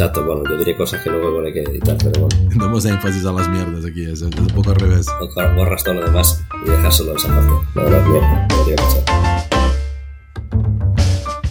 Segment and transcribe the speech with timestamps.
[0.00, 2.50] Exacto, bueno, yo diré cosas que luego hay que editar, pero bueno.
[2.56, 5.06] Damos énfasis a las mierdas aquí, es, un poco al revés.
[5.54, 7.52] Borras todo lo demás y dejar solo esa parte.
[7.74, 9.02] La verdad, mierda, podría pasar.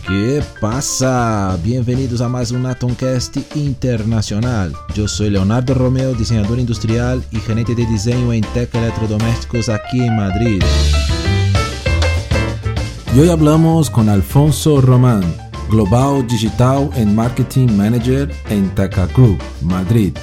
[0.08, 1.60] ¿Qué pasa?
[1.64, 4.74] Bienvenidos a más un Atomcast internacional.
[4.96, 10.16] Yo soy Leonardo Romeo, diseñador industrial y gerente de diseño en Tech Electrodomésticos aquí en
[10.16, 10.64] Madrid.
[13.16, 15.22] Y hoy hablamos con Alfonso Román,
[15.70, 20.14] Global Digital and Marketing Manager en Teca Group, Madrid.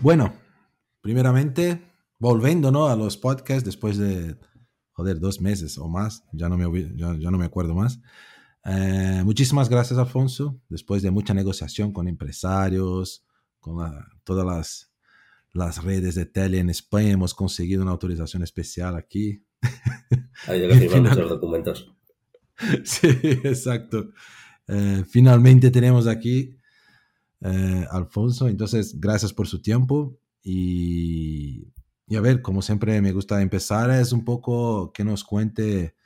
[0.00, 0.32] Bueno,
[1.02, 1.82] primeramente,
[2.18, 2.88] volviendo ¿no?
[2.88, 4.36] a los podcasts después de,
[4.92, 8.00] joder, dos meses o más, ya no me, ya, ya no me acuerdo más.
[8.64, 10.60] Eh, muchísimas gracias, Alfonso.
[10.68, 13.24] Después de mucha negociación con empresarios,
[13.58, 14.89] con la- todas las,
[15.52, 19.44] las redes de tele en España, hemos conseguido una autorización especial aquí.
[20.46, 21.92] Ha habido que firmar muchos documentos.
[22.84, 24.10] Sí, exacto.
[24.68, 26.58] Eh, finalmente tenemos aquí
[27.40, 31.72] eh, Alfonso, entonces gracias por su tiempo y,
[32.06, 35.96] y a ver, como siempre me gusta empezar, es un poco que nos cuente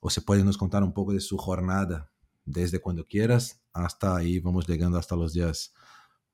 [0.00, 2.10] o se puede nos contar un poco de su jornada
[2.46, 5.74] desde cuando quieras hasta ahí, vamos llegando hasta los días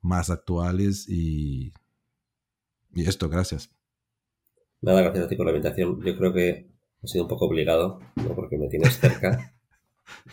[0.01, 1.73] más actuales y,
[2.95, 3.71] y esto, gracias.
[4.81, 6.01] Nada, gracias a ti por la invitación.
[6.05, 6.71] Yo creo que
[7.03, 8.35] ha sido un poco obligado, ¿no?
[8.35, 9.55] porque me tienes cerca.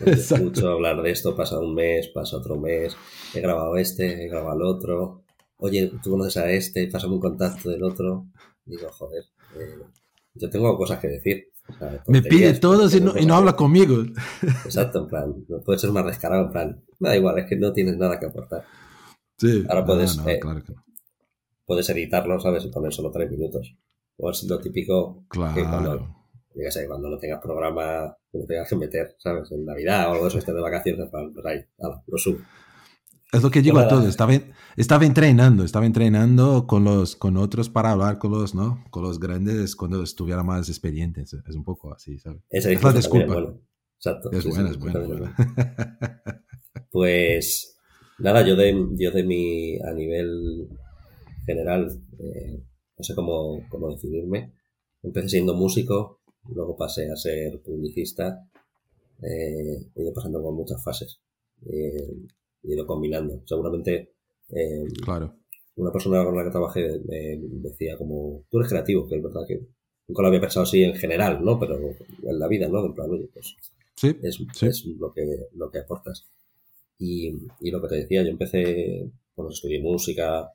[0.06, 2.96] Escucho hablar de esto, pasa un mes, pasa otro mes,
[3.34, 5.22] he grabado este, he grabado el otro.
[5.58, 8.26] Oye, tú conoces a este, pásame un contacto del otro.
[8.64, 9.24] Digo, joder,
[9.58, 9.78] eh,
[10.34, 11.48] yo tengo cosas que decir.
[11.68, 13.96] O sea, Me pide todo y no, y no habla conmigo.
[14.64, 17.72] Exacto, en plan, no puedes ser más descarado, en plan, da igual, es que no
[17.72, 18.64] tienes nada que aportar.
[19.38, 20.84] Sí, Ahora no, puedes, no, eh, claro que no.
[21.66, 22.64] Puedes editarlo, ¿sabes?
[22.64, 23.76] Y poner solo tres minutos.
[24.18, 26.16] O es lo típico que cuando, Claro.
[26.54, 29.50] qué sé, cuando no tengas programa, que no tengas que meter, ¿sabes?
[29.52, 32.38] En Navidad o algo de eso, estés de vacaciones, pues ahí, ala, lo subo.
[33.32, 34.06] Es lo que digo a todos.
[34.06, 34.32] Estaba,
[34.76, 38.84] estaba entrenando, estaba entrenando con los con otros para hablar con los, ¿no?
[38.90, 41.22] Con los grandes cuando estuviera más experiente.
[41.22, 42.42] Es, un poco así, ¿sabes?
[42.48, 43.60] Esa Es la disculpa bueno.
[43.96, 44.30] Exacto.
[44.30, 45.34] Es sí, buena, es buena.
[46.90, 47.78] Pues
[48.18, 50.68] nada, yo de, yo de mi, a nivel
[51.46, 52.60] general, eh,
[52.98, 54.52] no sé cómo, cómo definirme.
[55.02, 58.48] Empecé siendo músico, luego pasé a ser publicista,
[59.22, 61.20] eh, he ido pasando por muchas fases,
[61.66, 62.12] eh,
[62.64, 63.42] he ido combinando.
[63.46, 64.12] Seguramente
[64.50, 65.36] eh, Claro.
[65.76, 69.42] una persona con la que trabajé me decía como, tú eres creativo, que es verdad
[69.46, 69.60] que
[70.08, 71.58] nunca lo había pensado así en general, ¿no?
[71.58, 72.84] Pero en la vida, ¿no?
[72.84, 73.54] En plan, oye, pues
[73.98, 74.66] Sí, es, Sí.
[74.66, 75.24] es lo, que,
[75.54, 76.26] lo que aportas.
[76.98, 80.50] Y, y lo que te decía, yo empecé, bueno, estudié música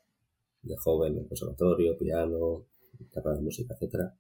[0.62, 2.66] de joven, en conservatorio, piano,
[3.14, 4.16] carrera de música, etcétera.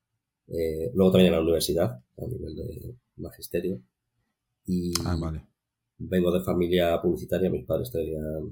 [0.47, 3.81] Eh, luego también en la universidad, a nivel de magisterio.
[4.65, 5.45] Y Ah, vale.
[5.97, 8.49] vengo de familia publicitaria, mis padres tenían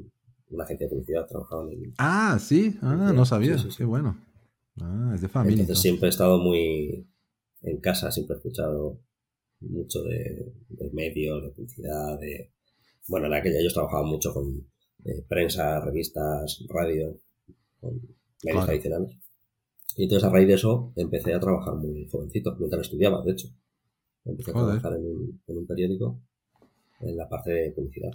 [0.49, 1.93] una agencia de publicidad, trabajaban en...
[1.97, 2.77] Ah, sí.
[2.81, 3.57] Ah, no sabía.
[3.57, 3.77] Sí, sí, sí.
[3.79, 4.17] Qué bueno.
[4.81, 5.61] Ah, es de familia.
[5.61, 5.81] Entonces entonces.
[5.81, 7.07] siempre he estado muy
[7.61, 8.99] en casa, siempre he escuchado
[9.61, 12.51] mucho de, de medios, de publicidad, de...
[13.07, 14.55] Bueno, en aquella ellos trabajaban mucho con
[15.05, 17.19] eh, prensa, revistas, radio,
[17.79, 18.65] con medios Claro.
[18.65, 19.17] tradicionales.
[19.95, 23.49] Y entonces a raíz de eso empecé a trabajar muy jovencito, mientras estudiaba, de hecho.
[24.25, 24.79] Empecé a Joder.
[24.79, 26.19] trabajar en un, en un periódico
[27.01, 28.11] en la parte de publicidad.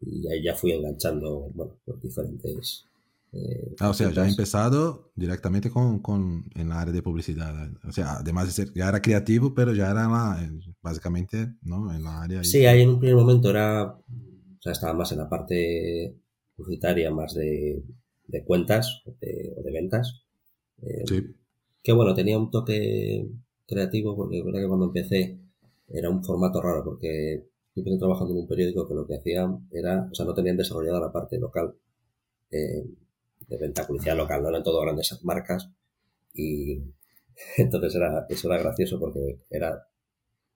[0.00, 2.84] Y ahí ya fui enganchando, bueno, pues diferentes...
[3.32, 7.68] eh, Ah, o sea, ya he empezado directamente con, con, en la área de publicidad.
[7.86, 11.92] O sea, además de ser, ya era creativo, pero ya era la- en- básicamente, ¿no?
[11.92, 12.44] En la área.
[12.44, 16.14] Sí, ahí en un primer momento era, o sea, estaba más en la parte
[16.56, 17.82] publicitaria, más de,
[18.28, 20.22] de cuentas o de, o de ventas.
[20.82, 21.34] Eh, Sí.
[21.82, 23.26] Que bueno, tenía un toque
[23.66, 25.38] creativo porque que cuando empecé
[25.88, 29.68] era un formato raro porque yo empecé trabajando en un periódico que lo que hacían
[29.70, 31.74] era, o sea, no tenían desarrollada la parte local
[32.50, 32.84] eh,
[33.48, 35.70] de venta publicidad local, no eran todo grandes marcas
[36.34, 36.82] y
[37.56, 39.86] entonces era, eso era gracioso porque era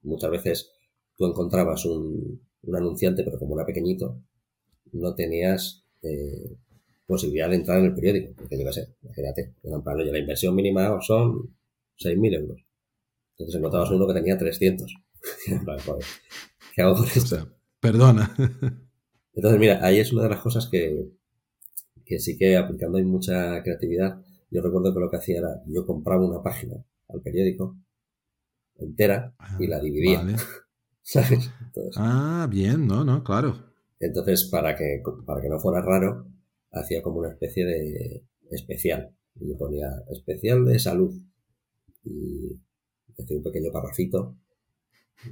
[0.02, 0.72] muchas veces
[1.16, 4.20] tú encontrabas un, un anunciante pero como era pequeñito
[4.92, 6.56] no tenías eh,
[7.12, 11.54] posibilidad de entrar en el periódico porque yo qué sé, imagínate, la inversión mínima son
[11.96, 12.58] 6.000 euros
[13.32, 14.92] entonces encontrabas uno que tenía 300
[15.46, 16.04] Y en plan, joder,
[16.74, 17.20] ¿qué hago con O esto?
[17.26, 17.46] sea,
[17.80, 18.34] perdona.
[19.34, 21.08] Entonces, mira, ahí es una de las cosas que,
[22.04, 24.20] que sí que aplicando hay mucha creatividad.
[24.50, 26.76] Yo recuerdo que lo que hacía era, yo compraba una página
[27.08, 27.76] al periódico
[28.78, 30.36] entera y la dividía, Vale.
[31.02, 31.50] ¿sabes?
[31.66, 33.72] Entonces, Ah, bien, no, no, claro.
[34.00, 36.26] entonces para, que, para que no fuera raro,
[36.72, 39.14] hacía como una especie de especial.
[39.34, 41.14] Y ponía especial de salud.
[42.04, 42.60] Y
[43.18, 44.36] hacía un pequeño parrafito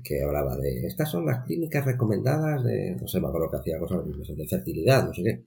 [0.05, 3.79] que hablaba de estas son las clínicas recomendadas de, no sé, me acuerdo que hacía
[3.79, 4.05] cosas
[4.37, 5.45] de fertilidad, no sé qué.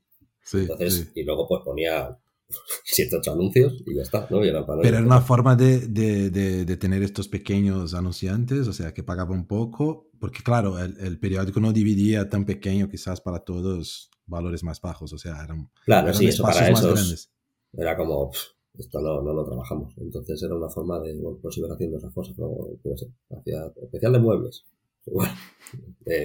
[0.59, 2.17] Entonces, y luego pues ponía
[2.83, 4.41] siete, ocho anuncios y ya está, ¿no?
[4.41, 9.31] Pero era una forma de, de, de, tener estos pequeños anunciantes, o sea, que pagaba
[9.31, 14.63] un poco, porque claro, el, el, periódico no dividía tan pequeño quizás para todos valores
[14.63, 17.29] más bajos, o sea, eran, claro, sí, eso para más grandes.
[17.71, 18.31] Era como,
[18.77, 19.93] esto no, no lo trabajamos.
[19.97, 23.71] Entonces era una forma de, bueno, pues iban haciendo esas cosas, pero, no sé, hacía
[23.81, 24.65] especial de muebles,
[25.05, 25.27] por,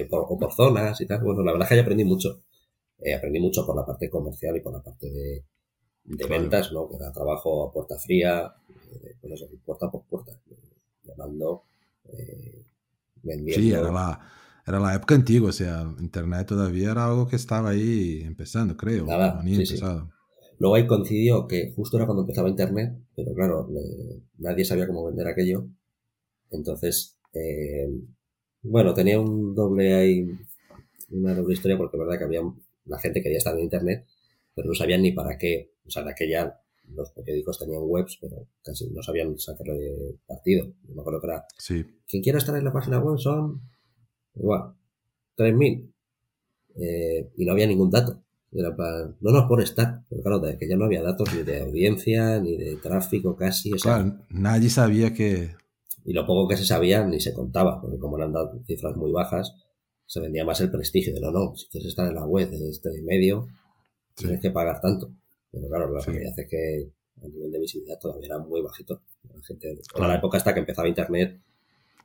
[0.09, 1.23] o por zonas y tal.
[1.23, 2.41] Bueno, la verdad es que yo aprendí mucho.
[3.01, 5.45] Eh, aprendí mucho por la parte comercial y por la parte de,
[6.03, 6.89] de ventas, ¿no?
[6.89, 8.53] Que era trabajo a puerta fría,
[8.91, 10.37] eh, pues eso, puerta por puerta,
[11.03, 11.63] llamando,
[12.11, 12.65] eh,
[13.23, 13.61] vendiendo.
[13.61, 14.31] Sí, era la,
[14.69, 19.05] era la época antigua, o sea, Internet todavía era algo que estaba ahí empezando, creo.
[19.05, 20.11] Nada, sí, empezado.
[20.59, 23.67] Luego ahí coincidió que justo era cuando empezaba Internet, pero claro,
[24.37, 25.65] nadie sabía cómo vender aquello.
[26.51, 27.89] Entonces, eh,
[28.61, 30.27] bueno, tenía un doble ahí,
[31.09, 32.41] una doble historia porque es verdad que había,
[32.85, 34.05] la gente quería estar en Internet,
[34.53, 35.73] pero no sabían ni para qué.
[35.85, 36.59] O sea, de aquella
[36.93, 40.73] los periódicos tenían webs, pero casi no sabían sacarle partido.
[40.93, 41.85] Me acuerdo que era, sí.
[42.07, 43.61] quien quiera estar en la página web son,
[44.35, 44.73] igual,
[45.37, 45.91] 3.000.
[46.75, 48.23] Eh, y no había ningún dato.
[48.51, 51.43] Era para, no nos pone estar, pero claro, de que ya no había datos ni
[51.43, 53.71] de audiencia, ni de tráfico casi.
[53.71, 55.51] claro, nadie sabía que...
[56.05, 58.33] Y lo poco que se sabía ni se contaba, porque como eran
[58.65, 59.53] cifras muy bajas,
[60.05, 62.69] se vendía más el prestigio de no, no, si quieres estar en la web de
[62.69, 63.47] este medio,
[64.15, 65.13] tienes que pagar tanto.
[65.51, 66.91] Pero claro, la realidad es que
[67.21, 69.03] a nivel de visibilidad todavía era muy bajito.
[69.23, 71.39] La gente, la época hasta que empezaba Internet,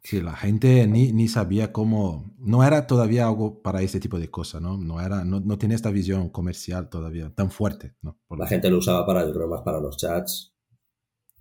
[0.05, 4.31] Sí, la gente ni, ni, sabía cómo, no era todavía algo para ese tipo de
[4.31, 4.77] cosas, ¿no?
[4.77, 8.19] No, era, no, no tenía esta visión comercial todavía tan fuerte, ¿no?
[8.37, 10.53] la gente lo usaba para, más para los chats.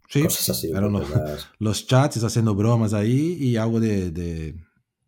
[0.08, 0.72] Sí, cosas así.
[0.72, 1.06] Eran los,
[1.60, 4.56] los, chats haciendo bromas ahí y algo de, de,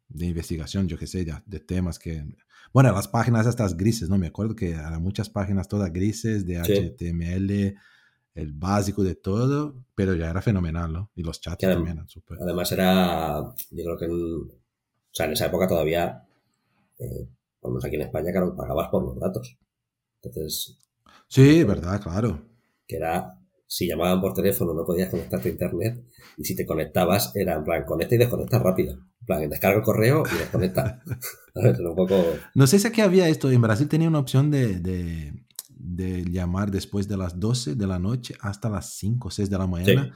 [0.10, 2.26] de investigación, yo qué sé, ya, de temas que...
[2.74, 4.18] Bueno, las páginas estas grises, ¿no?
[4.18, 7.80] Me acuerdo que eran muchas páginas todas grises de HTML
[8.36, 11.12] el básico de todo, pero ya era fenomenal, ¿no?
[11.16, 12.38] Y los chats también eran súper.
[12.42, 13.42] Además era,
[13.72, 14.52] yo creo que en, o
[15.10, 16.28] sea, en esa época todavía,
[17.00, 17.30] eh,
[17.62, 19.58] por lo menos aquí en España, claro, pagabas por los datos.
[20.22, 20.82] Entonces...
[21.30, 22.42] Sí, verdad, claro.
[22.86, 26.04] Que era, si llamaban por teléfono no podías conectarte a internet
[26.38, 28.96] y si te conectabas era en plan, conecta y desconecta rápido.
[29.22, 31.02] En plan, descarga el correo y desconecta.
[31.56, 32.22] un poco...
[32.54, 35.45] No sé si aquí había esto, en Brasil tenía una opción de de
[35.96, 39.68] llamar después de las 12 de la noche hasta las 5 o 6 de la
[39.68, 40.14] mañana.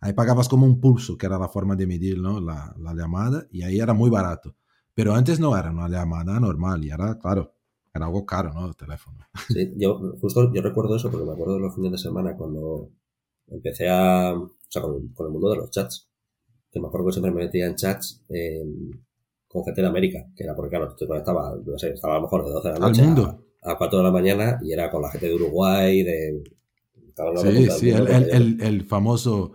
[0.00, 2.40] Ahí pagabas como un pulso, que era la forma de medir ¿no?
[2.40, 4.56] la, la, llamada, y ahí era muy barato.
[4.94, 7.54] Pero antes no era una llamada normal, y era, claro,
[7.94, 8.66] era algo caro, ¿no?
[8.66, 9.18] El teléfono.
[9.48, 12.90] Sí, yo justo yo recuerdo eso porque me acuerdo de los fines de semana cuando
[13.48, 14.32] empecé a.
[14.34, 16.08] O sea, con, el mundo de los chats.
[16.70, 18.24] Que me acuerdo que siempre me metía en chats
[19.46, 22.22] con gente de América, que era porque, claro, te conectaba, no sé, estaba a lo
[22.22, 23.02] mejor de 12 de la noche.
[23.02, 26.42] Al mundo a 4 de la mañana y era con la gente de Uruguay, de...
[27.42, 29.52] Sí, sí, el, el, el, famoso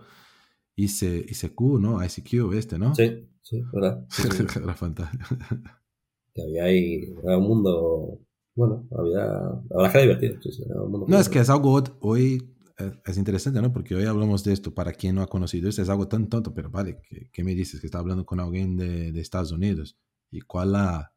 [0.76, 2.02] ICQ, ¿no?
[2.04, 2.94] ICQ este, ¿no?
[2.94, 4.06] Sí, sí, verdad.
[4.62, 5.24] era fantástico.
[6.32, 8.20] Que había ahí, era un mundo,
[8.54, 10.42] bueno, había, la verdad que era divertido.
[10.42, 12.48] Sí, sí, era un mundo no, es que es algo hoy,
[13.04, 13.72] es interesante, ¿no?
[13.72, 16.54] Porque hoy hablamos de esto, para quien no ha conocido esto, es algo tan tonto,
[16.54, 17.80] pero vale, ¿qué, qué me dices?
[17.80, 19.98] Que está hablando con alguien de, de Estados Unidos.
[20.30, 21.12] ¿Y cuál la...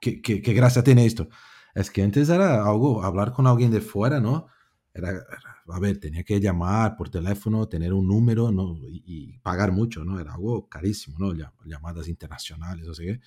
[0.00, 1.28] ¿Qué, qué, qué gracia tiene esto?
[1.74, 4.46] Es que antes era algo, hablar con alguien de fuera, ¿no?
[4.92, 5.24] Era,
[5.68, 8.76] a ver, tenía que llamar por teléfono, tener un número, ¿no?
[8.88, 10.18] Y, pagar mucho, ¿no?
[10.18, 11.32] Era algo carísimo, ¿no?
[11.64, 13.20] Llamadas internacionales, o sea qué.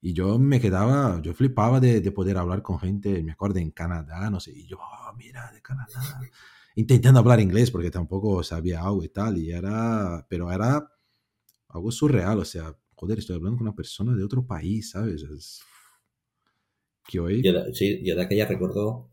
[0.00, 3.70] Y yo me quedaba, yo flipaba de, de, poder hablar con gente, me acuerdo, en
[3.70, 5.88] Canadá, no sé, y yo, oh, mira, de Canadá.
[6.76, 10.86] Intentando hablar inglés porque tampoco sabía algo y tal, y era, pero era
[11.68, 15.22] algo surreal, o sea, joder, estoy hablando con una persona de otro país, ¿sabes?
[15.22, 15.62] Es,
[17.12, 19.08] yo de, sí, yo de aquella recuerdo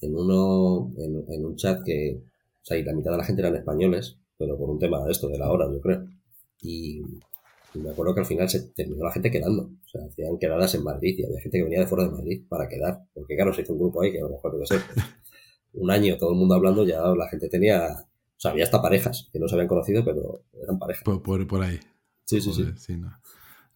[0.00, 3.56] en uno, en, un chat que, o sea, y la mitad de la gente eran
[3.56, 6.06] españoles, pero por un tema de esto, de la hora, yo creo.
[6.62, 7.02] Y,
[7.74, 9.70] me acuerdo que al final se terminó la gente quedando.
[9.84, 12.42] O sea, hacían quedadas en Madrid y había gente que venía de fuera de Madrid
[12.48, 13.04] para quedar.
[13.12, 14.76] Porque claro, se hizo un grupo ahí que a lo mejor, no sé,
[15.74, 19.28] un año todo el mundo hablando, ya la gente tenía, o sea, había hasta parejas
[19.32, 21.04] que no se habían conocido, pero eran parejas.
[21.04, 21.78] Por, por, ahí.
[22.24, 22.96] Sí, sí, sí.
[22.96, 23.12] no.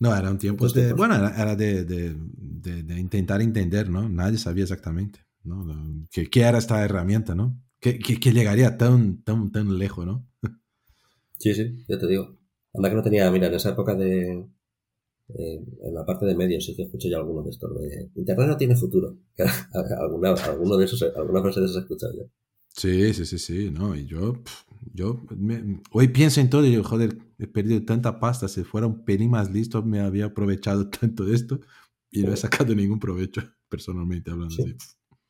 [0.03, 2.17] No, eran tiempos de, bueno, era, de, de,
[2.83, 4.09] de, intentar entender, ¿no?
[4.09, 5.65] Nadie sabía exactamente, ¿no?
[6.11, 7.63] ¿Qué, qué era esta herramienta, ¿no?
[7.79, 10.29] ¿Qué, qué, llegaría tan, tan, tan lejos, ¿no?
[11.39, 12.37] Sí, sí, ya te digo.
[12.75, 14.45] Anda que no tenía, mira, en esa época de,
[15.29, 18.57] en la parte de medios sí que escuché ya alguno de estos de Internet no
[18.57, 19.19] tiene futuro.
[20.01, 22.25] alguna, alguno de esos, alguna frase de esas he escuchado ya.
[22.75, 24.43] Sí, sí, sí, sí, no, y yo,
[24.93, 25.23] yo
[25.93, 28.49] hoy pienso en todo y yo, joder, he perdido tanta pasta.
[28.49, 31.61] Si fuera un pelín más listo, me había aprovechado tanto de esto
[32.11, 34.55] y no he sacado ningún provecho, personalmente hablando.
[34.55, 34.77] Sí,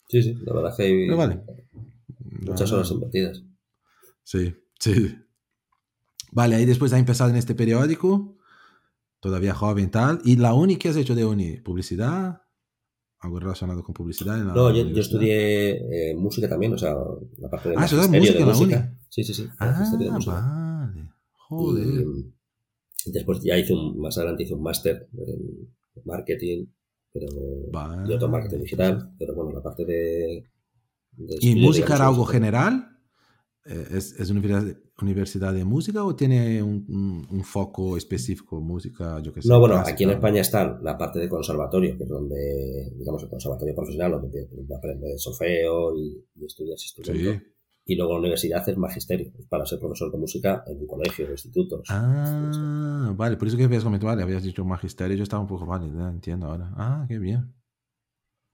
[0.09, 1.41] sí, sí, la verdad es que hay vale.
[2.41, 3.43] muchas horas invertidas.
[4.25, 5.17] Sí, sí.
[6.33, 8.37] Vale, ahí después ha empezado en este periódico,
[9.21, 10.21] todavía joven tal.
[10.25, 11.59] ¿Y la uni qué has hecho de uni?
[11.59, 12.43] ¿Publicidad?
[13.21, 14.39] ¿Algo relacionado con publicidad?
[14.39, 16.97] En la no, yo, yo, estudié eh, música también, o sea,
[17.39, 18.75] la parte de Ah, ¿estudias música en la uni?
[19.09, 19.49] Sí, sí, sí.
[19.61, 20.62] Ah.
[21.59, 22.05] Joder.
[23.05, 26.67] Y después ya hice un, más adelante hice un máster en marketing,
[27.13, 27.27] pero
[27.71, 28.11] vale.
[28.11, 30.45] y otro marketing digital, pero bueno, la parte de...
[31.13, 32.89] de ¿Y música era algo general?
[33.65, 39.21] Eh, ¿Es, es universidad, universidad, de música o tiene un, un, un, foco específico, música,
[39.21, 39.49] yo qué sé?
[39.49, 39.95] No, bueno, clásica?
[39.95, 44.13] aquí en España está la parte de conservatorio, que es donde, digamos, el conservatorio profesional,
[44.13, 47.33] donde aprendes solfeo y, y estudias instrumento.
[47.33, 47.52] Sí.
[47.85, 51.33] Y luego la universidad es magisterio, para ser profesor de música en un colegio, en
[51.33, 51.89] institutos.
[51.91, 55.67] Ah, vale, por eso que habías comentado, vale, habías dicho magisterio, yo estaba un poco,
[55.67, 56.71] vale, ya entiendo ahora.
[56.77, 57.53] Ah, qué bien.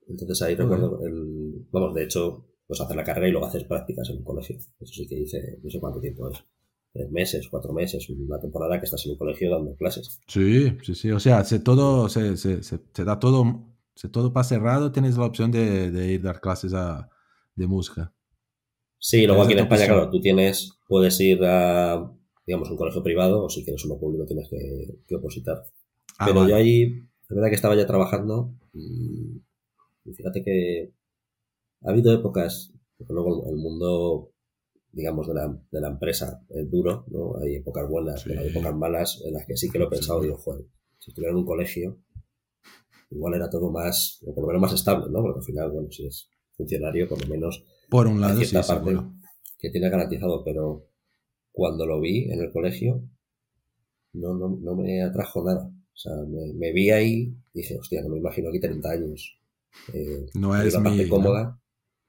[0.06, 4.08] Entonces ahí recuerdo, el, vamos, de hecho, pues hacer la carrera y luego hacer prácticas
[4.08, 4.56] en un colegio.
[4.56, 6.42] Eso sí que hice, no sé cuánto tiempo es.
[6.90, 10.20] Tres meses, cuatro meses, una temporada que estás en un colegio dando clases.
[10.26, 11.10] Sí, sí, sí.
[11.10, 15.18] O sea, se todo, se, se, se, se da todo, se todo para cerrado, tienes
[15.18, 17.10] la opción de, de ir a dar clases a,
[17.54, 18.14] de música.
[18.98, 22.12] Sí, luego aquí en España, claro, tú tienes, puedes ir a,
[22.46, 25.62] digamos, un colegio privado o si quieres uno público tienes que, que opositar.
[26.18, 26.50] Ah, Pero vale.
[26.50, 29.40] yo ahí, es verdad que estaba ya trabajando y,
[30.04, 30.92] y fíjate que
[31.82, 34.32] ha habido épocas, porque luego el mundo,
[34.90, 37.36] digamos, de la, de la empresa es duro, ¿no?
[37.40, 38.30] Hay épocas buenas, sí.
[38.30, 40.66] pero hay épocas malas en las que sí que lo he pensado y digo, joder,
[40.98, 41.98] si estuviera en un colegio,
[43.10, 45.22] igual era todo más, o por lo menos más estable, ¿no?
[45.22, 48.74] Porque al final, bueno, si es funcionario, por lo menos por un lado, sí, parte
[48.74, 49.12] seguro.
[49.58, 50.86] que tiene garantizado, pero
[51.52, 53.02] cuando lo vi en el colegio,
[54.12, 55.66] no, no, no me atrajo nada.
[55.66, 59.38] O sea, me, me, vi ahí y dije, hostia, no me imagino aquí 30 años.
[59.92, 61.44] Eh, no es una parte mi, cómoda.
[61.44, 61.60] ¿no?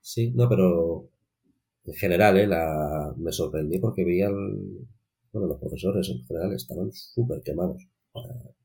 [0.01, 1.09] Sí, no, pero
[1.85, 4.35] en general, eh, la, me sorprendí porque vi al,
[5.31, 7.87] bueno, los profesores en general estaban súper quemados.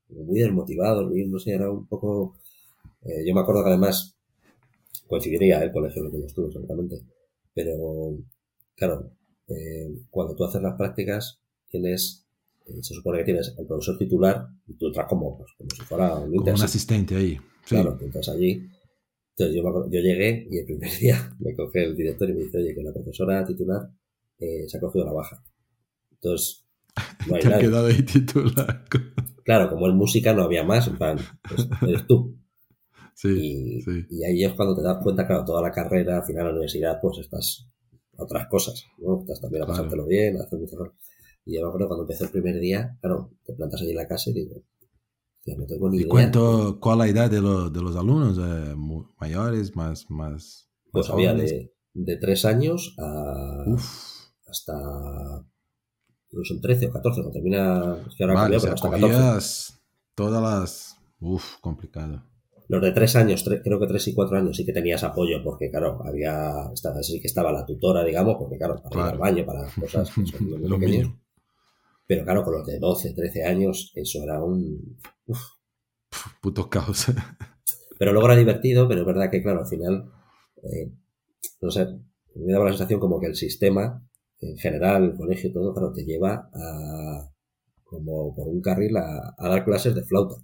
[0.09, 2.37] Muy desmotivados, no sé, era un poco...
[3.01, 4.14] Eh, yo me acuerdo que además
[5.07, 7.01] coincidiría el colegio en el que estuve, seguramente.
[7.53, 8.17] Pero,
[8.75, 9.11] claro,
[9.47, 12.27] eh, cuando tú haces las prácticas, tienes,
[12.65, 15.81] eh, se supone que tienes el profesor titular y tú entras como, pues, como si
[15.83, 17.37] fuera un Como un asistente ahí.
[17.65, 17.75] Sí.
[17.75, 18.69] Claro, tú entras allí.
[19.37, 22.73] Entonces yo, llegué y el primer día me coge el director y me dice, oye,
[22.73, 23.89] que la profesora titular
[24.39, 25.43] eh, se ha cogido la baja.
[26.11, 26.65] Entonces,
[27.27, 28.85] no hay Te ha quedado ahí titular.
[29.43, 32.35] Claro, como en música no había más, en plan, pues, eres tú.
[33.15, 34.05] Sí, y, sí.
[34.09, 36.99] y, ahí es cuando te das cuenta, claro, toda la carrera, al final la universidad,
[37.01, 37.65] pues estás
[38.17, 39.21] a otras cosas, ¿no?
[39.21, 40.09] Estás también a pasártelo claro.
[40.09, 40.93] bien, a hacer muchas cosas.
[41.45, 44.07] Y yo me acuerdo cuando empecé el primer día, claro, te plantas allí en la
[44.07, 44.63] casa y digo,
[45.43, 46.09] tío, no tengo ni ¿Y idea.
[46.09, 48.37] cuánto, cuál la edad de, lo, de los alumnos?
[48.37, 48.75] Eh,
[49.19, 53.85] mayores, más, más, Pues más había de, de tres años a Uf,
[54.47, 54.73] hasta
[56.35, 59.13] no son 13 o 14, cuando termina, es que ahora vale, cambió, pero hasta 14.
[59.13, 59.81] cogías
[60.15, 60.97] todas las...
[61.21, 62.23] Uf, complicado.
[62.67, 65.43] Los de tres años, tres, creo que tres y cuatro años sí que tenías apoyo,
[65.43, 69.07] porque claro, había, estaba, sí que estaba la tutora, digamos, porque claro, para Claro.
[69.07, 71.13] ir al baño, para cosas que son muy Lo pequeños.
[72.07, 74.97] Pero claro, con los de 12, 13 años, eso era un...
[75.27, 75.39] uf.
[76.41, 77.07] Puto caos.
[77.99, 80.11] Pero luego era divertido, pero es verdad que claro, al final,
[80.63, 80.91] eh,
[81.61, 81.87] no sé,
[82.35, 84.05] me daba la sensación como que el sistema,
[84.41, 87.31] en general, el colegio, todo, claro, te lleva a,
[87.85, 90.35] como por un carril a, a dar clases de flauta.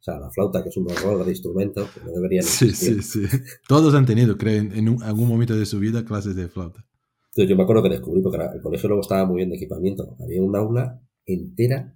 [0.00, 3.02] O sea, la flauta, que es un horror de instrumento, que no deberían Sí, existir.
[3.02, 3.38] sí, sí.
[3.66, 6.84] Todos han tenido, creo, en, un- algún momento de su vida clases de flauta.
[7.30, 10.16] Entonces yo me acuerdo que descubrí, porque el colegio luego estaba muy bien de equipamiento.
[10.20, 11.94] Había un aula entera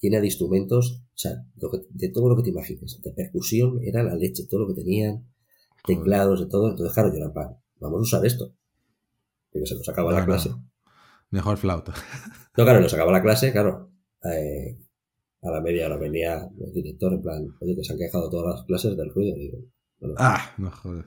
[0.00, 3.00] llena de instrumentos, o sea, lo que- de todo lo que te imagines.
[3.02, 5.26] De percusión era la leche, todo lo que tenían,
[5.86, 6.68] teclados, de todo.
[6.70, 8.54] Entonces, claro, yo era plan, vamos a usar esto.
[9.52, 10.26] Y que se nos acaba la no.
[10.26, 10.50] clase.
[11.30, 11.94] Mejor flauta.
[12.56, 13.90] No, claro, nos acaba la clase, claro.
[14.24, 14.78] eh,
[15.46, 18.54] a la media hora venía el director en plan, oye, que se han quejado todas
[18.56, 19.36] las clases del ruido.
[19.36, 19.58] Digo,
[20.00, 21.06] bueno, Ah, no joder.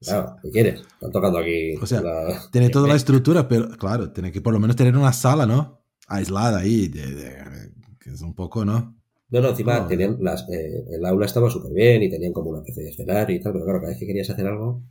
[0.00, 0.80] claro, ¿qué quieres?
[0.80, 1.74] Están tocando aquí.
[1.80, 4.96] O sea, la- Tiene toda la estructura, pero claro, tiene que por lo menos tener
[4.96, 5.82] una sala, ¿no?
[6.08, 8.96] Aislada ahí, de- de- que es un poco, ¿no?
[9.30, 12.50] No, no, encima No, tenían las, eh, el aula estaba súper bien y tenían como
[12.50, 14.82] una especie de escenario y tal, pero claro, cada vez que querías hacer algo,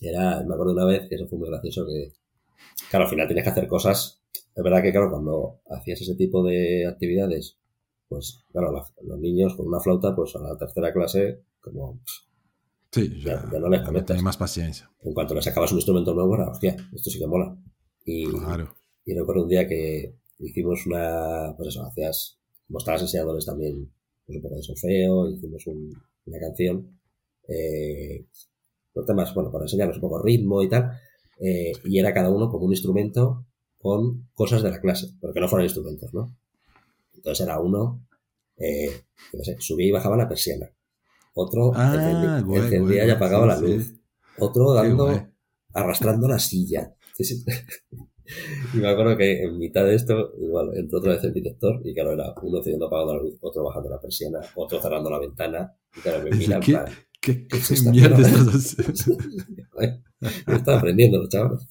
[0.00, 2.12] era, me acuerdo una vez que eso fue muy gracioso que,
[2.90, 4.20] claro, al final tienes que hacer cosas,
[4.54, 7.58] es verdad que claro, cuando hacías ese tipo de actividades,
[8.10, 12.00] pues claro, la- los niños con una flauta, pues a la tercera clase, como
[12.92, 14.20] Sí, Ya- ya, ya no les conectas.
[14.20, 14.90] más paciencia.
[15.02, 17.56] en cuanto le sacabas un instrumento nuevo, era, hostia, esto sí que mola.
[18.04, 18.74] Y, Claro.
[19.06, 23.90] Y recuerdo un día que hicimos una, pues eso, hacías, como estabas enseñándoles también
[24.26, 26.98] pues un poco de solfeo, hicimos una canción,
[27.48, 28.26] eh,
[28.94, 30.90] los temas, bueno, para enseñarles un poco ritmo y tal,
[31.40, 33.46] eh, y era cada uno como un instrumento
[33.78, 36.36] con cosas de la clase, pero que no fueran instrumentos, ¿no?
[37.20, 38.06] Entonces era uno,
[38.56, 40.70] eh, no sé, subía y bajaba la persiana,
[41.34, 43.66] otro Ah, encendía, guay, encendía guay, y apagaba la sí.
[43.66, 43.94] luz,
[44.38, 45.28] otro dando,
[45.74, 46.94] arrastrando la silla.
[47.14, 47.44] Sí, sí.
[48.72, 51.92] Y me acuerdo que en mitad de esto, igual, entró otra vez el director y
[51.92, 55.74] claro, era uno encendiendo apagando la luz, otro bajando la persiana, otro cerrando la ventana,
[55.96, 56.86] y claro, me mira ¿Qué, plan,
[57.20, 59.24] qué, ¿qué es qué mierda estás haciendo?
[60.46, 61.66] Estaba aprendiendo, los chavales.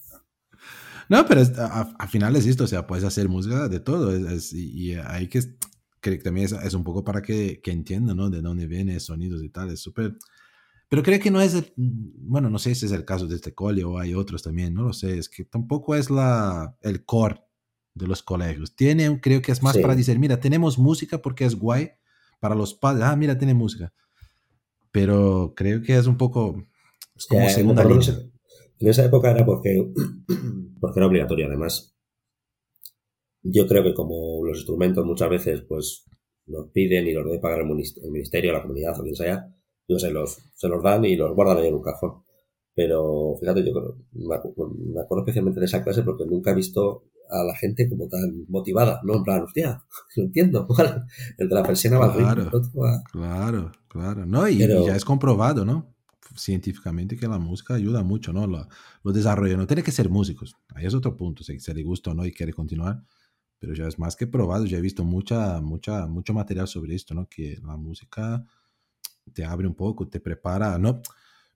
[1.09, 3.79] No, pero es- a- a- al final es esto, o sea, puedes hacer música de
[3.79, 5.41] todo, es- es- y, y hay que,
[5.99, 8.29] creo que también es, un poco para que, que entiendan, ¿no?
[8.29, 10.15] De dónde vienen sonidos y tal, es súper,
[10.87, 13.53] pero creo que no es, el- bueno, no sé si es el caso de este
[13.53, 17.41] cole o hay otros también, no lo sé, es que tampoco es la, el core
[17.95, 21.55] de los colegios, tiene, creo que es más para decir, mira, tenemos música porque es
[21.55, 21.89] guay
[22.39, 23.91] para los padres, ah, mira, tiene música,
[24.91, 26.63] pero creo que es un poco,
[27.15, 28.05] es como segunda línea.
[28.79, 29.91] En esa época era porque,
[30.79, 31.95] porque era obligatorio, además.
[33.41, 36.05] Yo creo que como los instrumentos muchas veces pues
[36.45, 39.47] nos piden y los debe pagar el minis- el ministerio, la comunidad o quien sea,
[39.87, 42.23] yo sé, los, se los dan y los guardan ahí en un cajón.
[42.75, 46.55] Pero fíjate, yo creo- me acu- me acuerdo especialmente de esa clase porque nunca he
[46.55, 49.15] visto a la gente como tan motivada, ¿no?
[49.17, 49.83] En plan, hostia,
[50.15, 50.67] lo entiendo.
[51.37, 52.57] El de la persiana va ritmo, el Claro.
[52.57, 53.03] otro va...
[53.11, 54.47] Claro, claro, ¿no?
[54.49, 55.93] Y, y ya es comprobado, ¿no?
[56.39, 58.47] Científicamente que la música ayuda mucho, ¿no?
[58.47, 58.67] Lo,
[59.03, 62.11] lo desarrolla, no tiene que ser músicos, ahí es otro punto, si se le gusta
[62.11, 63.03] o no y quiere continuar,
[63.59, 67.13] pero ya es más que probado, ya he visto mucha, mucha, mucho material sobre esto,
[67.13, 67.27] ¿no?
[67.27, 68.45] Que la música
[69.33, 71.01] te abre un poco, te prepara, ¿no?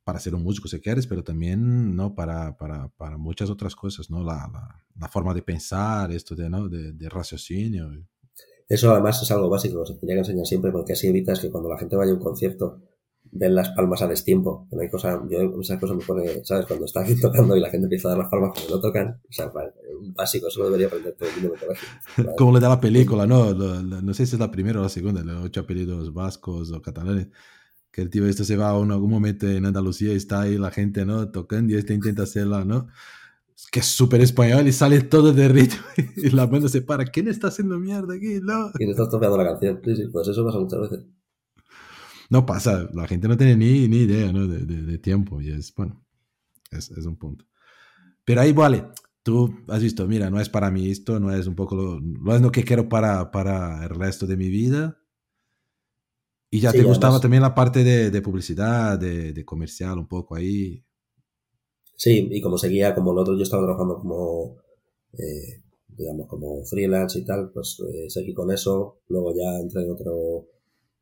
[0.04, 2.14] Para ser un músico si quieres, pero también, ¿no?
[2.14, 4.22] Para, para, para muchas otras cosas, ¿no?
[4.22, 6.68] La, la, la forma de pensar, esto de, ¿no?
[6.68, 7.90] De, de raciocinio.
[8.68, 11.70] eso además es algo básico, se tenía que enseñar siempre porque así evitas que cuando
[11.70, 12.82] la gente vaya a un concierto
[13.36, 14.68] den las palmas a destiempo.
[14.72, 16.66] No hay cosa, yo esa cosa me pone, ¿sabes?
[16.68, 19.20] Cuando está aquí tocando y la gente empieza a dar las palmas cuando no tocan,
[19.28, 19.52] o sea,
[20.00, 21.56] un básico, eso lo debería aprender todo el mundo.
[22.18, 22.36] Vale.
[22.38, 23.54] Como le da la película, ¿no?
[23.54, 27.28] No sé si es la primera o la segunda, los ocho apellidos vascos o catalanes.
[27.92, 30.58] Que el tío esto se va a un- algún momento en Andalucía y está ahí
[30.58, 31.30] la gente, ¿no?
[31.30, 32.88] Tocando y este intenta hacerla, ¿no?
[33.72, 35.82] Que es súper español y sale todo de ritmo
[36.18, 37.06] y la banda se para.
[37.06, 38.40] ¿Quién está haciendo mierda aquí?
[38.42, 38.72] No.
[38.80, 39.80] No estás tocando la canción.
[39.86, 41.06] Sí, sí, pues eso pasa muchas veces.
[42.34, 44.48] No pasa, la gente no tiene ni, ni idea, ¿no?
[44.48, 46.04] De, de- de tiempo y es, bueno,
[46.72, 47.46] es, es un punto.
[48.26, 48.86] Pero ahí vale,
[49.24, 52.36] tú has visto, mira, no es para mí esto, no es un poco lo, no
[52.36, 55.00] es lo que quiero para, para el resto de mi vida.
[56.50, 59.98] Y ya Sí, te gustaba además, también la parte de, de publicidad, de, de comercial,
[59.98, 60.86] un poco ahí.
[61.96, 64.58] sí, y como seguía, como nosotros yo estaba trabajando como,
[65.14, 69.02] eh, digamos, como freelance y tal, pues eh, seguí con eso.
[69.10, 70.48] Luego ya entré en otro,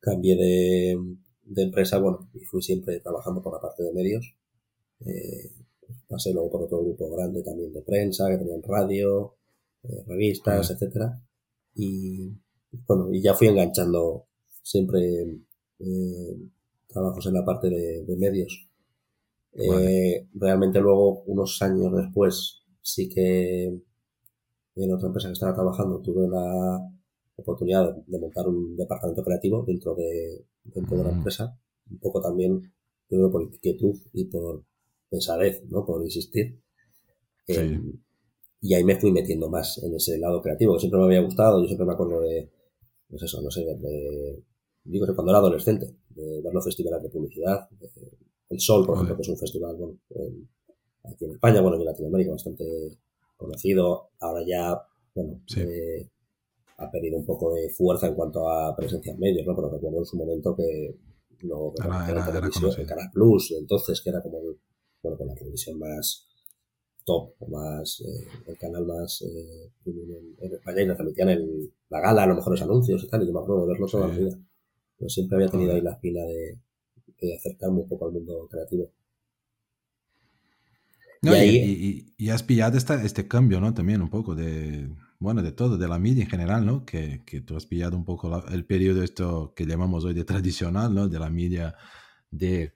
[0.00, 0.98] cambié de,
[1.44, 4.34] de empresa, bueno, y fui siempre trabajando por la parte de medios.
[5.00, 5.50] Eh,
[6.08, 9.34] pasé luego por otro grupo grande también de prensa, que tenían radio,
[9.82, 11.22] eh, revistas, Vale, etcétera.
[11.74, 12.30] Y
[12.86, 14.26] bueno, y ya fui enganchando
[14.62, 15.40] siempre
[15.78, 16.36] eh,
[16.88, 18.68] trabajos en la parte de, de medios.
[19.54, 20.16] vale.
[20.16, 23.64] Eh, realmente luego, unos años después, sí que
[24.76, 26.90] en otra empresa que estaba trabajando tuve la
[27.42, 31.58] oportunidad de montar un departamento creativo dentro de, dentro de la Mm, empresa.
[31.90, 32.62] Un poco también,
[33.10, 34.64] yo creo, por inquietud y por
[35.10, 35.84] pesadez, ¿no?
[35.86, 36.60] Por insistir.
[37.46, 37.80] Sí, Eh,
[38.60, 41.60] y ahí me fui metiendo más en ese lado creativo, que siempre me había gustado.
[41.62, 42.50] Yo siempre me acuerdo de,
[43.08, 44.42] pues eso, no sé, de,
[44.84, 47.68] digo cuando era adolescente, de ver los festivales de publicidad.
[47.70, 47.90] de-
[48.50, 50.48] el Sol, por ejemplo, joder, que es un festival, bueno, en-
[51.04, 52.64] aquí en España, bueno, y en Latinoamérica bastante
[53.36, 54.10] conocido.
[54.20, 54.82] Ahora ya,
[55.14, 56.08] bueno, sí, eh,
[56.82, 59.54] ha perdido un poco de fuerza en cuanto a presencia en medios, ¿no?
[59.56, 60.96] Pero recuerdo en su momento que
[61.40, 62.86] lo era, era, era televisión, en.
[62.86, 64.58] Canal Plus, entonces, que era como, el-
[65.02, 66.28] bueno, con la televisión más
[67.04, 72.00] top, más, eh, el canal más eh, en, en España y lo transmitían en la
[72.00, 74.14] gala, a los mejores anuncios y tal, y yo me acuerdo de verlo toda la
[74.14, 74.38] vida.
[74.98, 76.58] Pero siempre había tenido ahí la espina de,
[77.20, 78.90] de acercarme un poco al mundo creativo.
[81.24, 83.72] Y No, y, ahí, y, y- y has pillado esta, este cambio, ¿no?
[83.74, 84.88] También un poco de,
[85.22, 86.84] bueno, de todo, de la media en general, ¿no?
[86.84, 90.24] Que, que tú has pillado un poco la- el periodo esto que llamamos hoy de
[90.24, 91.08] tradicional, ¿no?
[91.08, 91.74] De la media
[92.30, 92.74] de...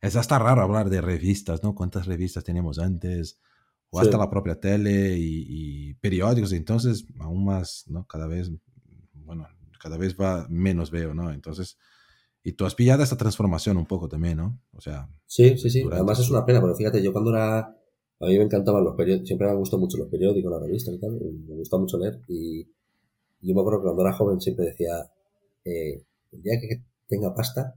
[0.00, 1.74] Es hasta raro hablar de revistas, ¿no?
[1.74, 3.40] ¿Cuántas revistas teníamos antes?
[3.90, 8.06] O hasta sí, la propia tele y, y periódicos, entonces aún más, ¿no?
[8.06, 8.50] Cada vez,
[9.14, 9.46] bueno,
[9.80, 11.30] cada vez va menos veo, ¿no?
[11.32, 11.78] Entonces,
[12.42, 14.60] y tú has pillado esta transformación un poco también, ¿no?
[14.72, 15.88] O sea, sí, sí, sí.
[15.90, 17.76] Además es una pena, porque fíjate, yo cuando era
[18.24, 20.94] a mí me encantaban los periódicos, siempre me han gustado mucho los periódicos, las revistas
[20.94, 22.64] y tal, me gusta mucho leer y
[23.40, 25.10] yo me acuerdo que cuando era joven siempre decía,
[25.64, 27.74] eh, el día que tenga pasta,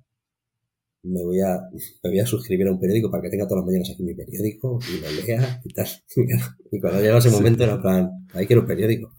[1.03, 1.60] me voy a
[2.03, 4.13] me voy a suscribir a un periódico para que tenga todas las mañanas aquí mi
[4.15, 5.88] periódico y lo lea y tal.
[6.71, 9.13] Y cuando llega ese momento era plan, ahí quiero un periódico.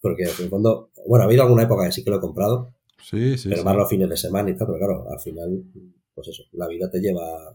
[0.00, 2.74] Porque en el fondo, bueno, ha habido alguna época que sí que lo he comprado,
[3.02, 3.48] Sí, sí.
[3.50, 5.62] pero más los fines de semana y tal, pero claro, al final,
[6.14, 7.54] pues eso, la vida te lleva,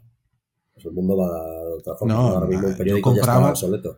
[0.76, 1.28] pues el mundo va
[1.66, 2.14] de otra forma.
[2.14, 3.98] No, Ahora mismo yo periódico ya compraba- está obsoleto.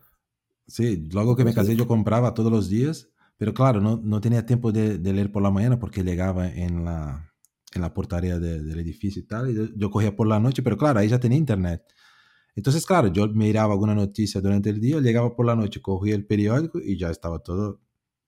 [0.68, 4.46] Sí, luego que me casé yo compraba todos los días, pero claro, no, no tenía
[4.46, 7.32] tiempo de, de leer por la mañana porque llegaba en la,
[7.74, 10.62] en la portaría de- del edificio y tal, y yo, yo cogía por la noche,
[10.62, 11.84] pero claro, ahí ya tenía internet.
[12.56, 16.26] Entonces, claro, yo miraba alguna noticia durante el día, llegaba por la noche, cogía el
[16.26, 17.80] periódico y ya estaba todo,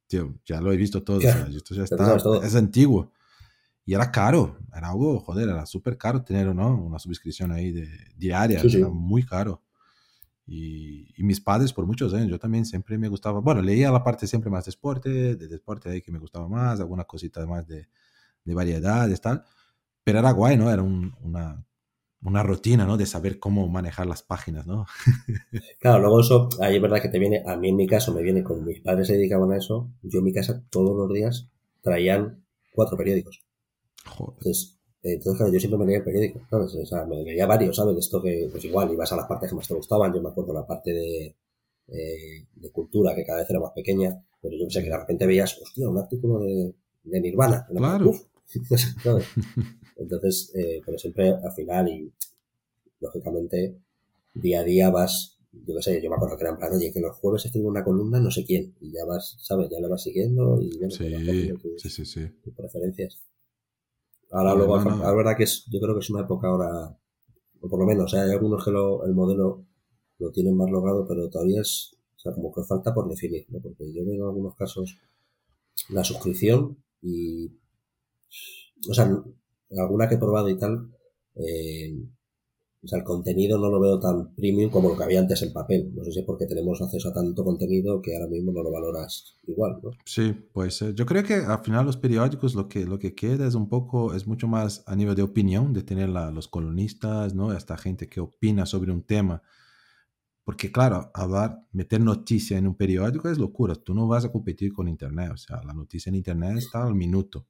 [0.08, 2.42] tío, ya lo he visto todo, o Claro, sea, esto ya está, todo.
[2.42, 3.12] es antiguo.
[3.86, 6.76] Y era caro, era algo, joder, era súper caro tener ¿no?
[6.84, 8.80] una suscripción ahí de, diaria, Sí, sí.
[8.80, 9.64] era muy caro.
[10.46, 14.04] Y, y mis padres por muchos años, yo también siempre me gustaba, bueno, leía la
[14.04, 17.68] parte siempre más de deporte, de deporte ahí que me gustaba más, alguna cosita más
[17.68, 17.88] de,
[18.46, 19.44] de variedades, tal,
[20.04, 20.72] pero era guay, ¿no?
[20.72, 21.66] Era un- una,
[22.24, 22.98] una rutina, ¿no?
[22.98, 24.86] De saber cómo manejar las páginas, ¿no?
[25.78, 28.22] Claro, luego eso, ahí es verdad que te viene, a mí en mi caso me
[28.22, 31.50] viene como mis padres se dedicaban a eso, yo en mi casa todos los días
[31.82, 33.44] traían cuatro periódicos.
[34.10, 34.34] Joder.
[34.38, 36.76] Entonces, eh, entonces claro, yo siempre me leía el periódico, ¿sabes?
[36.76, 37.96] O sea, me leía varios, ¿sabes?
[37.96, 40.30] De esto que, pues igual, ibas a las partes que más te gustaban, yo me
[40.30, 41.36] acuerdo la parte de,
[41.88, 45.26] eh, de cultura, que cada vez era más pequeña, pero yo sé que de repente
[45.26, 47.66] veías, hostia, un artículo de, de Nirvana.
[49.02, 49.24] Claro.
[49.98, 52.12] Entonces, eh, pero siempre al final y
[53.00, 53.78] lógicamente
[54.34, 56.92] día a día vas, yo qué sé, yo me acuerdo que era en plan, oye,
[56.92, 59.70] que los jueves escribo una columna no sé quién, y ya vas, ¿sabes?
[59.70, 62.22] Ya le vas siguiendo y bueno, Sí, tus, sí, sí, sí.
[62.44, 63.22] tus preferencias.
[64.32, 64.98] Ahora no, no.
[64.98, 66.96] la verdad que es, yo creo que es una época ahora,
[67.62, 68.20] o por lo menos, ¿eh?
[68.20, 69.66] hay algunos que lo, el modelo
[70.20, 73.60] lo tienen más logrado, pero todavía es, o sea, como que falta por definir, ¿no?
[73.60, 74.98] Porque yo veo en algunos casos
[75.90, 77.48] la suscripción y,
[78.88, 79.10] o sea,
[79.78, 80.92] alguna que he probado y tal,
[81.36, 81.96] eh,
[82.82, 85.52] o sea, el contenido no lo veo tan premium como lo que había antes en
[85.52, 85.92] papel.
[85.94, 88.72] No sé si es porque tenemos acceso a tanto contenido que ahora mismo no lo
[88.72, 89.92] valoras igual, ¿no?
[90.06, 90.96] Sí, puede ser.
[90.96, 94.14] Yo creo que al final los periódicos lo que, lo que queda es un poco,
[94.14, 97.52] es mucho más a nivel de opinión, de tener la- los columnistas, ¿no?
[97.52, 99.42] Esta gente que opina sobre un tema.
[100.44, 103.76] Porque claro, hablar, meter noticia en un periódico es locura.
[103.76, 105.32] Tú no vas a competir con Internet.
[105.34, 107.46] O sea, la noticia en Internet está al minuto.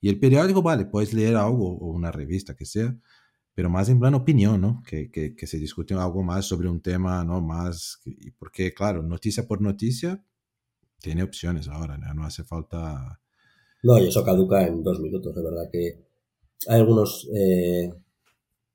[0.00, 2.96] Y el periódico, vale, puedes leer algo o una revista que sea,
[3.54, 4.82] pero más en plan opinión, ¿no?
[4.86, 7.40] Que, que, se discute algo más sobre un tema, ¿no?
[7.40, 8.00] Más,
[8.38, 10.24] porque claro, noticia por noticia
[11.00, 12.12] tiene opciones ahora, ¿no?
[12.14, 13.20] No hace falta...
[13.82, 16.04] No, y eso caduca en dos minutos, de verdad que
[16.66, 17.92] hay algunos, eh,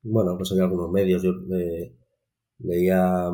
[0.04, 1.96] bueno, pues hay algunos medios, yo eh,
[2.60, 3.32] leía,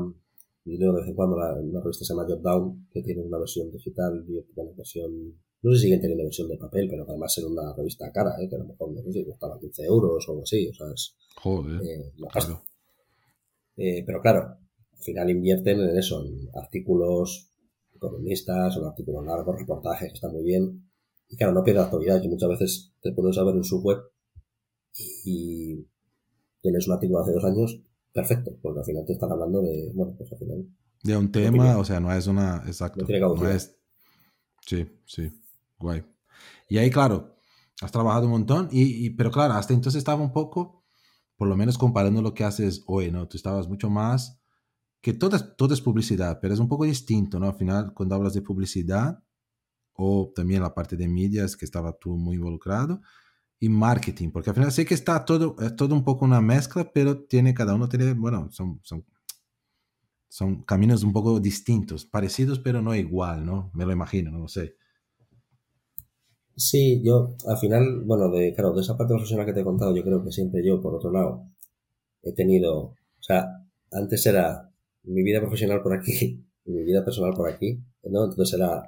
[0.64, 3.38] y leo de vez en cuando la, una revista se llama Jotdown, que tiene una
[3.38, 5.12] versión digital y otra versión,
[5.62, 8.48] no sé si siguen teniendo versión de papel, pero además era una revista cara, eh,
[8.48, 10.88] que a lo mejor no sé si costaba 15 euros o algo así, o sea,
[10.94, 12.64] es Joder, eh, claro.
[13.78, 17.52] Eh, pero claro, al final invierten en eso, en artículos
[18.00, 20.90] columnistas, en artículos largos, reportajes, que están muy bien.
[21.28, 23.98] Y claro, no pierde actualidad, que muchas veces te puedes saber en su web
[25.26, 25.86] y
[26.62, 27.82] tienes un artículo hace dos años,
[28.14, 30.66] perfecto, porque al final te están hablando de, bueno, pues al final.
[31.04, 31.52] De un opinión.
[31.54, 32.64] tema, o sea, no es una...
[32.66, 33.02] Exacto.
[33.02, 33.56] No tiene caducidad.
[33.56, 33.76] es-
[34.68, 35.32] Sí, sí,
[35.86, 36.06] guay.
[36.70, 37.38] Y ahí, claro,
[37.82, 40.86] has trabajado un montón, y, y- pero claro, hasta entonces estaba un poco,
[41.38, 43.28] por lo menos comparando lo que haces hoy, ¿no?
[43.28, 44.40] Tú estabas mucho más,
[45.02, 47.48] que todo todo es publicidad, pero es un poco distinto, ¿no?
[47.48, 49.24] Al final, cuando hablas de publicidad,
[49.94, 53.02] o también la parte de medias, que estaba tú muy involucrado,
[53.60, 56.92] y marketing, porque al final sé que está todo, es todo un poco una mezcla,
[56.94, 59.06] pero tiene, cada uno tiene, bueno, son, son,
[60.28, 63.72] son caminos un poco distintos, parecidos, pero no igual, ¿no?
[63.74, 64.76] Me lo imagino, no lo sé.
[66.58, 69.96] Sí, yo al final, bueno, de, claro, de esa parte profesional que te he contado,
[69.96, 71.46] yo creo que siempre yo, por otro lado,
[72.24, 74.72] he tenido, o sea, antes era
[75.04, 78.26] mi vida profesional por aquí y mi vida personal por aquí, ¿no?
[78.26, 78.84] Entonces era,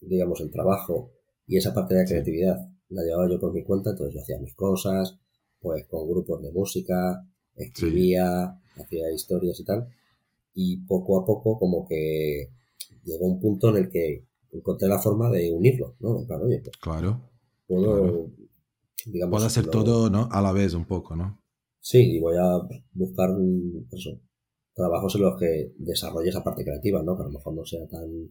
[0.00, 1.12] digamos, el trabajo
[1.46, 4.38] y esa parte de la creatividad la llevaba yo por mi cuenta, entonces yo hacía
[4.38, 5.16] mis cosas,
[5.60, 9.88] pues con grupos de música, escribía, hacía historias y tal,
[10.54, 12.50] y poco a poco como que
[13.04, 16.18] llegó un punto en el que encontré la forma de unirlo, ¿no?
[16.18, 17.30] Oye, pues Claro.
[17.66, 18.30] puedo, Claro.
[19.06, 20.28] digamos, Puedo hacer lo- todo, ¿no?
[20.30, 21.40] A la vez un poco, ¿no?
[21.80, 22.60] Sí, y voy a
[22.92, 23.30] buscar
[23.92, 24.20] eso,
[24.74, 27.16] trabajos en los que desarrolle esa parte creativa, ¿no?
[27.16, 28.30] Que a lo mejor no sea tan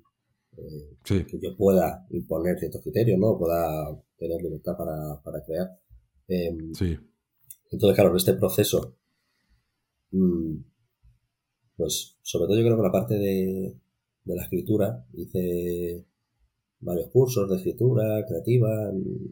[0.57, 3.37] eh, Sí, que yo pueda imponer ciertos criterios, ¿no?
[3.37, 5.79] Pueda tener libertad para, para crear.
[6.27, 6.97] Em, sí.
[7.71, 8.95] entonces, claro, en este proceso,
[10.11, 10.55] mm,
[11.77, 13.75] pues sobre todo yo creo que la parte de,
[14.23, 16.05] de la escritura, hice
[16.81, 18.91] varios cursos de escritura creativa,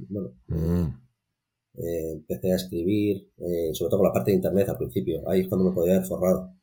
[0.09, 0.87] bueno, Mm.
[1.75, 5.41] eh, empecé a escribir, eh, sobre todo con la parte de internet al principio, ahí
[5.41, 6.53] es cuando me podía haber forrado.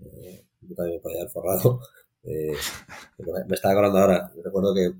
[0.00, 1.80] Eh, yo también me podía haber forrado.
[2.24, 2.52] Eh,
[3.18, 4.92] me, me estaba acordando ahora, recuerdo que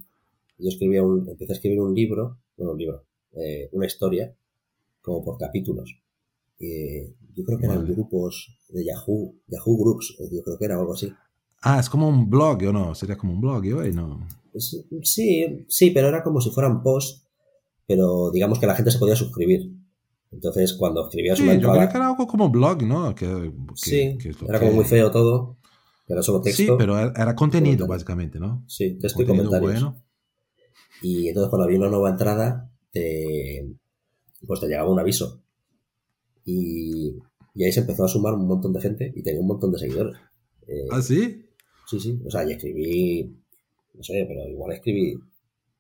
[0.59, 4.35] yo escribía un, empecé a escribir un libro, bueno, un libro, eh, una historia,
[5.01, 6.03] como por capítulos.
[6.59, 7.93] Yo creo que eran Vale.
[7.95, 11.13] grupos de Yahoo, Yahoo Groups, yo creo que era algo así.
[11.63, 12.93] Ah, es como un blog, ¿o no?
[12.97, 14.27] Sería como un blog, ¿o no?
[14.59, 17.27] Sí, sí, pero era como si fueran posts,
[17.87, 19.73] pero digamos que la gente se podía suscribir.
[20.31, 23.15] Entonces, cuando escribías Sí, una yo creo entrada, que era algo como blog, ¿no?
[23.15, 25.59] Que, que- sí, que era como muy feo todo,
[26.07, 26.63] era solo texto.
[26.63, 28.65] Sí, pero era, contenido, básicamente, ¿no?
[28.67, 29.61] Sí, texto y comentarios.
[29.73, 30.03] bueno.
[31.03, 33.75] Y entonces cuando había una nueva entrada, te-
[34.47, 35.43] pues te llegaba un aviso.
[36.45, 37.17] Y,
[37.55, 39.79] y ahí se empezó a sumar un montón de gente y tenía un montón de
[39.79, 40.17] seguidores.
[40.67, 41.47] Eh, ¿Ah, sí?
[41.87, 42.21] Sí, sí.
[42.25, 43.37] O sea, y escribí,
[43.95, 45.15] no sé, pero igual escribí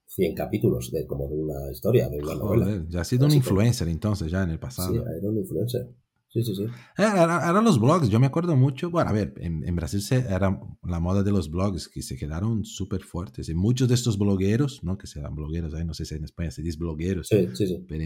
[0.07, 2.65] 100 capítulos de como de una historia, de una novela.
[2.67, 4.93] Joder, ya has sido un Así que- influencer entonces, ya en el pasado.
[4.93, 5.89] Sí, era un influencer.
[6.29, 6.65] Sí, sí, sí.
[6.97, 8.91] Era- era- Eran los blogs, yo me acuerdo mucho.
[8.91, 12.17] Bueno, a ver, en, en Brasil se, era la moda de los blogs que se
[12.17, 13.49] quedaron súper fuertes.
[13.51, 14.97] Y muchos de estos blogueros, ¿no?
[14.97, 17.85] Que serán blogueros, ahí no sé si en España se dice blogueros, Sí, sí, sí.
[17.87, 18.05] pero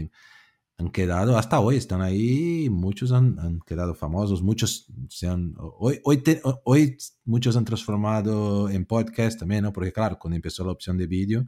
[0.79, 5.99] han quedado, hasta hoy están ahí, muchos han, han quedado famosos, muchos se han, hoy,
[6.03, 9.73] hoy, te- hoy muchos han transformado en podcast también, ¿no?
[9.73, 11.47] Porque claro, cuando empezó la opción de vídeo,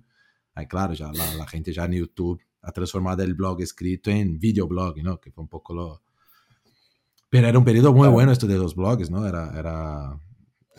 [0.55, 4.39] ahí claro, ya la, la gente ya en YouTube ha transformado el blog escrito en
[4.39, 5.19] videoblog, ¿no?
[5.19, 6.01] Que fue un poco lo...
[7.29, 9.27] Pero era un periodo muy bueno esto de los blogs, ¿no?
[9.27, 10.19] Era, era,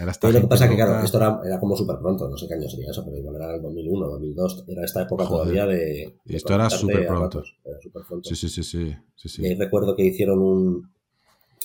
[0.01, 2.37] era esta lo que pasa es que, claro, esto era, era como súper pronto, no
[2.37, 5.43] sé qué año sería eso, pero igual era el 2001, 2002, era esta época Joder.
[5.43, 6.15] todavía de...
[6.25, 7.23] de Esto era súper pronto.
[7.25, 8.29] ratos, Era súper pronto.
[8.29, 9.43] Sí, sí, sí, sí, sí, sí.
[9.43, 10.91] Y ahí recuerdo que hicieron un...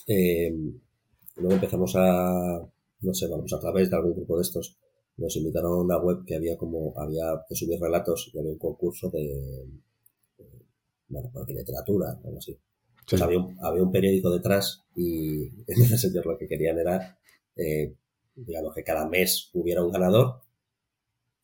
[0.06, 0.54] eh,
[1.36, 2.60] luego empezamos a...
[3.00, 4.76] No sé, vamos, a través de algún grupo de estos,
[5.16, 6.92] nos invitaron a una web que había como...
[6.98, 9.64] Había que subir relatos y había un concurso de...
[11.08, 12.52] bueno, de literatura, algo así.
[12.52, 12.60] Sí.
[13.10, 17.18] Pues había un, había un periódico detrás y en ese sentido lo que querían era,
[17.56, 17.94] eh,
[18.36, 20.40] digamos, que cada mes hubiera un ganador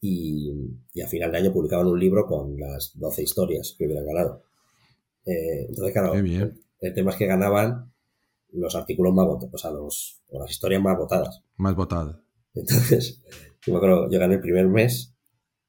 [0.01, 0.53] y,
[0.93, 4.43] y a final de año publicaban un libro con las 12 historias que hubieran ganado.
[5.25, 6.61] Eh, entonces, claro, bien.
[6.81, 7.93] el, tema es que ganaban
[8.53, 11.43] los artículos más votados, o sea, los, o las historias más votadas.
[11.57, 12.23] Más votada.
[12.55, 13.23] Entonces,
[13.67, 15.15] yo me acuerdo, yo gané el primer mes,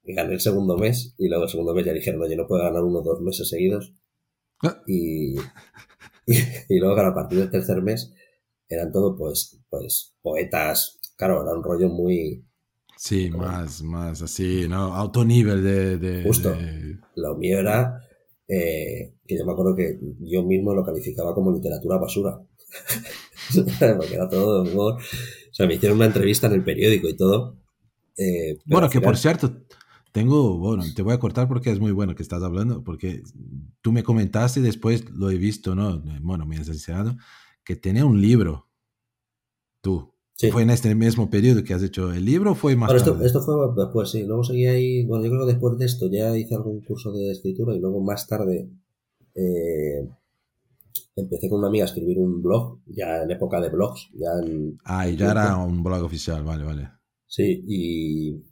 [0.02, 2.62] y gané el segundo mes, y luego el segundo mes ya dijeron, oye, no puedo
[2.62, 3.94] ganar uno o dos meses seguidos.
[4.62, 4.82] Ah.
[4.86, 5.36] Y,
[6.26, 6.34] y,
[6.68, 8.12] y luego, a partir del tercer mes,
[8.68, 10.98] eran todo, pues, pues, poetas.
[11.16, 12.44] Claro, era un rollo muy.
[12.96, 14.94] Sí, más, más así, ¿no?
[14.94, 15.98] Alto nivel de...
[15.98, 16.50] de- Justo.
[16.50, 18.00] de- Lo mío era.
[18.48, 22.38] eh, que yo me acuerdo que yo mismo lo calificaba como literatura basura.
[23.96, 24.94] Porque era todo de humor.
[24.94, 27.58] O sea, me hicieron una entrevista en el periódico y todo.
[28.16, 29.62] eh, Bueno, que por cierto,
[30.12, 33.22] tengo, bueno, te voy a cortar porque es muy bueno que estás hablando, porque
[33.80, 36.00] tú me comentaste y después lo he visto, ¿no?
[36.22, 37.16] Bueno, me has enseñado
[37.64, 38.68] que tenía un libro,
[39.80, 40.13] tú.
[40.36, 40.50] Sí.
[40.50, 43.12] ¿Fue en este mismo periodo que has hecho el libro o fue más Bueno, esto,
[43.12, 43.26] tarde?
[43.26, 44.24] esto fue después, sí.
[44.24, 45.04] Luego seguí ahí.
[45.06, 48.00] Bueno, yo creo que después de esto ya hice algún curso de escritura y luego
[48.02, 48.68] más tarde
[49.36, 50.08] eh,
[51.16, 54.76] empecé con una amiga a escribir un blog, ya en época de blogs, ya en,
[54.84, 56.90] Ah, y ya era un blog oficial, vale, vale.
[57.26, 58.42] Sí, y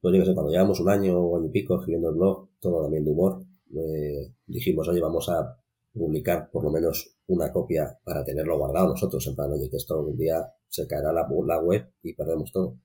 [0.00, 2.82] pues yo sé, cuando llevamos un año o año y pico escribiendo el blog, todo
[2.82, 3.42] también de humor,
[3.74, 5.58] eh, dijimos, oye, vamos a
[5.92, 9.94] publicar por lo menos una copia para tenerlo guardado nosotros, en plan, oye, que esto
[9.94, 12.78] algún día se caerá la, la web y perdemos todo.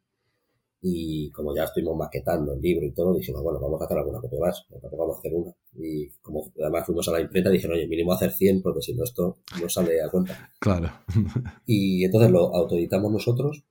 [0.84, 4.19] Y como ya estuvimos maquetando el libro y todo, dijimos, bueno, vamos a hacer alguna
[4.19, 5.51] copia más, tampoco vamos a hacer una.
[5.75, 9.04] Y como además fuimos a la imprenta, dijeron, oye, mínimo hacer 100 porque si no
[9.04, 10.49] esto no sale a cuenta.
[10.60, 10.89] Claro.
[11.67, 13.63] Y entonces lo autoeditamos nosotros.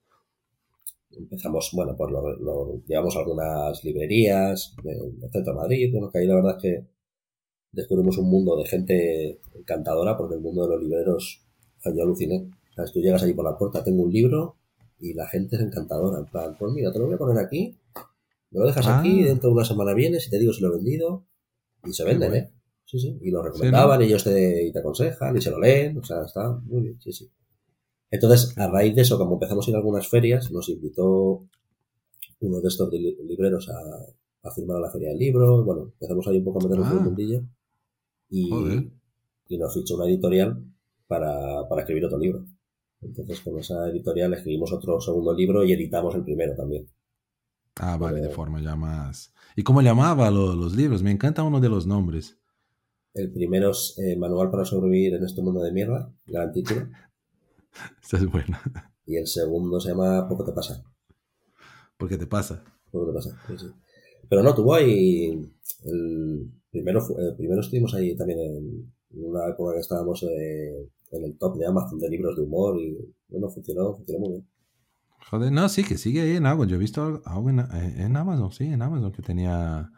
[1.10, 5.92] Empezamos, bueno, pues lo, lo llevamos a algunas librerías del centro de Madrid.
[5.92, 6.86] Bueno, que ahí la verdad es que
[7.72, 11.42] descubrimos un mundo de gente encantadora, porque el mundo de los libreros,
[11.84, 12.50] yo aluciné.
[12.74, 14.56] Sea, tú llegas allí por la puerta, tengo un libro
[14.98, 16.18] y la gente es encantadora.
[16.18, 17.76] En plan, pues mira, te lo voy a poner aquí,
[18.50, 19.00] me lo dejas Ah.
[19.00, 21.24] aquí, dentro de una semana vienes y te digo si lo he vendido.
[21.84, 22.44] Y se venden, bueno.
[22.46, 22.50] ¿eh?
[22.84, 23.18] Sí, sí.
[23.22, 25.96] Y lo recomendaban, y ellos te, y te aconsejan, y se lo leen.
[25.98, 27.30] O sea, está muy bien, sí, sí.
[28.10, 31.46] Entonces, a raíz de eso, como empezamos a ir a algunas ferias, nos invitó
[32.40, 33.78] uno de estos li- libreros a,
[34.48, 35.64] a firmar a la feria del libro.
[35.64, 36.98] Bueno, empezamos ahí un poco a meternos en Ah.
[36.98, 37.42] el mundillo.
[38.30, 38.48] Y,
[39.48, 40.64] y nos fichó una editorial
[41.06, 42.46] para, para escribir otro libro.
[43.02, 46.88] Entonces, con esa editorial escribimos otro segundo libro y editamos el primero también.
[47.76, 49.32] Ah, vale, de Pero- forma ya más...
[49.56, 51.02] ¿Y cómo llamaba lo- los libros?
[51.02, 52.38] Me encanta uno de los nombres.
[53.14, 56.86] El primero es eh, Manual para sobrevivir en este mundo de mierda, gran título.
[58.02, 58.60] Esta es buena.
[59.06, 60.84] Y el segundo se llama Poco te pasa.
[61.96, 62.62] ¿Por qué te pasa?
[62.92, 63.66] Poco te pasa, sí, sí.
[64.30, 65.46] Pero no, tuvo ahí.
[65.84, 71.36] El primero, eh, primero estuvimos ahí también en, una época que estábamos eh, en el
[71.36, 72.96] top de Amazon de libros de humor y
[73.28, 74.48] bueno, funcionó, funcionó muy bien.
[75.30, 76.68] Joder, no, sí, que sigue ahí en Amazon.
[76.68, 79.90] Yo he visto algo- en, eh, en Amazon, sí, en Amazon que tenía...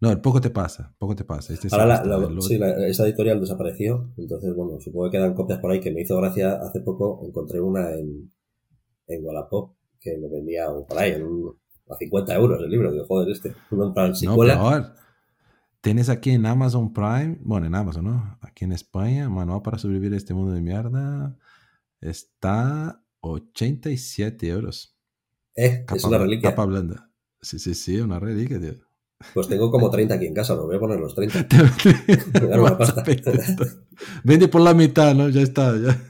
[0.00, 1.52] No, el poco te pasa, poco te pasa.
[1.52, 5.58] Este Ahora la, el sí, la- esa editorial desapareció, entonces bueno, supongo que quedan copias
[5.60, 8.30] por ahí que me hizo gracia hace poco, encontré una en,
[9.08, 11.56] en Wallapop que me vendía o por ahí en un-
[11.90, 13.54] a 50 euros el libro, digo, joder, este,
[13.94, 14.94] plan No, peor.
[15.80, 18.38] Tienes aquí en Amazon Prime, bueno, en Amazon, ¿no?
[18.42, 21.36] Aquí en España, Manual para sobrevivir a este mundo de mierda,
[22.00, 24.96] está 87 euros.
[25.54, 26.50] Eh, Capa, es una reliquia.
[26.50, 27.10] capa blanda.
[27.40, 28.74] Sí, sí, sí, una reliquia, tío.
[29.34, 31.46] Pues tengo como 30 aquí en casa, lo voy a poner los 30.
[31.48, 33.04] Te- Dar una pasta.
[34.24, 35.28] Vende por la mitad, ¿no?
[35.28, 36.00] Ya está, ya.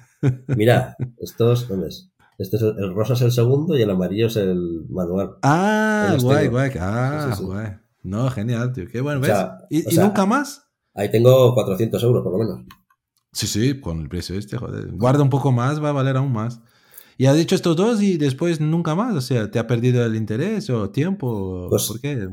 [0.48, 2.10] Mira, estos, ¿dónde es?
[2.38, 5.36] Este es el, el rosa es el segundo y el amarillo es el manual.
[5.42, 6.70] Ah, guay, guay.
[6.80, 7.44] Ah, Sí, sí, sí.
[7.44, 7.66] guay.
[8.04, 8.84] No, genial, tío.
[8.90, 9.30] Qué bueno, O ¿ves?
[9.30, 10.64] sea, ¿Y, o y sea- nunca más?
[10.94, 12.60] Ahí tengo 400 euros por lo menos.
[13.32, 14.90] Sí, sí, con el precio este, joder.
[14.92, 16.60] Guarda un poco más, va a valer aún más.
[17.18, 19.14] Y has dicho estos dos y después nunca más.
[19.16, 21.66] O sea, ¿te ha perdido el interés o tiempo?
[21.68, 22.28] Pues- ¿Por qué?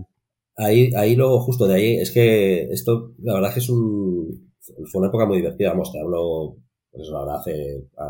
[0.57, 4.51] Ahí, ahí luego, justo de ahí, es que esto, la verdad es que es un,
[4.89, 6.55] fue una época muy divertida, vamos, te hablo,
[6.91, 8.05] pues la verdad, hace, a,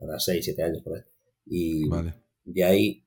[0.00, 1.02] ahora 6, 7 años por ahí.
[1.46, 2.14] Y Vale.
[2.44, 3.04] de ahí,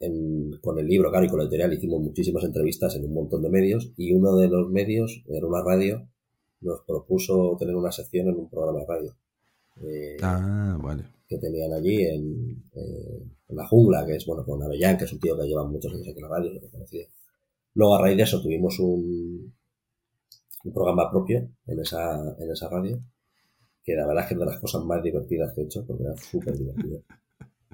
[0.00, 3.42] en- con el libro, claro, y con la editorial hicimos muchísimas entrevistas en un montón
[3.42, 6.08] de medios y uno de los medios, era una radio,
[6.60, 9.16] nos propuso tener una sección en un programa de radio.
[9.82, 11.04] eh, Ah, vale.
[11.26, 15.12] que tenían allí en, eh, en la jungla, que es, bueno, con Avellán, que es
[15.12, 17.06] un tío que lleva muchos años aquí en la radio, lo he conocido.
[17.74, 19.54] Luego, a raíz de eso, tuvimos un,
[20.64, 23.00] un programa propio en esa, en esa radio,
[23.84, 26.04] que la verdad es que es de las cosas más divertidas que he hecho, porque
[26.04, 27.00] era súper divertido.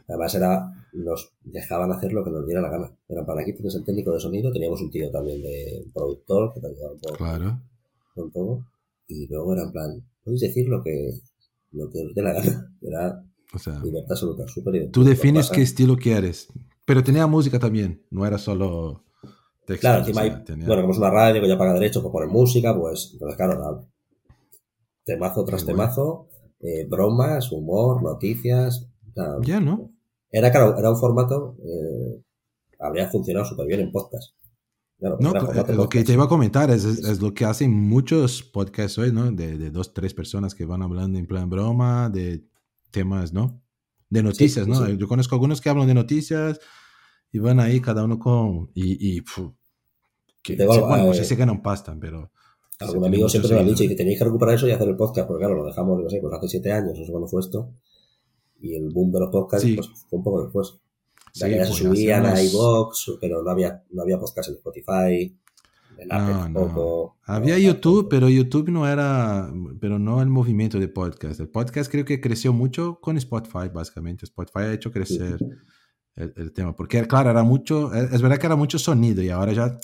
[0.09, 2.92] Además, era, nos dejaban hacer lo que nos diera la gana.
[3.09, 6.61] Era para aquí tienes el técnico de sonido, teníamos un tío también de productor que
[6.61, 7.61] te ayudaba un poco Claro.
[8.14, 8.64] con todo,
[9.09, 11.12] y luego era en plan, podéis decir lo que,
[11.73, 12.73] lo que os dé la gana.
[12.83, 14.92] Era O sea, Libertad absoluta, súper divertido.
[15.03, 16.49] tú defines qué estilo quieres.
[16.85, 18.01] Pero tenía música también.
[18.11, 19.03] No era solo
[19.66, 19.81] texto.
[19.81, 22.01] Claro, o encima sea, hay, tenía- bueno, como es una radio que ya paga derechos
[22.01, 23.85] por poner música, pues, entonces claro, la-
[25.07, 25.75] temazo tras guay.
[25.75, 26.29] temazo,
[26.61, 28.87] eh, bromas, humor, noticias,
[29.42, 29.92] Ya, ¿no?
[30.31, 32.23] era, claro, era un formato, eh,
[32.81, 34.35] habría funcionado súper bien en podcast.
[34.99, 37.73] Claro, No, eh, lo que te iba a comentar es, es, es lo que hacen
[37.73, 39.31] muchos podcasts hoy, ¿no?
[39.31, 42.45] De, de dos, tres personas que van hablando en plan broma, de
[42.90, 43.62] temas, ¿no?
[44.11, 44.87] De noticias, sí, ¿no?
[44.87, 44.97] sí.
[44.97, 46.59] Yo conozco algunos que hablan de noticias
[47.31, 48.71] y van ahí cada uno con...
[48.75, 49.55] Y, y pfu,
[50.42, 52.33] que, Tengo sí, algo, bueno, no eh, sé si ganan pasta, pero...
[52.80, 54.70] Algún sí, amigo siempre me lo ha dicho y que tenéis que recuperar eso y
[54.70, 57.10] hacer el podcast, porque claro, lo dejamos, no sé, pues hace siete años, no sé
[57.10, 57.72] cuándo fue esto,
[58.60, 59.74] y el boom de los podcasts, Sí.
[59.76, 60.74] pues fue un poco después.
[61.32, 64.48] Sí, ya que ya se pues, subían a iVoox, pero no había, no había podcast
[64.50, 65.38] en Spotify,
[65.98, 67.16] en Apple No, no.
[67.24, 71.40] Había YouTube, pero YouTube no era, pero no el movimiento de podcast.
[71.40, 74.26] El podcast creo que creció mucho con Spotify, básicamente.
[74.26, 75.38] Spotify ha hecho crecer
[76.14, 79.52] el, el tema, porque claro, era mucho, es verdad que era mucho sonido y ahora
[79.52, 79.78] ya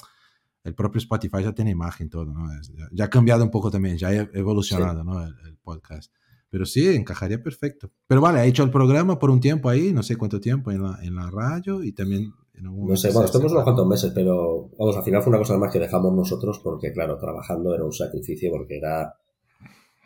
[0.65, 2.49] el propio Spotify ya tiene imagen todo, ¿no?
[2.75, 5.23] Ya, ya ha cambiado un poco también, ya ha evolucionado, ¿no?
[5.23, 6.13] El, el podcast.
[6.53, 7.91] Pero sí, encajaría perfecto.
[8.07, 10.83] Pero vale, ha hecho el programa por un tiempo ahí, no sé cuánto tiempo en
[10.83, 14.13] la, en la radio y también en algún No sé, bueno, estuvimos unos cuantos meses,
[14.15, 17.85] pero vamos, al final fue una cosa más que dejamos nosotros porque, claro, trabajando era
[17.85, 19.15] un sacrificio porque era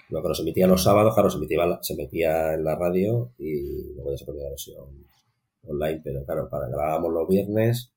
[0.09, 3.92] lo que nos emitía los sábados, claro, se emitía, se metía en la radio y
[3.95, 4.85] luego ya se ponía la versión
[5.64, 7.92] online, pero claro, para grabábamos los viernes,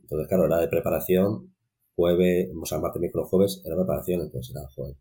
[0.00, 1.52] entonces, claro, era de preparación,
[1.98, 4.96] jueves, o sea, martes, miércoles, jueves, era preparación, entonces era, joder,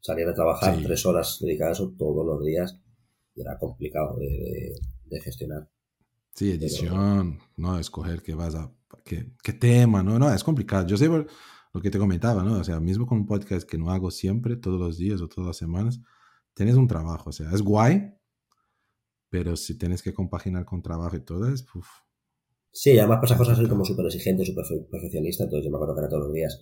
[0.00, 0.82] salir de trabajar Sí.
[0.82, 2.80] tres horas dedicadas a eso todos los días
[3.36, 5.70] y era complicado de, de- de gestionar.
[6.34, 7.78] Sí, edición, ¿no?
[7.78, 8.72] Escoger qué vas a,
[9.04, 10.18] qué, qué tema, ¿no?
[10.18, 10.86] No, es complicado.
[10.88, 12.54] Yo sé lo que te comentaba, ¿no?
[12.58, 15.46] O sea, mismo con un podcast que no hago siempre, todos los días o todas
[15.48, 16.00] las semanas,
[16.54, 18.12] tienes un trabajo, o sea, es guay,
[19.30, 21.86] pero si tienes que compaginar con trabajo y todo, es, uf,
[22.72, 26.00] Sí, además pasa cosas así como súper exigente, súper perfeccionista, entonces yo me acuerdo que
[26.00, 26.60] era todos los días.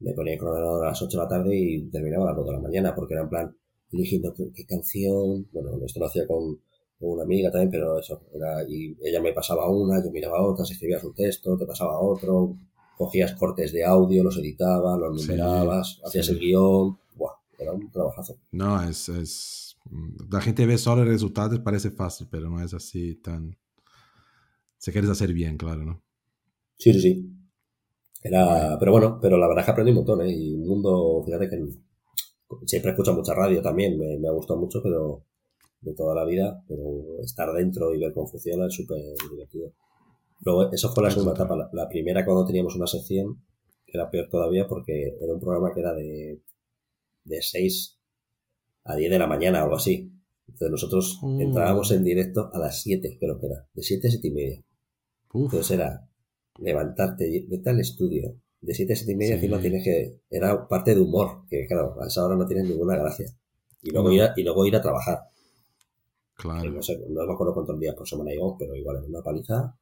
[0.00, 2.46] Me ponía el ordenador a las 8 de la tarde y terminaba a las 2
[2.46, 3.56] de la mañana, porque era en plan,
[3.92, 6.56] eligiendo qué, qué canción, bueno, esto lo hacía con,
[6.98, 10.70] con una amiga también, pero eso, era, y ella me pasaba una, yo miraba otras,
[10.70, 12.56] escribías un texto, te pasaba otro,
[12.96, 16.32] cogías cortes de audio, los editabas, los Sí, numerabas, hacías sí.
[16.32, 18.36] el guion, buah, era un trabajazo.
[18.52, 19.76] no, es, es,
[20.30, 23.56] la gente ve solo el resultado y parece fácil, pero no es así tan,
[24.84, 26.02] si quieres hacer bien, claro, ¿no?
[26.76, 27.30] Sí, sí, sí.
[28.22, 30.30] Era, pero bueno, pero la verdad es que aprendí un montón, ¿eh?
[30.30, 31.58] Y un mundo, fíjate que
[32.66, 35.24] siempre escucho mucha radio también, me, me ha gustado mucho, pero
[35.80, 38.98] de toda la vida, pero estar dentro y ver cómo funciona es súper
[39.30, 39.72] divertido.
[40.44, 41.70] Luego, eso fue la segunda etapa.
[41.72, 43.42] La, primera, cuando teníamos una sección,
[43.86, 46.42] era peor todavía porque era un programa que era de,
[47.24, 47.98] de 6
[48.84, 50.12] a 10 de la mañana o algo así.
[50.46, 51.40] Entonces nosotros mm.
[51.40, 53.66] entrábamos en directo a las 7, creo que era.
[53.72, 54.63] De 7 a 7 y media.
[55.34, 56.08] Entonces era
[56.58, 58.36] levantarte, vete al estudio.
[58.60, 60.20] De 7 a 7 y media encima tienes que...
[60.30, 63.26] Era parte de humor, que claro, a esa hora no tienes ninguna gracia.
[63.82, 65.18] Y luego, ir, a, y luego ir a trabajar.
[66.34, 66.70] Claro.
[66.70, 69.76] No, sé, no me acuerdo cuántos días por semana íbamos, pero igual en una paliza.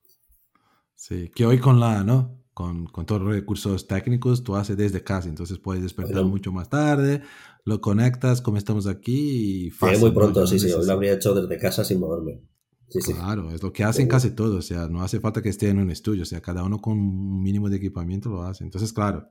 [0.96, 2.42] Sí, que hoy con la, ¿no?
[2.54, 6.68] Con, con, todos los recursos técnicos, tú haces desde casa, entonces puedes despertar mucho más
[6.68, 7.22] tarde,
[7.64, 10.00] lo conectas como estamos aquí y fácil.
[10.00, 12.42] muy pronto, sí, sí, hoy lo habría hecho desde casa sin moverme.
[13.00, 15.78] Claro, es lo que hacen casi todos, o sea, no hace falta que esté en
[15.78, 18.64] un estudio, o sea, cada uno con un mínimo de equipamiento lo hace.
[18.64, 19.28] Entonces, claro,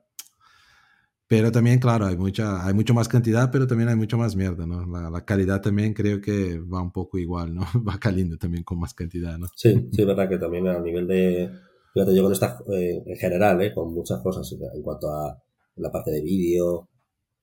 [1.32, 4.68] pero también, claro, hay mucha, hay mucho más cantidad, pero también hay mucho más mierda,
[4.68, 4.86] ¿no?
[5.10, 7.62] La, calidad también creo que va un poco igual, ¿no?
[7.88, 9.48] Va caliendo también con más cantidad, ¿no?
[9.56, 11.50] Sí, sí, es verdad que también a nivel de,
[11.94, 13.74] fíjate, yo con esta, eh, en general, ¿eh?
[13.74, 15.42] Con muchas cosas, en cuanto a
[15.78, 16.90] la parte de vídeo,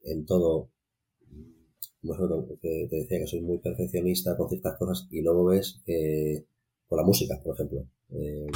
[0.03, 0.69] en todo,
[2.61, 6.44] que te decía que soy muy perfeccionista con ciertas cosas y luego ves eh,
[6.86, 7.86] con la música, por ejemplo.
[8.11, 8.46] Eh,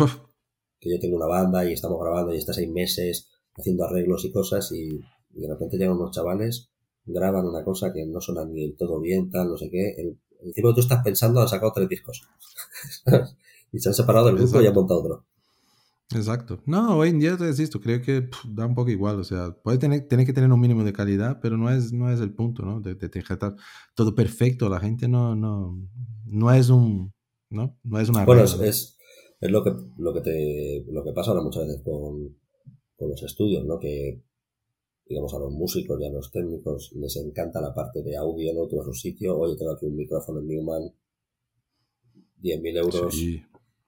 [0.80, 4.32] que yo tengo una banda y estamos grabando y está seis meses haciendo arreglos y
[4.32, 5.00] cosas y
[5.34, 6.70] y de repente llegan unos chavales,
[7.04, 9.94] graban una cosa que no suena ni del todo bien, tal, no sé qué.
[9.96, 12.22] El, encima tú estás pensando, han sacado tres discos.
[13.72, 15.26] y se han separado del grupo y han montado otro.
[16.14, 16.60] Exacto.
[16.66, 19.78] No, hoy en día te esto, creo que da un poco igual, o sea, puede
[19.78, 22.62] tener, tener que tener un mínimo de calidad, pero no es, no es el punto,
[22.62, 22.80] ¿no?
[22.80, 23.10] De, de,
[23.94, 25.78] todo perfecto, la gente no, no,
[26.26, 27.12] no es un,
[27.50, 27.78] ¿no?
[27.82, 28.98] No es una Bueno, es,
[29.40, 32.36] es, lo que, lo que te, lo que pasa ahora muchas veces con,
[32.96, 33.78] con los estudios, ¿no?
[33.78, 34.22] Que
[35.06, 38.62] digamos, a los músicos y a los técnicos les encanta la parte de audio, ¿no?
[38.62, 40.82] A un sitio, oye, tengo aquí un micrófono en Newman,
[42.40, 43.14] 10.000 euros,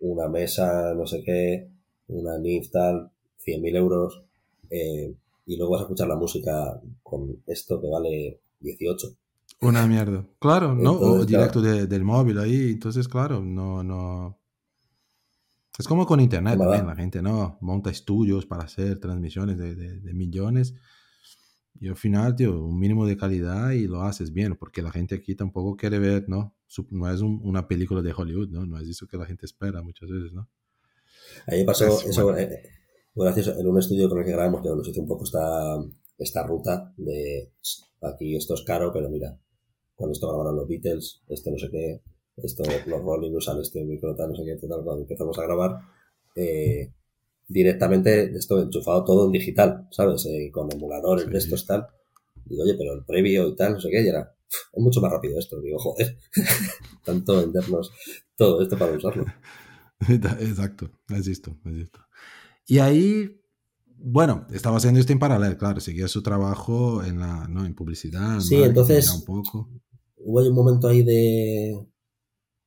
[0.00, 1.73] una mesa, no sé qué,
[2.08, 3.10] una NIF tal,
[3.44, 4.22] 100.000 euros,
[4.70, 5.14] eh,
[5.46, 9.16] y luego vas a escuchar la música con esto que vale 18.
[9.60, 10.26] Una mierda.
[10.38, 10.92] Claro, ¿no?
[10.92, 14.38] o directo del móvil ahí, entonces, claro, no, no.
[15.78, 17.58] Es como con internet también, la gente, ¿no?
[17.60, 20.74] Monta estudios para hacer transmisiones de, de millones
[21.80, 25.16] y al final, tío, un mínimo de calidad y lo haces bien, porque la gente
[25.16, 26.54] aquí tampoco quiere ver, ¿no?
[26.90, 28.64] No es una película de Hollywood, ¿no?
[28.64, 30.48] No es eso que la gente espera muchas veces, ¿no?
[31.46, 32.62] Ahí pasó eso, eh,
[33.14, 35.76] gracias en un estudio con el que grabamos, que nos hizo un poco esta,
[36.18, 37.52] esta ruta de
[38.02, 39.38] aquí esto es caro, pero mira,
[39.94, 42.02] con esto grabaron los Beatles, esto no sé qué,
[42.36, 45.78] esto los Rolling usan este micro, no sé qué, tal, cuando empezamos a grabar,
[46.36, 46.92] eh,
[47.48, 50.26] directamente esto enchufado todo en digital, ¿sabes?
[50.26, 51.86] Eh, con emuladores de estos tal.
[52.44, 54.34] Digo, oye, pero el previo y tal, no sé qué, y era,
[54.72, 55.60] es mucho más rápido esto.
[55.60, 56.18] Digo, joder,
[57.04, 57.92] tanto vendernos
[58.36, 59.24] todo esto para usarlo.
[60.00, 62.00] Exacto, es esto, es esto.
[62.66, 63.40] Y ahí,
[63.96, 67.64] bueno, estaba haciendo esto en paralelo, claro, seguía su trabajo en la, ¿no?
[67.64, 68.40] En publicidad.
[68.40, 69.70] Sí, entonces, un poco.
[70.16, 71.86] hubo un momento ahí de,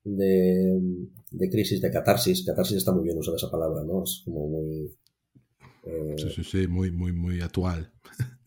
[0.03, 2.43] de de crisis, de catarsis.
[2.45, 4.03] Catarsis está muy bien usar esa palabra, ¿no?
[4.03, 4.95] Es como muy...
[5.84, 7.91] Eh, sí, sí, sí, muy, muy, muy actual.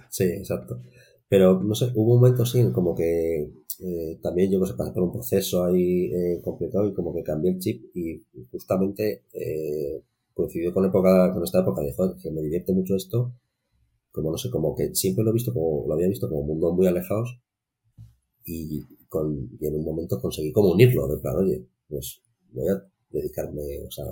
[0.09, 0.83] Sí, exacto.
[1.31, 4.93] Pero, no sé, hubo un momento así como que eh, también yo que sé, pasé
[4.93, 9.22] por un proceso ahí eh, complicado y como que cambié el chip y justamente
[10.35, 13.33] coincidió con, época, con esta época de que me divierte mucho esto,
[14.11, 16.74] como no sé, como que siempre lo he visto como, lo había visto como mundos
[16.74, 17.41] muy alejados
[18.45, 22.22] y, con, y en un momento conseguí como unirlo, de plan, oye, pues
[22.53, 24.05] voy a dedicarme, o sea,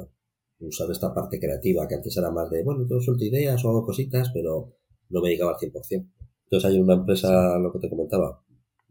[0.61, 3.85] usar esta parte creativa que antes era más de, bueno, yo suelto ideas o hago
[3.85, 4.77] cositas, pero
[5.11, 6.18] no me dedicaba al 100%.
[6.51, 8.43] Entonces hay una empresa, lo que te comentaba,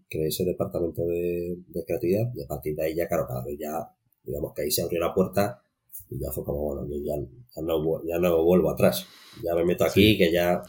[0.07, 3.89] que ese departamento de, creatividad y a partir de ahí ya, claro, cada vez ya,
[4.23, 5.59] digamos que ahí se abrió la puerta
[6.11, 9.07] y ya fue como, bueno, ya, ya, no, ya no vuelvo atrás.
[9.43, 10.61] Ya me meto aquí, que ya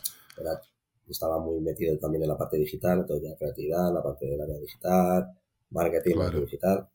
[1.06, 4.58] estaba muy metido también en la parte digital, entonces ya creatividad, la parte del área
[4.58, 5.30] digital,
[5.70, 6.88] marketing, digital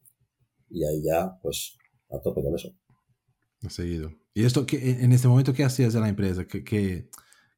[0.72, 1.78] y ahí ya, pues,
[2.10, 2.76] a tope con eso.
[3.70, 4.12] Seguido.
[4.34, 6.46] ¿Y esto, qué, en este momento, qué hacías de la empresa?
[6.48, 7.10] ¿Qué, qué,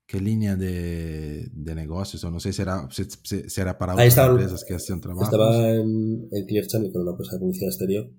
[0.07, 2.23] qué línea de, de, negocios?
[2.23, 5.23] O no sé, ¿será, será para otras empresas que hacen trabajo?
[5.23, 8.11] Estaba en, en Clear Channel, con una empresa de publicidad exterior,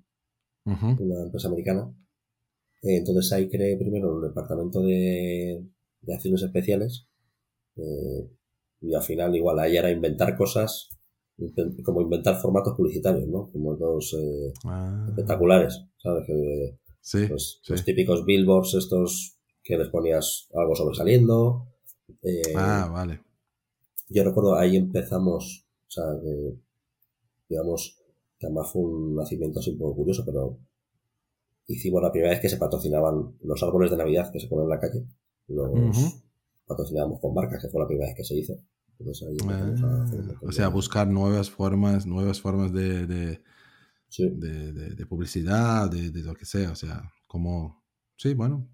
[0.64, 1.94] una empresa americana.
[2.82, 5.64] Eh, entonces ahí creé primero el departamento de,
[6.02, 7.08] de acciones especiales.
[7.76, 8.30] Eh,
[8.80, 10.90] y al final, igual, ahí era inventar cosas
[11.84, 13.50] como inventar formatos publicitarios, ¿no?
[13.52, 15.04] Como dos eh, ah.
[15.08, 16.24] espectaculares, ¿sabes?
[16.26, 21.66] Que, sí, pues, Los típicos billboards estos que les ponías algo sobresaliendo.
[22.22, 23.20] Eh, ah, vale.
[24.08, 26.04] Yo recuerdo ahí empezamos, o sea,
[27.48, 27.98] digamos,
[28.38, 30.58] que además fue un nacimiento así un poco curioso, pero
[31.66, 34.70] hicimos la primera vez que se patrocinaban los árboles de Navidad que se ponen en
[34.70, 35.04] la calle.
[35.48, 36.20] Los
[36.66, 38.58] patrocinábamos con marcas, que fue la primera vez que se hizo.
[39.48, 40.06] Ah,
[40.42, 43.40] o sea, buscar nuevas formas, nuevas formas de, de,
[44.08, 47.84] de, publicidad, de, lo que sea, o sea, como,
[48.16, 48.66] sí, bueno.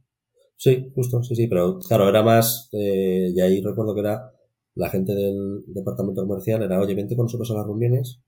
[0.63, 4.31] Sí, justo, sí, sí, pero claro, era más, eh, y ahí recuerdo que era
[4.77, 8.21] la gente del departamento comercial, era, oye, vente con nosotros a las reuniones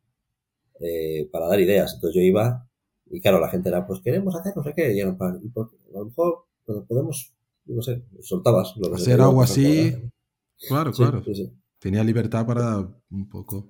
[0.80, 1.94] eh, para dar ideas.
[1.94, 2.68] Entonces yo iba
[3.08, 5.38] y claro, la gente era, pues queremos hacer no sé qué, y era, a
[5.92, 7.32] lo mejor pues, podemos,
[7.66, 8.74] no sé, soltabas.
[8.78, 9.94] Lo que Hacer algo así,
[10.66, 11.22] claro, claro.
[11.78, 12.78] Tenía libertad para
[13.12, 13.68] un poco.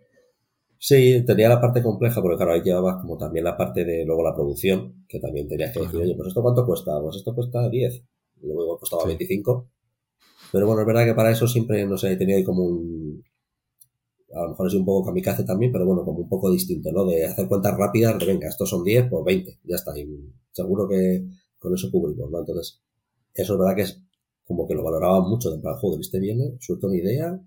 [0.79, 4.25] Sí, tenía la parte compleja, porque claro, ahí llevabas como también la parte de luego
[4.25, 7.69] la producción, que también tenías que decir, oye, pues esto cuánto cuesta, pues esto cuesta
[7.69, 8.05] 10, y
[8.53, 9.69] luego costaba 25.
[10.53, 13.25] Pero bueno, es verdad que para eso siempre, no sé, he tenido ahí como un,
[14.35, 17.05] a lo mejor es un poco kamikaze también, pero bueno, como un poco distinto, ¿no?
[17.07, 20.07] De hacer cuentas rápidas, de venga, estos son 10, pues 20, ya está, y
[20.53, 21.25] seguro que
[21.59, 22.41] con eso cubrimos, ¿no?
[22.41, 22.83] Entonces,
[23.33, 24.03] eso es verdad que es
[24.45, 27.41] como que lo valoraba mucho, de plan, joder, este viene, suelto una idea,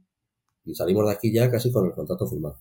[0.66, 2.60] y salimos de aquí ya casi con el contrato firmado.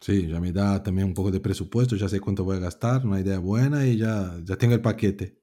[0.00, 3.06] Sí, ya me da también un poco de presupuesto, ya sé cuánto voy a gastar,
[3.06, 5.41] una idea buena y ya, ya tengo el paquete.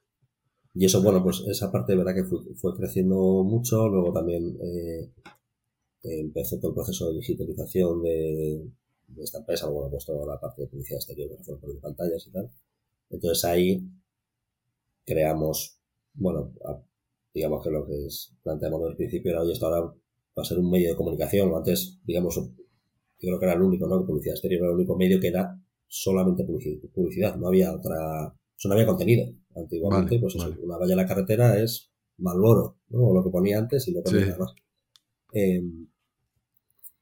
[0.73, 5.11] Y eso, bueno, pues esa parte, verdad que fue, creciendo mucho, luego también eh,
[6.03, 8.67] empezó todo el proceso de digitalización de,
[9.17, 12.49] esta empresa, bueno, pues toda la parte de publicidad exterior, por de pantallas y tal.
[13.09, 13.83] Entonces ahí
[15.05, 15.79] creamos,
[16.13, 16.53] bueno,
[17.33, 20.45] digamos que lo que es, planteamos desde el principio era, oye, esto ahora va a
[20.45, 21.53] ser un medio de comunicación.
[21.55, 22.51] Antes, digamos, yo
[23.19, 24.05] creo que era el único, ¿no?
[24.05, 26.45] Publicidad exterior era el único medio que era solamente
[26.93, 28.33] publicidad, no había otra,
[28.65, 29.31] o no había contenido.
[29.55, 33.07] Antiguamente, pues una valla en la carretera es Malboro, ¿no?
[33.07, 34.53] O lo que ponía antes y no ponía nada más.
[35.33, 35.87] Em,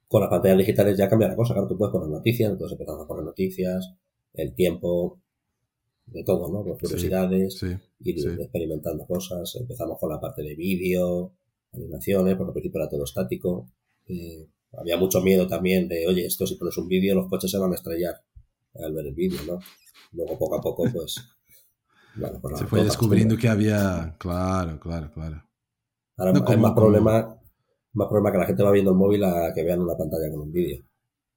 [0.07, 3.03] con las pantallas digitales ya cambia la cosa, claro, tú puedes poner noticias, entonces empezamos
[3.03, 3.93] a poner noticias,
[4.33, 5.19] el tiempo,
[6.07, 6.63] de todo, ¿no?
[6.63, 7.61] Con curiosidades,
[7.99, 11.33] ir experimentando cosas, empezamos con la parte de vídeo,
[11.73, 13.69] animaciones, porque al principio era todo estático.
[14.07, 14.47] Eh,
[14.77, 17.71] había mucho miedo también de, oye, esto si pones un vídeo, los coches se van
[17.71, 18.15] a estrellar
[18.75, 19.59] al ver el vídeo, ¿no?
[20.13, 21.15] Luego poco a poco, pues.
[22.55, 24.15] Se fue descubriendo que había.
[24.19, 25.43] Claro, claro, claro.
[26.17, 27.39] Ahora hay más problema,
[27.93, 30.41] más problema que la gente va viendo el móvil a que vean una pantalla con
[30.41, 30.83] un vídeo.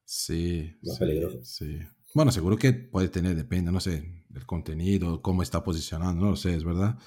[0.04, 0.76] Sí.
[0.82, 1.38] Más peligroso.
[1.42, 1.78] Sí.
[2.14, 6.36] Bueno, seguro que puede tener, depende, no sé, del contenido, cómo está posicionando, no lo
[6.36, 6.98] sé, es verdad.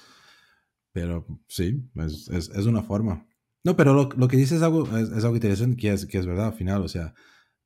[0.92, 3.26] Pero sí, es, es, es una forma.
[3.64, 6.26] No, pero lo, lo que dices es algo, es, algo interesante, que es, que es
[6.26, 7.14] verdad al final, o sea,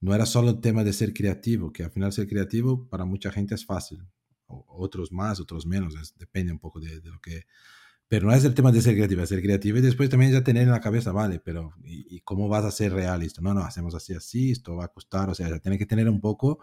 [0.01, 3.33] no era solo el tema de ser creativo, que al final ser creativo para mucha
[3.33, 4.07] gente es fácil,
[4.49, 7.47] otros más, otros menos, depende un poco de, de, lo que...
[8.09, 10.43] Pero no es el tema de ser creativo, es ser creativo y después también ya
[10.43, 13.43] tener en la cabeza, vale, pero ¿y, y cómo vas a ser real esto?
[13.43, 16.09] No, no, hacemos así, así, esto va a costar, o sea, ya tiene que tener
[16.09, 16.59] un poco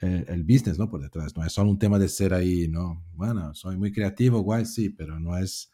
[0.00, 0.90] el, el, business, ¿no?
[0.90, 3.02] Por detrás, no es solo un tema de ser ahí, ¿no?
[3.14, 5.70] Bueno, soy muy creativo, guay, sí, pero no es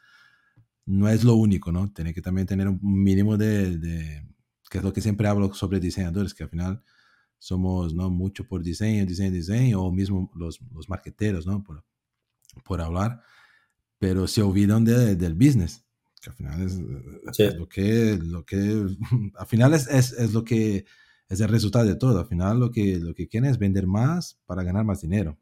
[0.86, 1.92] no es lo único, ¿no?
[1.92, 4.26] Tiene que también tener un mínimo de, de,
[4.70, 6.82] que es lo que siempre hablo sobre diseñadores, que al final
[7.42, 8.08] somos, ¿no?
[8.08, 11.60] Mucho por diseño, diseño, diseño, o mismo los, los marqueteros, ¿no?
[11.64, 11.84] Por,
[12.64, 13.20] por hablar,
[13.98, 15.84] pero se olvidan de, del business,
[16.20, 16.80] que al final es,
[17.36, 18.86] es, lo que, lo que,
[19.36, 20.84] al final es, es, es, lo que
[21.28, 24.38] es el resultado de todo, al final lo que, lo que quieren es vender más
[24.46, 25.36] para ganar más dinero,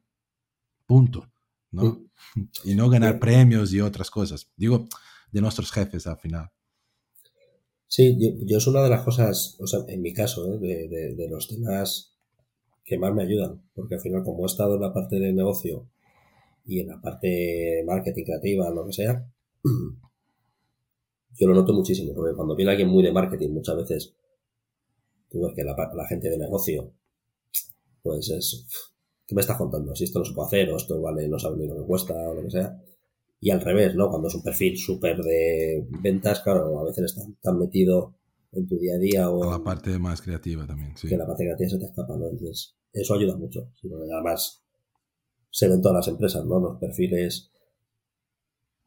[0.87, 1.31] punto,
[1.71, 1.85] ¿no?
[1.85, 2.07] Mm.
[2.65, 4.51] Y no ganar premios y otras cosas.
[4.57, 4.89] Digo,
[5.31, 6.51] de nuestros jefes al final.
[7.91, 8.17] Sí,
[8.47, 10.59] yo, es una de las cosas, o sea, en mi caso, ¿eh?
[10.59, 12.15] de, de, los temas
[12.85, 15.89] que más me ayudan, porque al final como he estado en la parte de negocio
[16.65, 19.29] y en la parte marketing creativa, lo que sea,
[21.35, 24.15] yo lo noto muchísimo, porque cuando viene alguien muy de marketing, muchas veces
[25.29, 26.93] tú ves que la, la gente de negocio,
[28.05, 28.69] pues es,
[29.27, 29.97] ¿qué me estás contando?
[29.97, 32.15] Si esto no se puede hacer, o esto vale, no sabe ni lo que cuesta,
[32.15, 32.81] o lo que sea.
[33.41, 34.11] Y al revés, ¿no?
[34.11, 38.15] Cuando es un perfil súper de ventas, claro, a veces estás tan metido
[38.53, 39.51] en tu día a día o...
[39.51, 41.09] la parte más creativa también, sí.
[41.09, 42.29] Que la parte creativa se te escapa, ¿no?
[42.29, 43.71] Entonces, eso ayuda mucho.
[44.13, 44.63] Además,
[45.51, 46.61] se ven todas las empresas, ¿no?
[46.61, 47.51] Los perfiles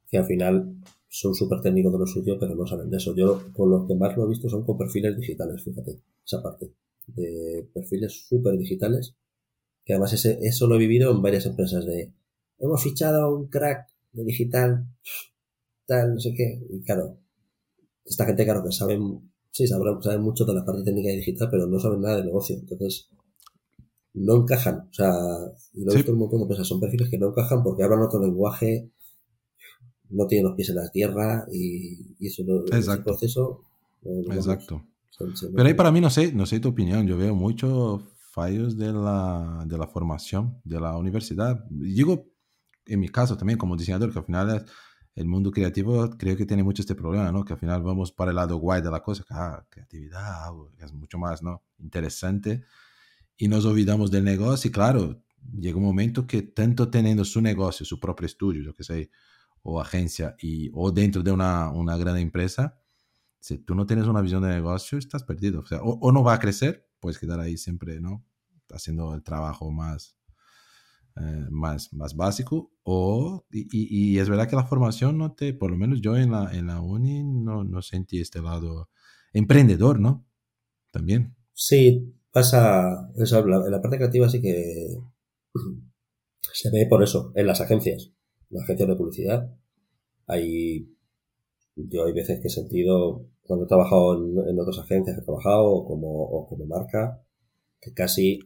[0.10, 0.76] que al final
[1.10, 3.16] son súper técnicos de lo suyo, pero no saben de eso.
[3.16, 6.72] Yo, con los que más lo he visto son con perfiles digitales, fíjate, esa parte.
[7.08, 9.16] De perfiles súper digitales,
[9.84, 12.14] que además ese, eso lo he vivido en varias empresas de...
[12.60, 14.88] Hemos fichado a un crack de digital,
[15.86, 16.62] tal, no sé qué.
[16.70, 17.18] Y claro,
[18.06, 21.68] esta gente, claro, que saben, sí, saben mucho de la parte técnica y digital, pero
[21.68, 22.56] no saben nada de negocio.
[22.56, 23.10] Entonces,
[24.14, 24.88] no encajan.
[24.90, 25.14] O sea,
[25.74, 28.02] y lo he visto un montón de empresas, son perfiles que no encajan porque hablan
[28.02, 28.92] otro lenguaje,
[30.10, 33.04] no tienen los pies en la tierra y, y eso no, Exacto.
[33.04, 33.62] proceso.
[34.32, 34.84] Exacto.
[35.56, 38.92] Pero ahí para mí, no sé, no sé tu opinión, yo veo mucho fallos de
[38.92, 41.64] la, de la formación de la universidad.
[41.70, 42.26] Digo,
[42.86, 44.66] en mi caso también como diseñador, que al final es,
[45.16, 47.46] el mundo creativo creo que tiene mucho este problema, ¿no?
[47.46, 50.92] Que al final vamos para el lado guay de la cosa, que ah, creatividad es
[50.92, 51.64] mucho más, ¿no?
[51.80, 52.64] Interesante.
[53.38, 55.22] Y nos olvidamos del negocio y claro,
[55.60, 59.12] llega un momento que tanto teniendo su negocio, su propio estudio, yo que sé,
[59.62, 62.80] o agencia, y, o dentro de una, una gran empresa,
[63.40, 65.62] si tú no tienes una visión de negocio, estás perdido.
[65.62, 68.26] O, sea, o, no va a crecer, puedes quedar ahí siempre, ¿no?
[68.72, 70.16] Haciendo el trabajo más,
[71.16, 72.72] eh, más, más básico.
[72.84, 76.32] O, y, y, es verdad que la formación no te, por lo menos yo en
[76.32, 78.90] la, en la uni no, no sentí este lado
[79.34, 80.26] emprendedor, ¿no?
[80.92, 81.36] También.
[81.54, 84.88] Sí, pasa, eso, en la parte creativa sí que
[86.54, 88.12] se ve por eso, en las agencias,
[88.50, 89.56] las agencias de publicidad.
[90.28, 90.90] Hay,
[91.76, 94.16] yo hay veces que he sentido cuando he trabajado
[94.50, 97.22] en, otras agencias, he trabajado como, como marca,
[97.80, 98.40] que casi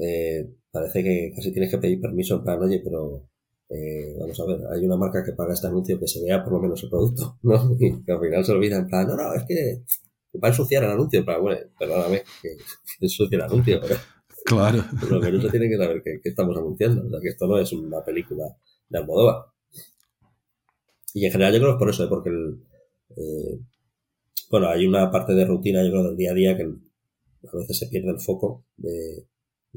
[0.00, 3.28] eh, parece que casi tienes que pedir permiso en plan, oye, pero
[3.68, 6.54] eh, vamos a ver, hay una marca que paga este anuncio que se vea por
[6.54, 7.76] lo menos el producto, ¿no?
[7.78, 9.82] Y que al final se olvida en plan, no, no, es que
[10.42, 12.56] va a ensuciar el anuncio, pero bueno, perdóname, que
[13.00, 13.96] ensucia el anuncio, pero,
[14.46, 14.84] claro.
[15.10, 17.58] lo que no se tiene que saber que, estamos anunciando, o sea, que esto no
[17.58, 18.44] es una película
[18.88, 19.46] de Almodóvar.
[21.14, 22.08] Y en general yo creo que es por eso, ¿eh?
[22.08, 22.62] porque el,
[23.16, 23.58] eh,
[24.50, 27.78] bueno, hay una parte de rutina, yo creo, del día a día que a veces
[27.78, 29.26] se pierde el foco de,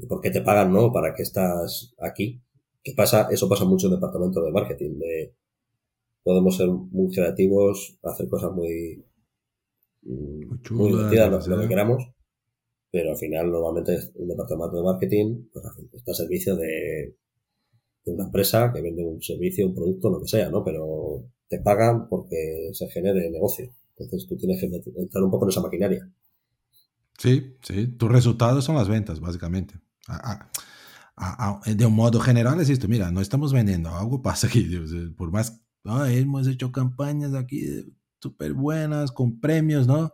[0.08, 0.92] por qué te pagan, ¿no?
[0.92, 2.42] ¿Para qué estás aquí?
[2.82, 3.28] ¿Qué pasa?
[3.30, 4.98] Eso pasa mucho en el departamento de marketing.
[4.98, 5.34] De,
[6.22, 9.04] podemos ser muy creativos, hacer cosas muy,
[10.02, 12.04] muy, divertidas, lo, que queramos,
[12.90, 17.16] pero al final normalmente un departamento de marketing pues, está a servicio de,
[18.04, 20.64] de una empresa que vende un servicio, un producto, lo que sea, ¿no?
[20.64, 23.72] Pero te pagan porque se genere negocio.
[23.96, 26.10] Entonces tú tienes que entrar un poco en esa maquinaria.
[27.18, 27.86] Sí, sí.
[27.86, 29.74] Tus resultados son las ventas, básicamente.
[31.66, 32.88] de un modo general es esto.
[32.88, 33.90] Mira, no estamos vendiendo.
[33.90, 34.68] Algo pasa aquí.
[35.16, 35.60] Por más...
[36.08, 37.64] hemos hecho campañas aquí
[38.20, 40.12] súper buenas, con premios, ¿no?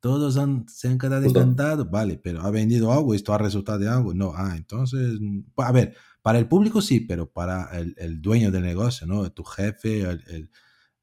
[0.00, 1.90] Todos han, se han quedado encantados.
[1.90, 3.14] Vale, pero ¿ha vendido algo?
[3.14, 4.12] ¿Esto ha resultado de algo?
[4.12, 4.32] No.
[4.36, 5.18] Ah, entonces...
[5.56, 9.30] A ver, para el público sí, pero para el, el dueño del negocio, ¿no?
[9.32, 10.50] Tu jefe, el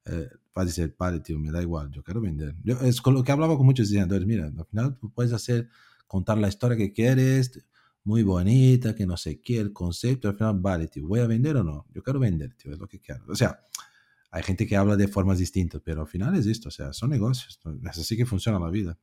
[0.04, 2.54] eh, a decir, padre, tío, me da igual, yo quiero vender.
[2.82, 5.68] Es con lo que hablaba con muchos diseñadores, mira, al final tú puedes hacer,
[6.06, 7.64] contar la historia que quieres,
[8.04, 11.56] muy bonita, que no sé qué, el concepto, al final, vale, tío, ¿voy a vender
[11.56, 11.86] o no?
[11.94, 13.24] Yo quiero vender, tío, es lo que quiero.
[13.28, 13.60] O sea,
[14.30, 17.10] hay gente que habla de formas distintas, pero al final es esto, o sea, son
[17.10, 18.98] negocios, así que funciona la vida.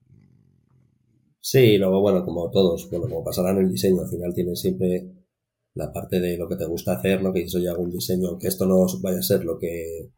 [1.41, 5.09] Sí, luego, bueno, como todos, bueno, como pasará en el diseño, al final tienes siempre
[5.75, 7.31] la parte de lo que te gusta hacer, ¿no?
[7.31, 10.11] Que dices, oye, hago un diseño, que esto no vaya a ser lo que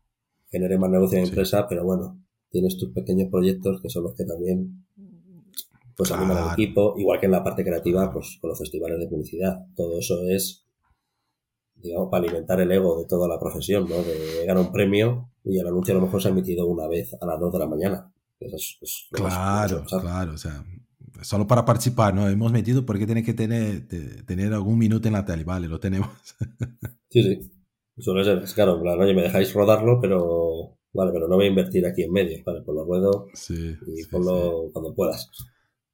[0.52, 4.26] genere más negocio en empresa, pero bueno, tienes tus pequeños proyectos que son los que
[4.26, 4.86] también
[5.96, 9.08] pues animan al equipo, igual que en la parte creativa, pues con los festivales de
[9.08, 9.66] publicidad.
[9.76, 10.66] Todo eso es,
[11.76, 13.96] digamos, para alimentar el ego de toda la profesión, ¿no?
[13.96, 17.16] De ganar un premio y el anuncio a lo mejor se ha emitido una vez
[17.20, 18.14] a las 2 de la mañana.
[19.12, 20.66] claro, claro, o sea,
[21.22, 22.28] solo para participar, ¿no?
[22.28, 23.88] Hemos metido porque tiene que tener,
[24.26, 26.10] tener algún minuto en la tele, vale, lo tenemos.
[27.10, 27.52] sí, sí.
[27.98, 32.04] Es claro, claro, oye, me dejáis rodarlo, pero vale, pero no voy a invertir aquí
[32.04, 35.30] en medio, vale, pues lo ruedo sí, y ponlo cuando puedas.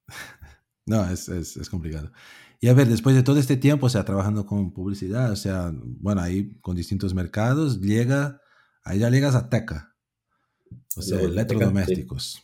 [0.89, 2.13] No, es, es, es, complicado.
[2.61, 5.73] Y a ver, después de todo este tiempo, o sea, trabajando con publicidad, o sea,
[5.83, 8.39] bueno, ahí con distintos mercados, llega,
[8.85, 9.97] ahí ya llegas a Teca,
[10.95, 12.41] o sea, electrodomésticos.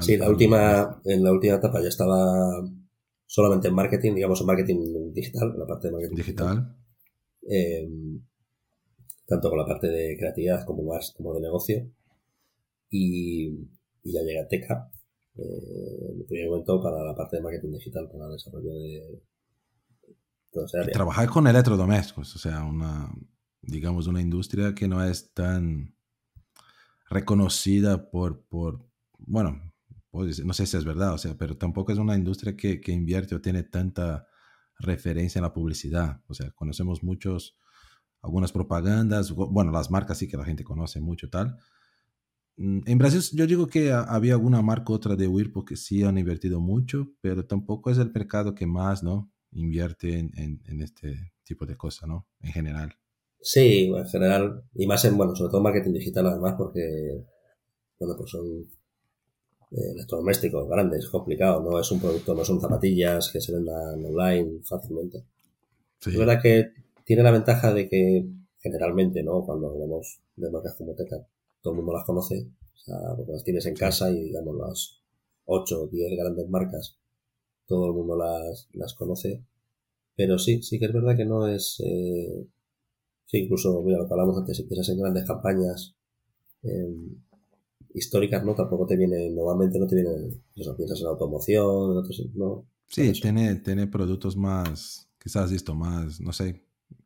[0.00, 2.62] Sí, la última, en la última etapa ya estaba
[3.26, 6.56] solamente en marketing, digamos en marketing digital, la parte de marketing digital.
[6.56, 6.76] digital.
[7.50, 7.88] Eh,
[9.32, 11.90] tanto con la parte de creatividad como más como de negocio.
[12.90, 13.50] Y,
[14.04, 14.90] ya llega Teca,
[15.36, 19.22] eh, en el primer momento para la parte de marketing digital, para el desarrollo de
[20.92, 23.10] Trabajar con electrodomésticos, o sea, una,
[23.62, 25.96] digamos, una industria que no es tan
[27.08, 28.84] reconocida por, por
[29.16, 29.72] bueno,
[30.12, 33.34] no sé si es verdad, o sea, pero tampoco es una industria que, que invierte
[33.34, 34.26] o tiene tanta
[34.78, 36.20] referencia en la publicidad.
[36.26, 37.56] O sea, conocemos muchos
[38.22, 41.58] algunas propagandas, bueno, las marcas sí que la gente conoce mucho, tal.
[42.56, 46.18] Mm, en Brasil yo digo que había alguna marca otra de huir porque sí han
[46.18, 49.32] invertido mucho, pero tampoco es el mercado que más, ¿no?
[49.50, 52.26] Invierte en, en, este tipo de cosas, ¿no?
[52.40, 52.94] En general.
[53.40, 57.24] Sí, en general, y más en, bueno, sobre todo marketing digital además porque,
[57.98, 58.46] bueno, pues son
[59.72, 64.60] eh, electrodomésticos grandes, complicados, no es un producto, no son zapatillas que se vendan online
[64.62, 65.24] fácilmente.
[65.98, 66.10] Sí.
[66.10, 68.26] Es verdad que tiene la ventaja de que
[68.58, 69.44] generalmente, ¿no?
[69.44, 71.26] Cuando hablamos de marcas como Teca,
[71.60, 75.02] todo el mundo las conoce, o sea, porque las tienes en casa y digamos las
[75.46, 76.96] 8 o 10 grandes marcas
[77.66, 79.42] todo el mundo las, las conoce.
[80.14, 81.80] Pero sí, sí que es verdad que no es...
[81.84, 82.46] Eh,
[83.26, 85.96] sí, incluso, mira, lo que hablamos antes, si piensas en grandes campañas
[86.62, 87.16] em,
[87.94, 88.54] históricas, ¿no?
[88.54, 92.66] Tampoco te viene, normalmente no te vienen, o piensas en automoción, en otros, no.
[92.88, 96.62] Sí, tiene, tiene productos más, quizás esto, más, no sé,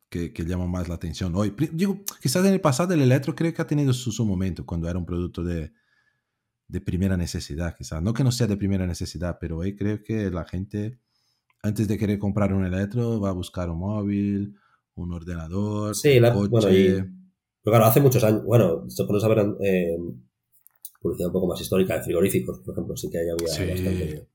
[0.09, 1.35] que, que llaman más la atención.
[1.35, 4.65] Hoy, digo, quizás en el pasado el electro creo que ha tenido su, su momento
[4.65, 5.71] cuando era un producto de,
[6.67, 8.01] de primera necesidad, quizás.
[8.01, 10.99] No que no sea de primera necesidad, pero hoy creo que la gente,
[11.61, 14.55] antes de querer comprar un electro, va a buscar un móvil,
[14.95, 16.49] un ordenador, sí, un coche.
[16.49, 17.17] Bueno, y,
[17.63, 19.97] pero claro, hace muchos años, bueno, se pones a ver eh,
[21.01, 24.27] publicidad un poco más histórica de frigoríficos, por ejemplo, sí que ahí había bastante.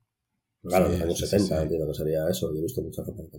[0.62, 3.32] Claro, en los años 70 entiendo que sería eso, y he visto muchas campañas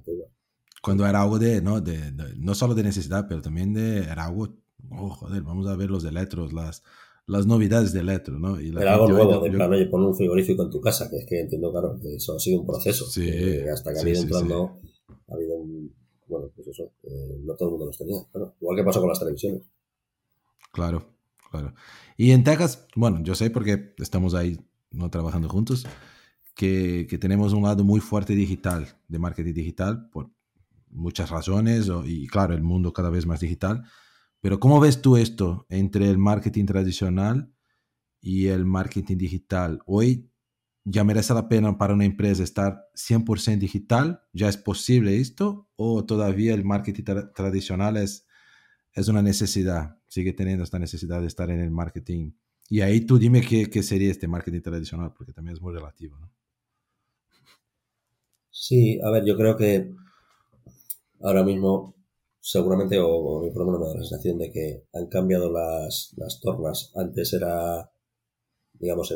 [0.84, 4.50] Cuando era algo de no, de, no solo de necesidad, pero también de, era algo,
[4.92, 6.84] oh, joder, vamos a ver los electros, las,
[7.26, 8.60] las novedades de Electro, ¿no?
[8.60, 11.26] Y Era algo nuevo, de plan, oye, pon un frigorífico en tu casa, que es
[11.26, 13.06] que entiendo, claro, que eso ha sido un proceso.
[13.06, 13.30] Sí,
[13.62, 14.78] hasta que ha habido entrando,
[15.30, 15.96] ha habido un,
[16.28, 18.20] bueno, pues eso, eh, no todo el mundo los tenía.
[18.34, 19.62] Bueno, igual que pasó con las televisiones.
[20.74, 21.06] Claro,
[21.50, 21.74] claro.
[22.18, 24.60] Y en Texas, bueno, yo sé porque estamos ahí
[24.92, 25.88] no trabajando juntos,
[26.56, 30.30] que, que tenemos un lado muy fuerte digital, de marketing digital, por
[30.94, 33.84] muchas razones, y claro, el mundo cada vez más digital
[34.44, 37.50] pero ¿cómo ves tú esto entre el marketing tradicional
[38.20, 39.80] y el marketing digital?
[39.86, 40.30] Hoy
[40.84, 44.22] ya merece la pena para una empresa estar 100% digital.
[44.34, 45.70] ¿Ya es posible esto?
[45.78, 48.28] ¿O todavía el marketing tradicional es,
[48.92, 49.98] es una necesidad?
[50.10, 52.34] Sigue teniendo esta necesidad de estar en el marketing.
[52.68, 56.18] Y ahí tú dime qué, qué sería este marketing tradicional, porque también es muy relativo.
[58.50, 59.96] Sí, a ver, yo creo que
[61.24, 61.96] ahora mismo
[62.40, 66.42] seguramente, o, por lo menos me da la sensación de que han cambiado las, las
[66.42, 66.92] tornas.
[66.94, 67.90] Antes era,
[68.74, 69.14] digamos,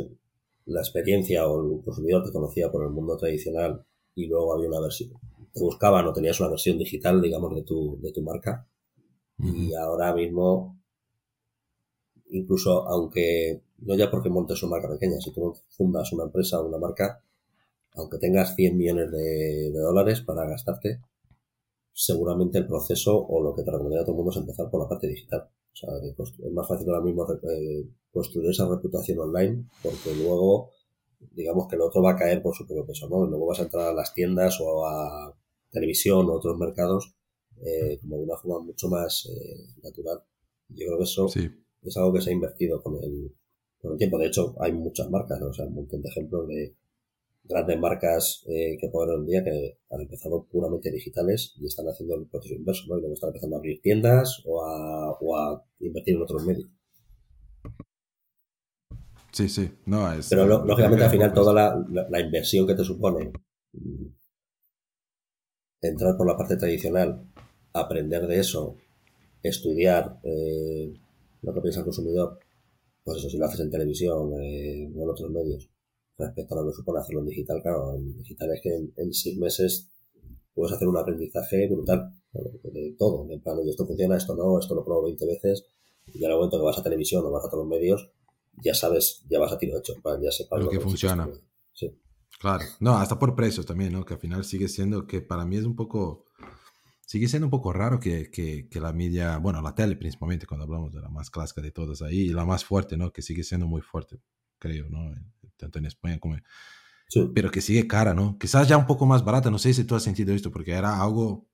[0.65, 3.85] la experiencia o el consumidor te conocía por el mundo tradicional
[4.15, 5.11] y luego había una versión,
[5.53, 8.65] te buscaban o tenías una versión digital, digamos, de tu, de tu marca.
[9.39, 10.79] Y ahora mismo,
[12.29, 16.67] incluso aunque, no ya porque montes una marca pequeña, si tú fundas una empresa o
[16.67, 17.21] una marca,
[17.93, 21.01] aunque tengas 100 millones de dólares para gastarte,
[21.97, 24.79] seguramente el proceso o lo que te recomendaría a todo el mundo es empezar por
[24.81, 25.49] la parte digital.
[25.49, 30.69] O sea, es más fácil ahora mismo eh, construir esa reputación online porque luego,
[31.31, 33.25] digamos que el otro va a caer por su propio peso, ¿no?
[33.25, 35.35] Y luego vas a entrar a las tiendas o a
[35.71, 37.15] televisión o otros mercados
[37.65, 40.21] eh, como de una forma mucho más eh, natural.
[40.69, 41.25] Yo creo que eso
[41.81, 43.33] es algo que se ha invertido con el,
[43.79, 44.19] con el tiempo.
[44.19, 46.75] De hecho, hay muchas marcas, o sea, un montón de ejemplos de
[47.47, 52.15] grandes marcas eh, que pueden un día que han empezado puramente digitales y están haciendo
[52.15, 52.97] el proceso inverso, ¿no?
[52.97, 56.69] Y luego están empezando a abrir tiendas o a, o a invertir en otros medios.
[59.31, 60.29] Sí, sí, no es.
[60.29, 63.31] Pero lógicamente al final toda la, la, inversión que te supone
[65.81, 67.23] entrar por la parte tradicional,
[67.73, 68.77] aprender de eso,
[69.43, 70.91] estudiar eh,
[71.43, 72.39] lo que piensa el consumidor,
[73.03, 75.69] pues eso si lo haces en televisión eh, o en otros medios,
[76.17, 79.37] respecto a lo que supone hacerlo en digital, claro, en digital es que en, seis
[79.37, 79.91] meses
[80.53, 84.83] puedes hacer un aprendizaje brutal de, todo, de plan, esto funciona, esto no, esto lo
[84.83, 85.65] pruebo 20 veces,
[86.13, 88.09] y al momento que vas a televisión o vas a todos los medios,
[88.63, 91.29] ya sabes, ya vas a tiro hecho, ya sepas lo, que, funciona.
[91.73, 91.91] Sí.
[92.39, 94.03] Claro, no, hasta por precios también, ¿no?
[94.05, 96.25] Que al final sigue siendo, que para mí es un poco,
[97.05, 100.65] sigue siendo un poco raro que, que, que, la media, bueno, la tele principalmente, cuando
[100.65, 103.11] hablamos de la más clásica de todas ahí, y la más fuerte, ¿no?
[103.13, 104.19] Que sigue siendo muy fuerte,
[104.57, 105.13] creo, ¿no?
[105.57, 106.37] Tanto en España como...
[107.33, 108.37] Pero que sigue cara, ¿no?
[108.37, 111.01] Quizás ya un poco más barata, no sé si tú has sentido esto, porque era
[111.01, 111.47] algo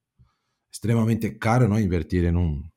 [0.70, 1.80] extremadamente caro, ¿no?
[1.80, 2.74] Invertir en un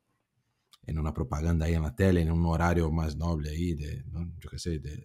[0.87, 4.05] en una propaganda ahí en la tele, en un horario más noble ahí, de,
[4.39, 5.05] yo qué sé, de,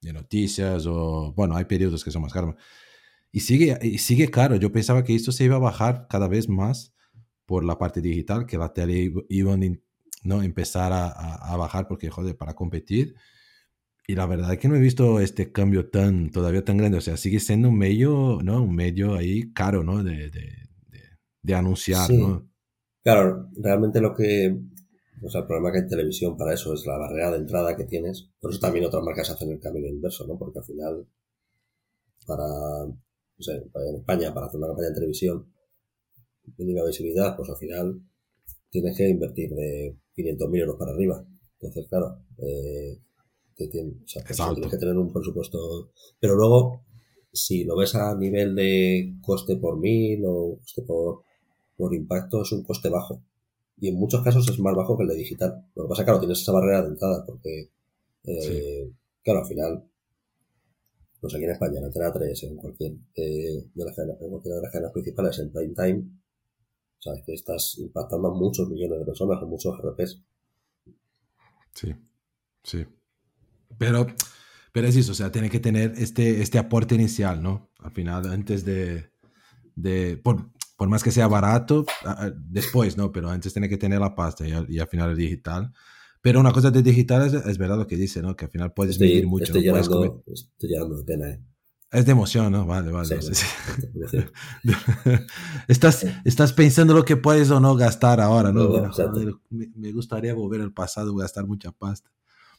[0.00, 2.54] de, noticias o, bueno, hay periodos que son más caros.
[3.32, 4.56] Y sigue, y sigue caro.
[4.56, 6.94] Yo pensaba que esto se iba a bajar cada vez más
[7.46, 9.58] por la parte digital, que la tele iba a
[10.22, 10.42] ¿no?
[10.42, 13.14] empezar a, a, bajar porque, joder, para competir
[14.06, 16.98] y la verdad es que no he visto este cambio tan, todavía tan grande.
[16.98, 18.62] O sea, sigue siendo un medio, ¿no?
[18.62, 20.02] Un medio ahí caro, ¿no?
[20.04, 20.50] De, de,
[21.42, 22.46] de, anunciar, ¿no?
[23.02, 24.58] Claro, realmente lo que,
[25.22, 27.76] o sea, el problema que hay en televisión para eso es la barrera de entrada
[27.76, 28.30] que tienes.
[28.40, 30.38] Por eso también otras marcas hacen el camino inverso, ¿no?
[30.38, 31.06] Porque al final,
[32.26, 32.44] para,
[32.86, 35.46] no sé, en España, para hacer una campaña en televisión,
[36.58, 38.02] mínima visibilidad, pues al final
[38.68, 41.24] tienes que invertir de 500.000 euros para arriba.
[41.58, 42.98] Entonces, claro, eh,
[43.56, 45.90] tienes que tener un presupuesto.
[46.18, 46.82] Pero luego,
[47.32, 51.22] si lo ves a nivel de coste por mil o coste por,
[51.76, 53.20] por impacto, es un coste bajo.
[53.80, 55.66] Y en muchos casos es más bajo que el de digital.
[55.74, 57.70] Lo que pasa es que, claro, tienes esa barrera de entrada, porque,
[58.24, 58.90] eh,
[59.22, 59.84] claro, al final,
[61.20, 64.62] pues aquí en España, en Antena 3, en cualquier, eh, de las, en cualquiera de
[64.62, 66.04] las cadenas principales, en prime time,
[66.98, 70.22] sabes que estás impactando a muchos millones de personas, a muchos RPs.
[71.74, 71.94] Sí,
[72.62, 72.86] sí.
[73.78, 74.06] Pero,
[74.72, 77.70] pero es eso, o sea, tiene que tener este, este aporte inicial, ¿no?
[77.78, 79.10] Al final, antes de,
[79.74, 81.84] de por, por más que sea barato,
[82.36, 83.12] después, ¿no?
[83.12, 85.72] Pero antes tiene que tener la pasta y, y al final es digital.
[86.24, 88.34] Pero una cosa de digital es, es, verdad lo que dice, ¿no?
[88.34, 89.44] Que al final puedes estoy, medir mucho.
[89.44, 89.76] Estoy, ¿no?
[89.76, 91.40] llorando, estoy llorando de pena, ¿eh?
[91.92, 92.66] Es de emoción, ¿no?
[92.66, 93.22] Vale, vale.
[93.22, 93.46] Sí, sí.
[95.68, 98.64] estás, estás pensando lo que puedes o no gastar ahora, ¿no?
[98.64, 99.20] No, Mira, exacto.
[99.20, 102.10] joder, me, me gustaría volver al pasado y gastar mucha pasta.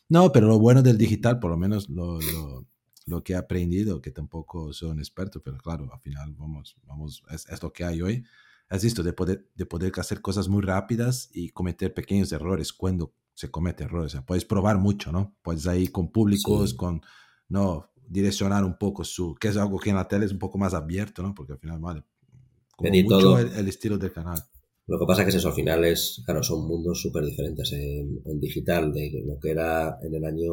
[0.09, 2.65] No, pero lo bueno del digital, por lo menos lo, lo,
[3.07, 7.23] lo que he aprendido, que tampoco soy un experto, pero claro, al final vamos, vamos
[7.31, 8.23] es, es lo que hay hoy.
[8.69, 13.13] Es esto de poder, de poder hacer cosas muy rápidas y cometer pequeños errores cuando
[13.33, 14.07] se comete errores.
[14.07, 15.35] O sea, puedes probar mucho, ¿no?
[15.43, 16.75] Puedes ahí con públicos, Sí.
[16.75, 17.01] con,
[17.47, 20.57] no, direccionar un poco su, que es algo que en la tele es un poco
[20.57, 21.33] más abierto, ¿no?
[21.35, 22.03] Porque al final, vale,
[22.75, 23.39] como mucho todo.
[23.39, 24.43] el, el estilo del canal.
[24.87, 28.21] Lo que pasa es que eso al final es, claro, son mundos súper diferentes en,
[28.25, 30.51] en digital, de lo que era en el año,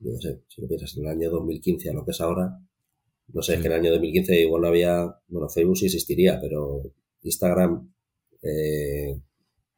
[0.00, 2.56] yo no sé, si lo piensas, en el año 2015 a lo que es ahora,
[3.34, 6.40] no sé, es que en el año 2015 igual no había, bueno, Facebook sí existiría,
[6.40, 6.82] pero
[7.22, 7.92] Instagram
[8.42, 9.20] eh,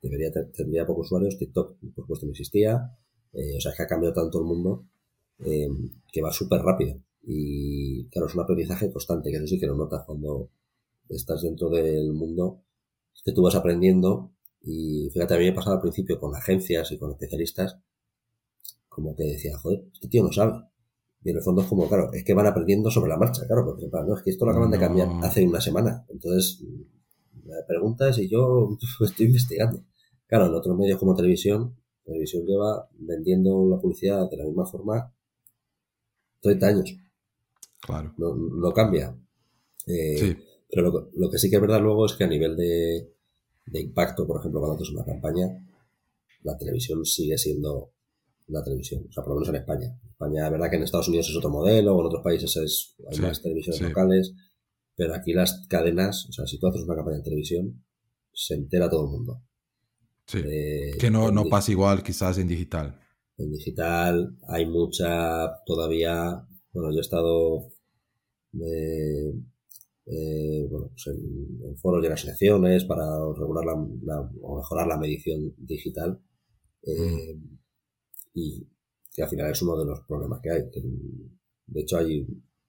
[0.02, 2.96] debería te- tendría pocos usuarios, TikTok por supuesto no existía,
[3.32, 4.86] eh, o sea, es que ha cambiado tanto el mundo
[5.40, 5.68] eh,
[6.12, 7.00] que va súper rápido.
[7.22, 10.50] Y claro, es un aprendizaje constante, que eso sí que lo notas cuando
[11.08, 12.62] estás dentro del mundo,
[13.24, 14.32] que tú vas aprendiendo
[14.62, 17.78] y fíjate, a mí me pasaba al principio con agencias y con especialistas,
[18.88, 20.52] como que decía, joder, este tío no sabe.
[21.22, 23.64] Y en el fondo es como, claro, es que van aprendiendo sobre la marcha, claro,
[23.64, 26.04] porque plan, no, es que esto lo acaban de cambiar hace una semana.
[26.08, 26.62] Entonces,
[27.44, 29.84] me preguntas y yo estoy investigando.
[30.26, 35.12] Claro, en otros medios como televisión, televisión lleva vendiendo la publicidad de la misma forma
[36.40, 36.96] 30 años,
[37.80, 38.14] Claro.
[38.16, 39.14] no, no cambia.
[39.86, 40.36] Eh, Sí,
[40.70, 43.12] pero lo, que- lo que sí que es verdad luego es que a nivel de,
[43.66, 45.46] de impacto, por ejemplo, cuando haces una campaña,
[46.42, 47.92] la televisión sigue siendo
[48.48, 50.00] la televisión, o sea, por lo menos en España.
[50.10, 52.94] España, es verdad que en Estados Unidos es otro modelo, o en otros países es,
[53.08, 53.84] hay Sí, más televisiones sí.
[53.84, 54.34] locales,
[54.96, 57.84] pero aquí las cadenas, o sea, si tú haces una campaña en televisión,
[58.32, 59.42] se entera todo el mundo.
[60.26, 60.38] sí.
[60.44, 62.98] Eh, Que no, no pasa igual quizás en digital.
[63.38, 67.70] En digital hay mucha todavía, bueno, yo he estado
[68.54, 69.32] eh,
[70.06, 73.04] eh, bueno, pues en, en foros y en asociaciones para
[73.38, 73.64] regular
[74.02, 76.20] la, o mejorar la medición digital
[76.82, 77.38] eh,
[78.34, 78.66] y
[79.14, 80.70] que al final es uno de los problemas que hay.
[80.70, 80.80] que,
[81.66, 82.26] de hecho, hay,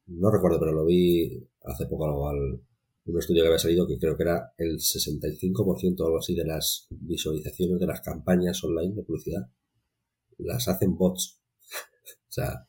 [0.07, 2.61] no recuerdo, pero lo vi hace poco algo al,
[3.05, 6.45] un estudio que había salido que creo que era el 65% o algo así de
[6.45, 9.49] las visualizaciones de las campañas online de publicidad
[10.37, 11.39] las hacen bots.
[12.29, 12.67] o sea,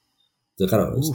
[0.50, 1.12] entonces, claro, es-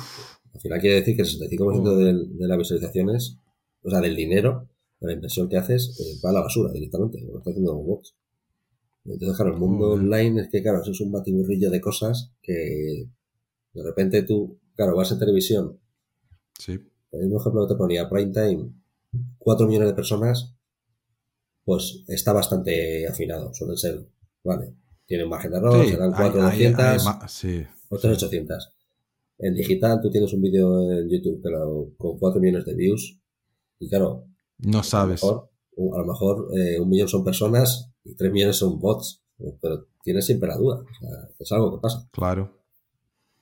[0.57, 1.97] al final quiere decir que el 65% Oh.
[1.97, 3.37] de, de las visualizaciones,
[3.83, 4.67] o sea, del dinero,
[4.99, 8.15] de la inversión que haces, eh, va a la basura directamente, lo está haciendo bots.
[9.05, 10.01] Entonces, claro, el mundo Joder.
[10.03, 13.07] online es que, claro, eso es un batiburrillo de cosas que
[13.73, 15.79] de repente tú, claro, vas en televisión,
[16.57, 16.71] sí.
[17.11, 18.71] el mismo ejemplo que te ponía, prime time,
[19.37, 20.55] 4 millones de personas,
[21.63, 24.07] pues está bastante afinado, suelen ser,
[24.43, 24.73] vale,
[25.05, 28.13] tiene un margen de error, Sí, serán hay- 4 hay- hay 200, ma- sí, otros
[28.23, 28.73] 800.
[29.39, 31.41] En digital tú tienes un vídeo en YouTube
[31.97, 33.19] con 4 millones de views
[33.79, 34.25] y claro,
[34.59, 35.23] no a lo sabes.
[35.23, 35.49] mejor,
[35.93, 39.23] a lo mejor eh, un millón son personas y 3 millones son bots,
[39.61, 42.09] pero tienes siempre la duda, o sea, es algo que pasa.
[42.11, 42.57] Claro.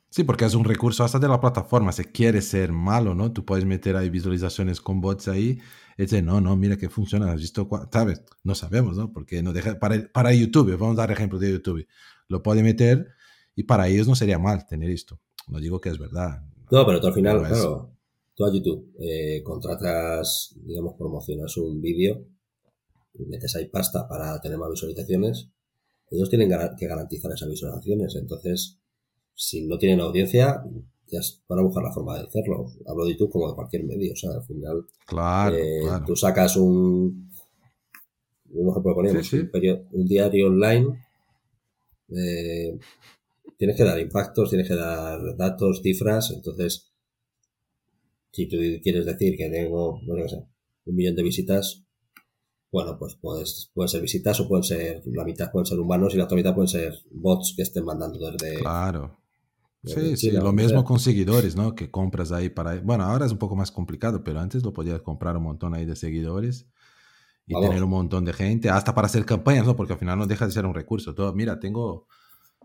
[0.09, 1.91] Sí, porque es un recurso hasta de la plataforma.
[1.91, 3.33] Si quiere ser malo, ¿no?
[3.33, 5.59] Tú puedes meter ahí visualizaciones con bots ahí
[5.97, 7.29] y decir, no, no, mira que funciona.
[7.33, 7.67] ¿Has visto?
[7.67, 8.23] cua-?" ¿Sabes?
[8.41, 9.11] No sabemos, ¿no?
[9.11, 11.85] Porque no deja, para, para YouTube, vamos a dar ejemplo de YouTube.
[12.29, 13.09] Lo puede meter
[13.55, 15.19] y para ellos no sería mal tener esto.
[15.47, 16.41] No digo que es verdad.
[16.71, 17.91] No, pero tú al final, Pero es- claro,
[18.35, 22.25] tú a YouTube eh, contratas, digamos, promocionas un vídeo
[23.27, 25.47] metes ahí pasta para tener más visualizaciones,
[26.11, 28.13] ellos tienen que garantizar esas visualizaciones.
[28.15, 28.77] Entonces,
[29.33, 30.63] si no tienen audiencia,
[31.07, 32.65] ya van a buscar la forma de hacerlo.
[32.85, 34.11] Hablo de YouTube como de cualquier medio.
[34.11, 36.05] O sea, al final, Claro, eh, claro.
[36.05, 37.31] tú sacas un,
[38.51, 39.49] un ejemplo que poníamos, Sí, sí.
[39.53, 40.87] Un, un diario online,
[42.09, 42.77] eh,
[43.57, 46.91] tienes que dar impactos, tienes que dar datos, cifras, entonces,
[48.31, 50.45] si tú quieres decir que tengo, bueno, sé,
[50.85, 51.85] un millón de visitas,
[52.71, 56.17] bueno, pues puedes, pueden ser visitas o pueden ser, la mitad pueden ser humanos y
[56.17, 58.59] la otra mitad pueden ser bots que estén mandando desde...
[58.59, 59.17] Claro.
[59.81, 60.83] desde Sí, sí, lo mismo sea.
[60.83, 61.73] con seguidores, ¿no?
[61.73, 62.75] Que compras ahí para...
[62.81, 65.85] Bueno, ahora es un poco más complicado, pero antes lo podías comprar un montón ahí
[65.85, 66.67] de seguidores
[67.47, 67.69] y Vamos.
[67.69, 69.75] tener un montón de gente, hasta para hacer campañas, ¿no?
[69.75, 71.15] Porque al final no deja de ser un recurso.
[71.15, 72.07] Todo, mira, tengo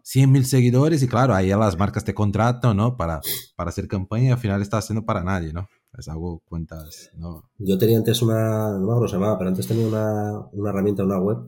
[0.04, 2.96] 100.000 seguidores y claro, ahí las marcas te contratan, ¿no?
[2.96, 3.20] Para,
[3.56, 5.68] para hacer campaña y al final está haciendo para nadie, ¿no?
[5.98, 7.50] Es algo cuentas, ¿no?
[7.58, 11.18] Yo tenía antes una, no me acuerdo llamaba, pero antes tenía una, una herramienta, una
[11.18, 11.38] web,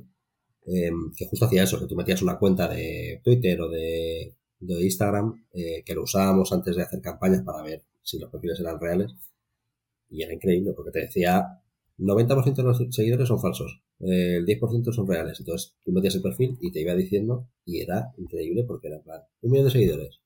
[0.67, 4.85] em, que justo hacía eso, que tú metías una cuenta de Twitter o de, de
[4.85, 8.81] Instagram, eh, que lo usábamos antes de hacer campañas para ver si los perfiles eran
[8.81, 9.15] reales.
[10.09, 11.62] Y era increíble, porque te decía,
[12.05, 15.41] 90% de los seguidores son falsos, el 10% son reales.
[15.41, 19.03] Entonces tú metías el perfil y te iba diciendo, y era increíble porque era en
[19.03, 20.21] plan, un millón de seguidores,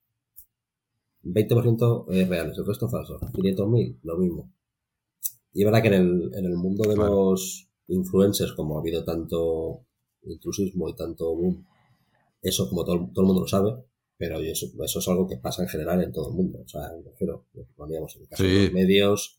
[1.25, 4.53] 20% eh, reales, el resto falsos, 500.000, lo mismo.
[5.53, 9.05] Y es verdad que en el, en el mundo de los influencers, como ha habido
[9.05, 9.85] tanto
[10.23, 11.67] intrusismo y tanto boom,
[12.43, 13.75] eso como todo, todo el mundo lo sabe,
[14.17, 16.61] pero eso, eso es algo que pasa en general en todo el mundo.
[16.65, 19.39] O sea, me refiero, lo en el caso de los medios,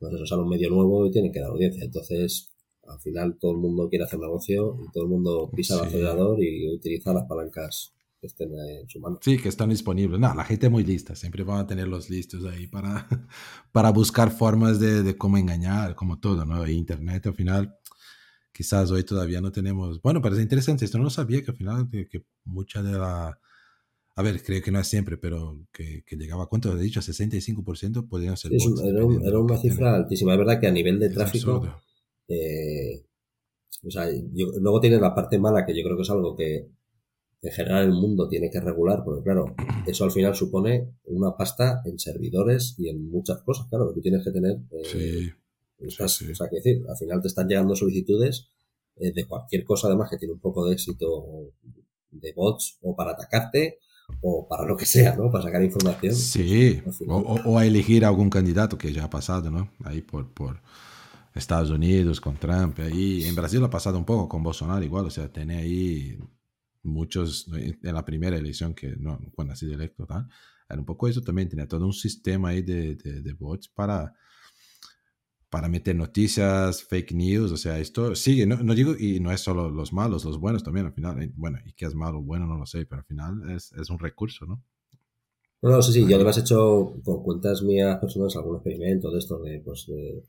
[0.00, 1.84] eso sale un medio nuevo y tienen que dar audiencia.
[1.84, 2.50] Entonces,
[2.88, 6.42] al final todo el mundo quiere hacer negocio y todo el mundo pisa el acelerador
[6.42, 9.18] y utiliza las palancas que estén en su mano.
[9.22, 10.20] Sí, que están disponibles.
[10.20, 13.08] No, la gente muy lista, siempre van a tener los listos ahí para,
[13.72, 16.66] para buscar formas de, de cómo engañar, como todo, ¿no?
[16.66, 17.76] Internet al final,
[18.52, 20.02] quizás hoy todavía no tenemos...
[20.02, 23.38] Bueno, es interesante, esto no lo sabía, que al final que, que mucha de la
[24.16, 28.08] a ver, creo que no es siempre, pero que, llegaba a cuánto he dicho, 65%
[28.08, 28.52] podrían ser.
[28.52, 30.32] era, una cifra altísima.
[30.32, 31.62] Es verdad que a nivel de tráfico.
[32.28, 33.04] Eh,
[33.82, 36.68] o sea, luego tiene la parte mala que yo creo que es algo que
[37.42, 39.54] en general el mundo tiene que regular, porque claro,
[39.86, 44.02] eso al final supone una pasta en servidores y en muchas cosas, claro, que tú
[44.02, 44.58] tienes que tener.
[44.70, 45.30] Eh, sí.
[45.86, 48.50] O sea, que decir, al final te están llegando solicitudes
[48.96, 51.52] eh, de cualquier cosa, además que tiene un poco de éxito
[52.10, 53.78] de bots o para atacarte
[54.20, 55.30] o para lo que sea, ¿no?
[55.30, 56.14] Para sacar información.
[56.14, 59.70] Sí, o, a elegir algún candidato que ya ha pasado, ¿no?
[59.84, 60.60] Ahí por, por
[61.34, 65.10] Estados Unidos, con Trump, ahí en Brasil ha pasado un poco con Bolsonaro igual, o
[65.10, 66.18] sea, tiene ahí
[66.82, 70.28] muchos, en la primera elección que, no, cuando ha sido electo, tal,
[70.68, 74.12] era un poco eso también, tenía todo un sistema ahí de, de, de bots para
[75.50, 79.40] para meter noticias, fake news, o sea, esto sigue, no, no, digo, y no es
[79.40, 82.22] solo los malos, los buenos también, al final, eh, bueno, y qué es malo o
[82.22, 84.62] bueno, no lo sé, pero al final es, es un recurso, ¿no?
[85.62, 89.18] No, no, sí, sí, yo además he hecho con cuentas mías personas algún experimento de
[89.18, 90.22] esto, de, pues, de,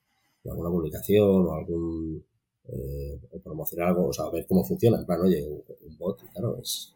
[0.49, 2.26] alguna publicación o algún,
[2.67, 6.95] eh, promocionar algo, o sea, ver cómo funciona, en plan, oye, un, bot, claro, es...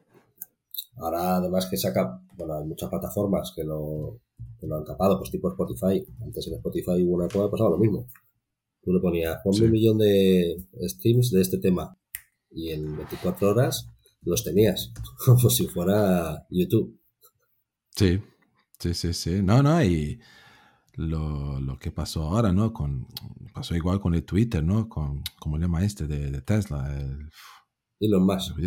[0.98, 4.20] Ahora, además que saca, bueno, hay muchas plataformas que lo,
[4.60, 6.06] que lo han capado, pues tipo Spotify.
[6.22, 8.08] Antes en Spotify hubo una época pasaba lo mismo.
[8.82, 11.98] Tú le ponías, un millón de streams de este tema
[12.52, 13.90] y en 24 horas
[14.22, 14.92] los tenías,
[15.26, 17.00] como si fuera YouTube.
[17.96, 18.20] Sí,
[18.80, 19.42] sí, sí, sí.
[19.42, 20.20] No, no, y
[20.96, 22.74] lo, lo que pasó ahora, ¿no?
[22.74, 23.08] Con,
[23.54, 24.90] pasó igual con el Twitter, ¿no?
[24.90, 26.96] Con, como el lema este de, de Tesla.
[26.96, 27.30] El,
[28.00, 28.58] Elon Musk.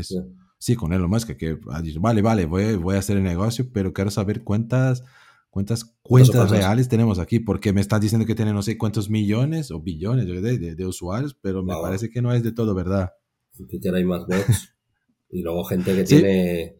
[0.59, 3.71] Sí, con Elon Musk, que ha dicho, vale, vale, voy, voy a hacer el negocio,
[3.73, 5.05] pero quiero saber cuántas
[5.51, 7.40] ¿Cuántas cuentas reales tenemos aquí?
[7.40, 11.34] Porque me estás diciendo que tiene no sé cuántos millones o billones de, de, usuarios,
[11.34, 13.11] pero me parece que no es de todo verdad.
[13.59, 14.74] En Twitter hay más bots.
[15.30, 16.76] y luego gente que tiene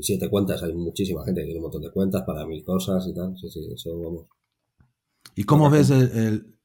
[0.00, 0.62] siete cuentas.
[0.62, 3.36] Hay muchísima gente que tiene un montón de cuentas para mil cosas y tal.
[3.38, 4.26] Sí, sí, eso vamos.
[5.36, 6.56] ¿Y cómo ves el,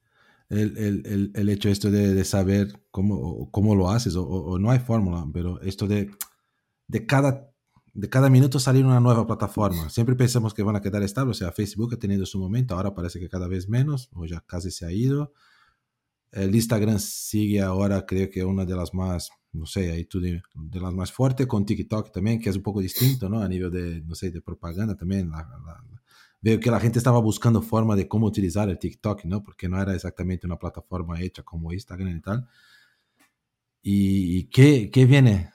[0.49, 4.15] el, el, el, hecho esto de, de, saber cómo, cómo lo haces?
[4.15, 6.11] O, o no hay fórmula, pero esto de,
[6.87, 7.51] de cada
[7.99, 9.89] de cada minuto salir una nueva plataforma.
[9.89, 11.37] Siempre pensamos que van a quedar estables.
[11.37, 14.39] O sea, Facebook ha tenido su momento, ahora parece que cada vez menos, o ya
[14.41, 15.33] casi se ha ido.
[16.31, 20.41] El Instagram sigue ahora, creo que una de las más, no sé, de,
[20.79, 23.41] las más fuertes, con TikTok también, que es un poco distinto, ¿no?
[23.41, 25.29] A nivel de, no sé, de propaganda también.
[26.41, 29.43] veo que la gente estaba buscando forma de cómo utilizar el TikTok, ¿no?
[29.43, 32.47] Porque no era exactamente una plataforma hecha como Instagram y tal.
[33.81, 35.51] ¿Y, y qué, qué viene?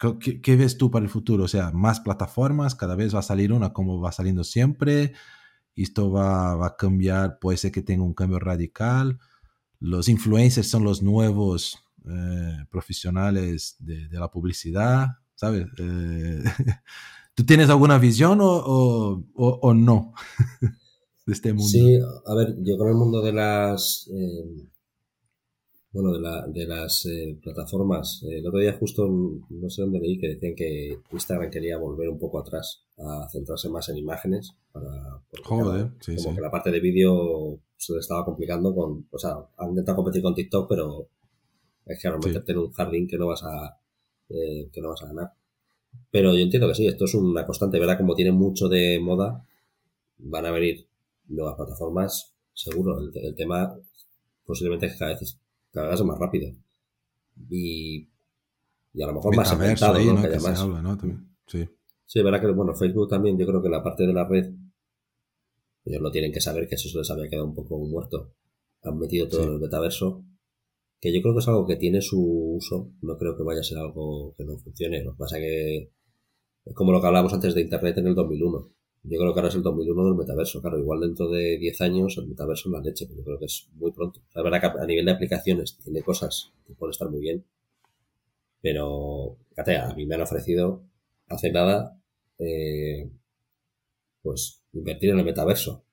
[0.00, 1.44] ¿Qué, ves tú para el futuro?
[1.44, 5.12] O sea, más plataformas, cada vez va a salir una como va saliendo siempre.
[5.76, 9.18] Esto va, va a cambiar, puede ser que tenga un cambio radical.
[9.78, 15.66] Los influencers son los nuevos eh, profesionales de, de, la publicidad, ¿sabes?
[15.78, 16.44] Eh,
[17.34, 20.14] ¿Tú tienes alguna visión o, o, o, no
[21.26, 21.68] de este mundo?
[21.68, 24.10] Sí, a ver, yo con el mundo de las...
[24.14, 24.66] Eh,
[25.92, 28.24] bueno, de, la, de las eh, plataformas.
[28.28, 32.18] el otro día justo, no sé dónde leí, que decían que Instagram quería volver un
[32.18, 34.54] poco atrás, a centrarse más en imágenes.
[34.70, 39.08] Para, Joder, sí, como que la parte de vídeo se le estaba complicando con...
[39.10, 41.08] O sea, han intentado competir con TikTok, pero
[41.86, 43.80] es que ahora meterte en un jardín que no vas a,
[44.28, 45.32] eh, que no vas a ganar.
[46.12, 47.98] Pero yo entiendo que sí, esto es una constante, ¿verdad?
[47.98, 49.44] Como tiene mucho de moda,
[50.18, 50.86] van a venir
[51.26, 53.00] nuevas plataformas, seguro.
[53.00, 53.76] El, el tema
[54.44, 55.40] posiblemente es que cada vez
[55.72, 56.52] cada vez más rápido.
[57.48, 58.08] Y
[58.92, 60.14] y a lo mejor más inventado, ahí, ¿no?
[60.14, 60.22] ¿no?
[60.28, 60.96] Que se habla, ¿no?
[60.96, 61.28] También.
[61.46, 61.68] Sí.
[62.06, 64.52] Sí, verá que, bueno, Facebook también, yo creo que la parte de la red,
[65.84, 68.34] ellos lo tienen que saber que eso se les había quedado un poco muerto.
[68.82, 69.46] Han metido todo Sí.
[69.46, 70.24] en el metaverso,
[71.00, 72.20] que yo creo que es algo que tiene su
[72.56, 75.04] uso, no creo que vaya a ser algo que no funcione.
[75.04, 75.92] Lo que pasa que
[76.64, 78.72] es como lo que hablábamos antes de Internet en el 2001.
[79.02, 80.60] Yo creo que ahora es el 2001 del metaverso.
[80.60, 83.46] Claro, igual dentro de 10 años el metaverso es la leche, pero yo creo que
[83.46, 84.20] es muy pronto.
[84.34, 87.44] La verdad que a nivel de aplicaciones tiene cosas que pueden estar muy bien,
[88.60, 90.84] pero fíjate, a mí me han ofrecido
[91.28, 91.98] hace nada
[92.38, 93.10] eh,
[94.22, 95.84] pues invertir en el metaverso.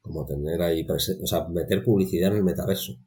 [0.00, 2.98] Como tener ahí, o sea, meter publicidad en el metaverso.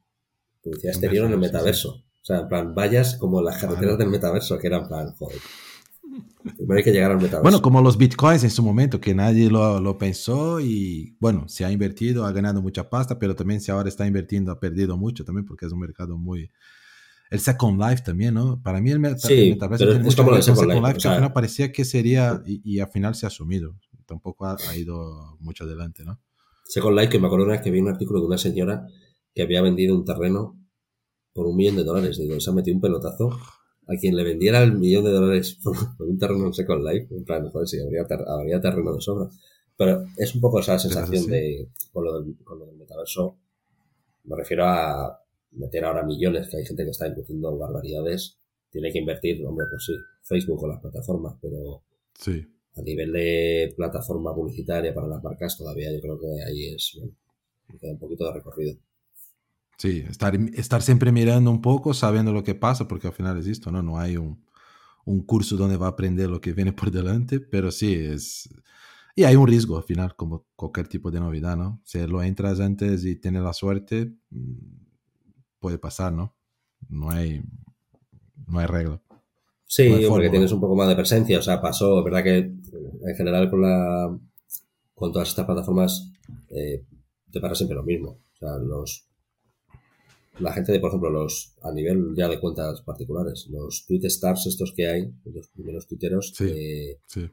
[0.62, 1.90] Publicidad exterior en el Metaverso.
[1.90, 5.38] O sea, en plan, vallas como las carreteras del metaverso, que eran plan, joder.
[6.70, 7.42] Hay que llegar al metaverso.
[7.42, 11.64] Bueno, como los bitcoins en su momento, que nadie lo, lo pensó y bueno, se
[11.64, 15.24] ha invertido, ha ganado mucha pasta, pero también si ahora está invirtiendo ha perdido mucho
[15.24, 16.50] también porque es un mercado muy...
[17.28, 18.62] El Second Life también, ¿no?
[18.62, 20.94] Para mí el, meta- Sí, el metaverso tiene mucho con Second Life, Life, o que
[20.94, 23.74] al sea- final parecía que sería y, y al final se ha asumido.
[24.06, 26.20] Tampoco ha, ha ido mucho adelante, ¿no?
[26.66, 28.86] Second Life, que me acuerdo una vez que vi un artículo de una señora
[29.34, 30.56] que había vendido un terreno
[31.32, 32.16] por un millón de dólares.
[32.16, 33.36] Digo, se ha metido un pelotazo
[33.88, 35.76] a quien le vendiera el millón de dólares por,
[36.06, 37.14] un terreno en Second Life.
[37.14, 39.28] En plan, joder, sí, habría, ter- habría terreno de sobra.
[39.76, 43.36] Pero es un poco esa sensación de, con lo, del, con lo del metaverso,
[44.24, 45.22] me refiero a
[45.52, 48.38] meter ahora millones, que hay gente que está invirtiendo barbaridades.
[48.70, 51.82] Tiene que invertir, hombre, pues sí, Facebook o las plataformas, pero
[52.18, 52.44] Sí.
[52.74, 57.12] a nivel de plataforma publicitaria para las marcas todavía yo creo que ahí es bueno,
[57.80, 58.76] queda un poquito de recorrido
[59.78, 63.46] Sí, estar, estar siempre mirando un poco, sabiendo lo que pasa, porque al final es
[63.46, 63.82] esto, ¿no?
[63.82, 64.42] No hay un,
[65.04, 68.48] un curso donde va a aprender lo que viene por delante, pero sí es...
[69.14, 71.80] Y hay un riesgo al final, como cualquier tipo de novedad, ¿no?
[71.84, 74.54] Si lo entras antes y tienes la suerte, mm,
[75.58, 76.34] puede pasar, ¿no?
[76.88, 77.42] No hay,
[78.46, 79.00] no hay regla.
[79.64, 82.22] sí No hay porque tienes un poco más de presencia o sea pasó es verdad
[82.22, 82.52] que eh,
[83.06, 84.16] en general con la
[84.94, 86.12] con todas estas plataformas
[86.48, 86.84] eh,
[87.30, 89.05] te pasa siempre lo mismo o sea los
[90.38, 94.46] la gente de por ejemplo los a nivel ya de cuentas particulares los tweet stars
[94.46, 96.44] estos que hay los primeros tuiteros Sí.
[96.48, 97.28] eh, Sí,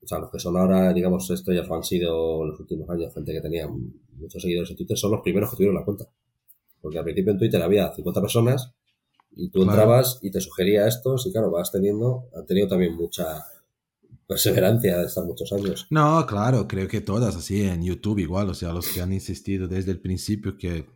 [0.00, 3.12] o sea, los que son ahora, digamos, esto ya han sido en los últimos años,
[3.12, 3.66] gente que tenía
[4.12, 6.08] muchos seguidores en Twitter, son los primeros que tuvieron la cuenta.
[6.80, 8.72] Porque al principio en Twitter había 50 personas
[9.34, 9.72] y tú Claro.
[9.72, 13.42] entrabas y te sugería estos y claro, vas teniendo, han tenido también mucha
[14.26, 15.86] perseverancia de estar muchos años.
[15.90, 19.66] No, claro, creo que todas, así en YouTube igual, o sea, los que han insistido
[19.68, 20.86] desde el principio que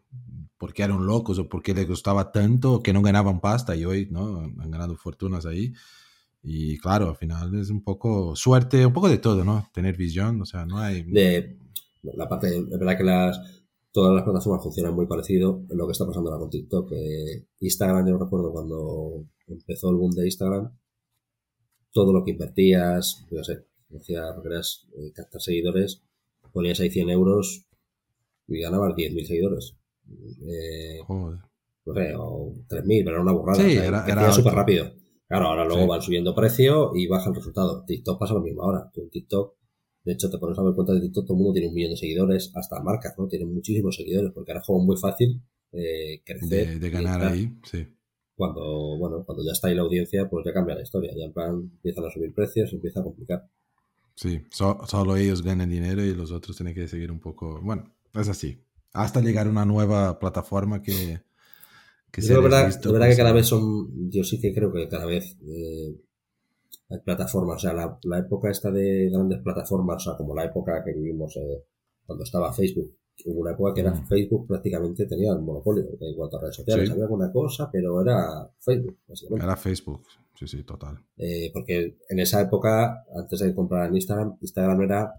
[0.62, 4.38] porque eran locos o porque les gustaba tanto que no ganaban pasta y hoy, ¿no?
[4.38, 5.72] Han ganado fortunas ahí.
[6.40, 9.68] Y claro, al final es un poco suerte, un poco de todo, ¿no?
[9.74, 11.02] Tener visión, o sea, no hay...
[11.02, 11.58] De
[12.04, 13.40] la parte, es verdad que las
[13.90, 16.92] todas las plataformas funcionan muy parecido en lo que está pasando ahora con TikTok.
[16.92, 20.70] Eh, Instagram, yo recuerdo cuando empezó el boom de Instagram,
[21.90, 26.04] todo lo que invertías, yo sé, decía, querías eh, captar seguidores,
[26.52, 27.66] ponías ahí 100 euros
[28.46, 29.74] y ganabas 10.000 seguidores.
[30.48, 31.38] Eh, Joder.
[31.86, 33.62] no sé, o 3.000, pero era una burrada.
[33.62, 34.92] Sí, o sea, era- súper rápido.
[35.28, 35.88] Claro, ahora luego Sí.
[35.88, 37.84] van subiendo precio y baja el resultado.
[37.86, 38.90] TikTok pasa lo mismo ahora.
[38.92, 39.54] Tú en TikTok,
[40.04, 41.90] de hecho, te pones a ver cuentas de TikTok, todo el mundo tiene un millón
[41.92, 43.28] de seguidores, hasta marcas, ¿no?
[43.28, 45.40] Tienen muchísimos seguidores, porque ahora es como muy fácil
[45.72, 46.68] eh, crecer.
[46.68, 47.86] De, de y ganar ahí, sí.
[48.34, 51.12] Cuando, bueno, cuando ya está ahí la audiencia, pues ya cambia la historia.
[51.16, 53.48] Ya en plan empiezan a subir precios, se empieza a complicar.
[54.14, 57.60] Sí, so- solo ellos ganan dinero y los otros tienen que seguir un poco.
[57.62, 58.58] Bueno, es así.
[58.93, 61.21] Hasta llegar a una nueva plataforma que.
[62.12, 65.07] se verdad, visto, verdad pues, que cada vez son, yo sí que creo que cada
[65.07, 65.96] vez eh,
[66.91, 70.45] hay plataformas, o sea, la, la época esta de grandes plataformas, o sea, como la
[70.45, 71.64] época que vivimos eh,
[72.04, 72.95] cuando estaba Facebook,
[73.25, 74.07] hubo una época que era Mm.
[74.07, 76.92] Facebook prácticamente tenía el monopolio en cuanto a redes sociales, Sí.
[76.92, 79.45] había alguna cosa, pero era Facebook, básicamente.
[79.46, 80.03] Era Facebook.
[80.34, 80.99] Sí, sí, total.
[81.16, 85.14] Eh, porque en esa época, antes de comprar en Instagram, Instagram era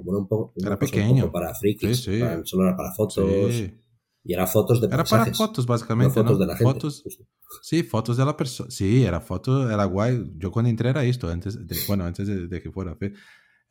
[0.00, 1.20] como era un poco, Era cosa un pequeño.
[1.22, 2.20] poco para frikis, Sí, sí.
[2.20, 3.14] para- solo era para fotos,
[3.54, 3.74] Sí.
[4.24, 6.14] y era fotos de Era para fotos, no básicamente.
[6.14, 6.38] fotos ¿no?
[6.38, 6.72] de la gente.
[6.72, 7.04] Fotos,
[7.62, 8.70] sí, fotos de la persona.
[8.70, 10.32] Sí, era foto, era guay.
[10.36, 12.96] Yo cuando entré era esto, antes de, bueno, antes de, de que fuera.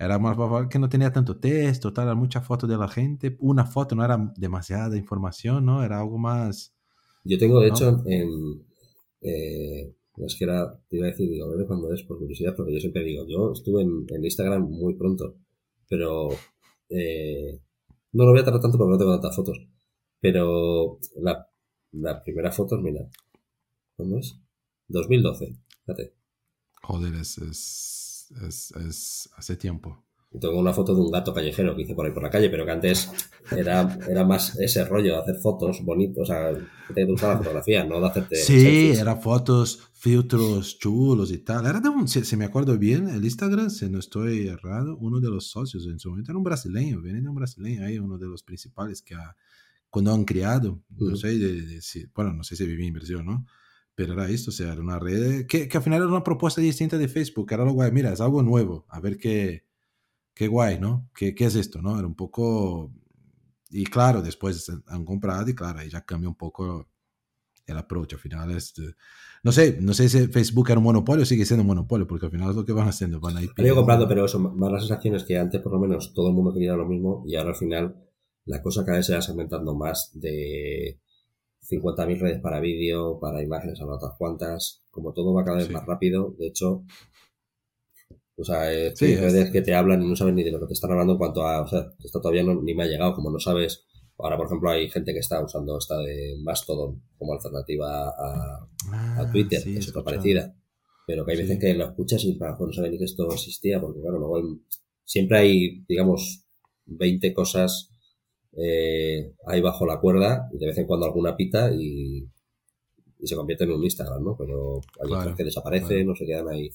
[0.01, 0.37] Era más
[0.69, 3.35] que no tenía tanto texto, tal, era mucha foto de la gente.
[3.39, 5.83] Una foto no era demasiada información, ¿no?
[5.83, 6.73] Era algo más.
[7.25, 7.75] Yo tengo, de ¿no?
[7.75, 8.63] hecho, en.
[9.21, 9.93] Eh,
[10.25, 12.73] es que era, te iba a decir, digo, a ver cuándo es, por curiosidad, porque
[12.73, 15.35] yo siempre digo, yo estuve en, en Instagram muy pronto,
[15.89, 16.29] pero.
[16.89, 17.59] Eh,
[18.13, 19.57] no lo voy a tardar tanto porque no tengo tantas fotos.
[20.21, 21.47] Pero la,
[21.91, 23.01] la primera foto, mira.
[23.95, 24.39] ¿Cuándo es?
[24.87, 26.15] 2012, fíjate.
[26.81, 30.05] Joder, es, es, es, es hace tiempo.
[30.37, 32.63] Tengo una foto de un gato callejero que hice por ahí por la calle, pero
[32.63, 33.09] que antes
[33.51, 36.51] era, era más ese rollo de hacer fotos bonitos, o sea,
[36.87, 38.35] que te la fotografía, no de hacerte.
[38.35, 41.65] Sí, era fotos, filtros chulos y tal.
[41.65, 45.29] Era de un, si, me acuerdo bien, el Instagram, si no estoy errado, uno de
[45.31, 48.27] los socios en su momento era un brasileño, viene de un brasileño ahí, uno de
[48.27, 49.35] los principales que ha,
[49.89, 53.47] cuando han creado, no sé, de, si, bueno, no sé si vivía en Brasil, ¿no?
[53.95, 56.61] Pero era esto, o sea, era una red que, que al final era una propuesta
[56.61, 59.68] distinta de Facebook, era lo guay, mira, es algo nuevo, a ver qué
[60.39, 61.09] qué guay, ¿no?
[61.13, 61.99] ¿Qué, ¿Qué, es esto, no?
[61.99, 62.93] Era un poco...
[63.71, 66.87] Y claro, después han comprado y claro, ahí ya cambia un poco
[67.65, 68.13] el approach.
[68.13, 68.73] Al final es...
[69.43, 72.27] No sé, no sé si Facebook era un monopolio o sigue siendo un monopolio, porque
[72.27, 73.51] al final es lo que van haciendo, van a ir...
[73.75, 76.73] Comprando, pero eso, más las sensaciones que antes por lo menos todo el mundo quería
[76.73, 77.97] lo mismo y ahora al final
[78.45, 81.01] la cosa cada vez se va segmentando más de
[81.69, 84.85] 50.000 redes para vídeo, para imágenes, a otras cuantas.
[84.89, 86.85] Como todo va cada vez más rápido, de hecho,
[88.39, 90.73] o sea, eh, redes que te hablan y no sabes ni de lo que te
[90.73, 93.29] están hablando en cuanto a, o sea, esto todavía no, ni me ha llegado, como
[93.29, 93.85] no sabes.
[94.17, 99.29] Ahora, por ejemplo, hay gente que está usando esta de Mastodon como alternativa a, ah,
[99.31, 100.55] Twitter, que es otra parecida.
[101.07, 103.79] Pero que hay veces que lo escuchas y para no saber ni que esto existía,
[103.81, 104.59] porque claro, luego
[105.05, 106.45] siempre hay, digamos,
[106.85, 107.91] 20 cosas
[108.57, 112.27] eh, ahí bajo la cuerda y de vez en cuando alguna pita y,
[113.19, 114.35] y se convierte en un Instagram, ¿no?
[114.37, 116.69] Pero hay otras que desaparecen, no se quedan ahí.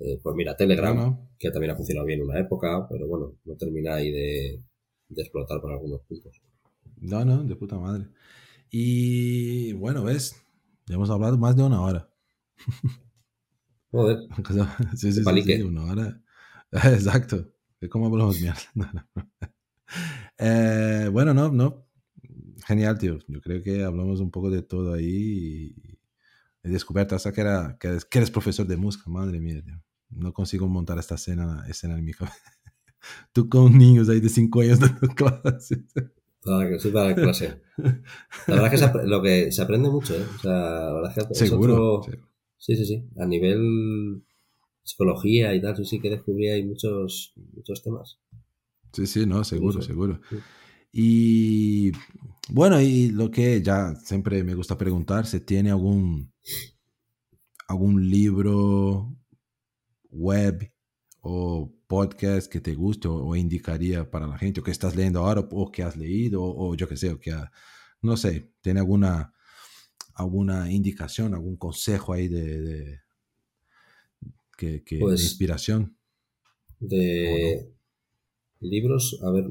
[0.00, 3.56] Eh, pues mira, Telegram, que también ha funcionado bien en una época, pero bueno, no
[3.56, 4.62] termina ahí de,
[5.16, 6.40] explotar por algunos puntos.
[7.00, 8.06] No, no, de puta madre.
[8.70, 10.36] Y bueno, ves,
[10.86, 12.08] ya hemos hablado más de una hora.
[13.90, 14.18] Joder.
[14.94, 16.22] sí, sí, sí, una hora.
[16.70, 17.52] Exacto.
[17.90, 18.60] ¿Cómo hablamos mierda?
[20.38, 21.86] eh, bueno, no, no.
[22.66, 23.18] Genial, tío.
[23.26, 25.98] Yo creo que hablamos un poco de todo ahí y
[26.62, 29.10] he descubierto hasta que, era, que, eres, profesor de música.
[29.10, 29.80] Madre mía, tío
[30.10, 32.36] no consigo montar esta escena, escena en mi cabeza.
[33.32, 35.80] Tú con niños ahí de 5 años dando clases.
[36.42, 37.60] Para la clase.
[38.46, 40.24] La verdad es que lo que se aprende mucho, ¿eh?
[40.36, 42.02] O sea, la verdad es que Seguro.
[42.56, 43.04] Sí, sí, sí.
[43.18, 44.24] A nivel
[44.82, 48.18] psicología y tal, sí, sí que descubrí ahí muchos, muchos temas.
[48.92, 50.20] Sí, sí, no, seguro, seguro.
[50.90, 51.92] Y
[52.48, 56.32] bueno, y lo que ya siempre me gusta preguntar, si tiene algún,
[57.68, 59.17] algún libro
[60.10, 60.70] web
[61.20, 65.46] o podcast que te guste o, indicaría para la gente o que estás leyendo ahora
[65.50, 67.34] o que has leído o, yo que sé, o que
[68.02, 69.32] no sé, tiene alguna
[70.14, 72.98] alguna indicación, algún consejo ahí de,
[74.56, 75.96] que, pues inspiración.
[76.80, 77.70] De
[78.60, 79.46] libros, a ver,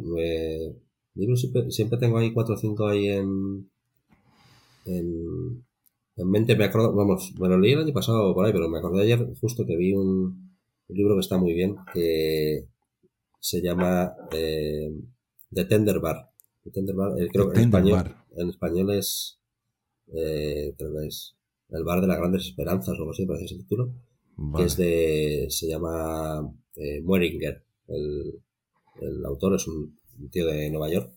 [1.16, 3.70] libros siempre, tengo ahí cuatro o cinco ahí en,
[4.86, 5.64] en,
[6.18, 6.58] en mente.
[6.58, 9.66] Me acuerdo, vamos, bueno, leí el año pasado por ahí, pero me acordé ayer justo
[9.66, 10.47] que vi un,
[10.88, 12.66] un libro que está muy bien, que
[13.40, 14.92] se llama eh,
[15.54, 16.30] The Tender Bar.
[16.64, 19.40] The Tender Bar, eh, creo que en español, en español es,
[20.14, 20.74] eh,
[21.70, 23.94] El Bar de las Grandes Esperanzas, o algo así, parece ese título.
[24.56, 27.64] Que es de, se llama eh, Mueringer.
[27.88, 28.40] El,
[29.02, 29.98] el autor es un,
[30.32, 31.12] tío de Nueva York.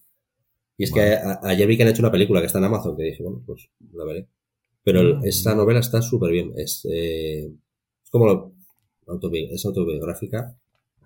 [0.78, 3.04] Y es que ayer vi que han hecho una película que está en Amazon, que
[3.04, 4.28] dije, bueno, pues la veré.
[4.82, 5.24] Pero mm.
[5.26, 6.52] esta novela está súper bien.
[6.56, 7.52] Es, eh,
[8.02, 8.54] es como
[9.50, 10.56] es autobiográfica.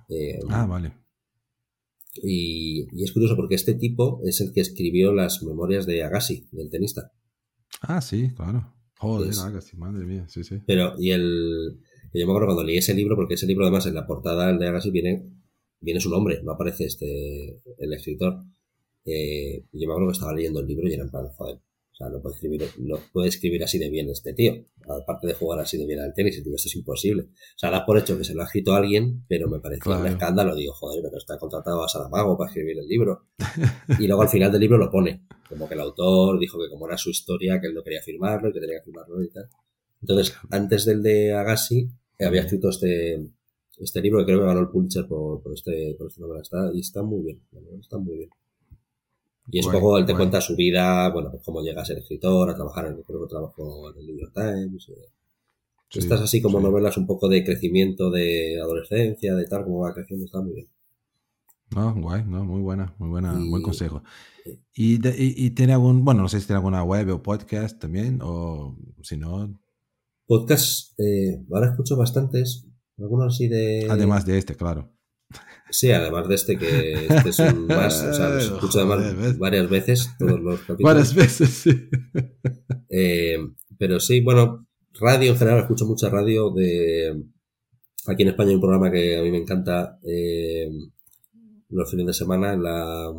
[0.09, 0.93] Eh, ah, vale.
[2.23, 6.71] Y, es curioso porque este tipo es el que escribió las memorias de Agassi, del
[6.71, 7.13] tenista.
[7.81, 8.73] Ah, sí, claro.
[8.99, 10.61] Joder, Agassi, madre mía, sí, sí.
[10.67, 11.81] Pero, y el.
[12.13, 14.69] Yo me acuerdo cuando leí ese libro, porque ese libro además en la portada de
[14.69, 15.29] Agassi viene,
[15.81, 18.45] viene su nombre, no aparece este el escritor.
[19.05, 21.59] Eh, y yo me acuerdo que estaba leyendo el libro y era en plan, joder,
[21.95, 24.53] o sea, no puede escribir, no puede escribir así de bien este tío.
[24.89, 27.23] Aparte de jugar así de bien al tenis, esto es imposible.
[27.23, 30.05] O sea, da por hecho que se lo ha escrito alguien, pero me parece un
[30.05, 30.57] escándalo.
[30.57, 33.29] Digo, joder, pero está contratado a Saramago para escribir el libro.
[34.01, 35.25] Y luego al final del libro lo pone.
[35.49, 38.49] Como que el autor dijo que como era su historia, que él no quería firmarlo
[38.49, 39.49] y que tenía que firmarlo y tal.
[40.01, 41.89] Entonces, antes del de Agassi,
[42.19, 43.25] había escrito este,
[43.79, 46.41] este libro que creo que ganó el Pulitzer por, por este, por este novela.
[46.41, 47.43] Está, y está muy bien.
[47.81, 48.31] Está muy bien.
[49.51, 51.99] Y es un poco, él te cuenta su vida, bueno, pues cómo llega a ser
[51.99, 54.89] escritor, a trabajar en, creo que trabajó en el New York Times.
[54.89, 55.09] Eh.
[55.91, 60.25] Estas así como novelas un poco de crecimiento de adolescencia, de tal, como va creciendo,
[60.25, 60.69] está muy bien.
[61.75, 64.03] No, guay, no, muy buena, muy buena, buen consejo.
[64.75, 68.77] ¿Y, y, tiene algún, bueno, no sé si tiene alguna web o podcast también, o
[69.03, 69.59] si no...
[70.27, 72.67] Podcast, eh, ahora escucho bastantes,
[72.99, 73.87] algunos así de...
[73.91, 74.94] Además de este, claro.
[75.75, 80.09] Sí, además de este que este son más, o sea, los escucho además varias veces,
[80.19, 80.95] todos los capítulos.
[80.95, 81.91] Varias veces, sí.
[82.89, 83.39] Eh,
[83.77, 84.69] pero sí, bueno,
[85.01, 87.25] radio en general, escucho mucha radio de,
[88.07, 90.71] aquí en España hay un programa que a mí me encanta eh,
[91.71, 93.13] los fines de semana en la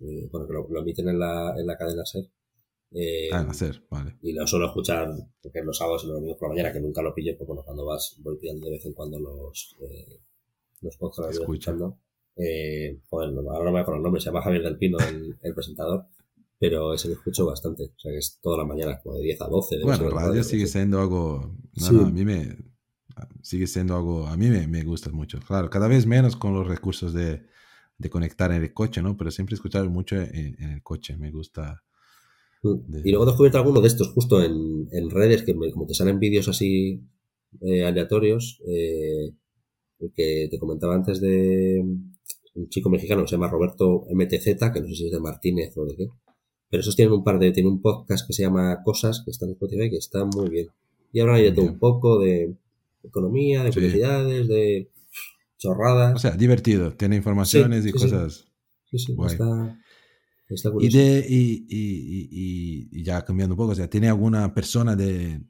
[0.00, 2.24] eh, bueno que lo, emiten en la, en la cadena SER
[2.94, 4.16] eh, ah, SER, vale.
[4.22, 5.10] y lo suelo escuchar
[5.42, 7.62] porque los sábados y los domingos por la mañana que nunca lo pillo pues bueno
[7.64, 10.20] cuando vas voy pidiendo de vez en cuando los eh,
[10.82, 11.98] los podcasts escuchando
[12.36, 16.06] eh, ahora no me acuerdo el nombre se llama Javier del Pino el, el presentador
[16.62, 17.82] pero ese lo escucho bastante.
[17.82, 19.82] O sea, que es todas las mañanas, como de 10 a 12.
[19.82, 21.56] bueno, radio sigue siendo algo.
[21.74, 22.56] No, a mí me.
[23.42, 24.28] Sigue siendo algo.
[24.28, 25.40] A mí me, me, gusta mucho.
[25.40, 27.42] Claro, cada vez menos con los recursos de,
[27.98, 29.16] de conectar en el coche, ¿no?
[29.16, 31.16] Pero siempre escuchar mucho en, el coche.
[31.16, 31.82] Me gusta.
[32.62, 32.98] Mm.
[33.06, 36.20] Y luego he descubierto alguno de estos justo en, en redes que como te salen
[36.20, 37.02] vídeos así
[37.60, 38.62] eh, aleatorios.
[38.68, 39.32] Eh,
[40.10, 41.84] que te comentaba antes de
[42.54, 45.76] un chico mexicano que se llama Roberto MTZ, que no sé si es de Martínez
[45.76, 46.08] o de qué
[46.72, 49.44] pero esos tienen un par de, tienen un podcast que se llama Cosas, que está
[49.44, 50.68] en Spotify, que está muy bien.
[51.12, 52.56] Y hablan de todo un poco, de
[53.04, 54.90] economía, de curiosidades, de
[55.58, 56.14] chorradas.
[56.14, 58.46] O sea, divertido, tiene informaciones y cosas.
[58.90, 59.78] Sí, sí, está,
[60.48, 64.96] está y, de, y, y, y, ya cambiando un poco, o sea, ¿tiene alguna persona
[64.96, 65.42] de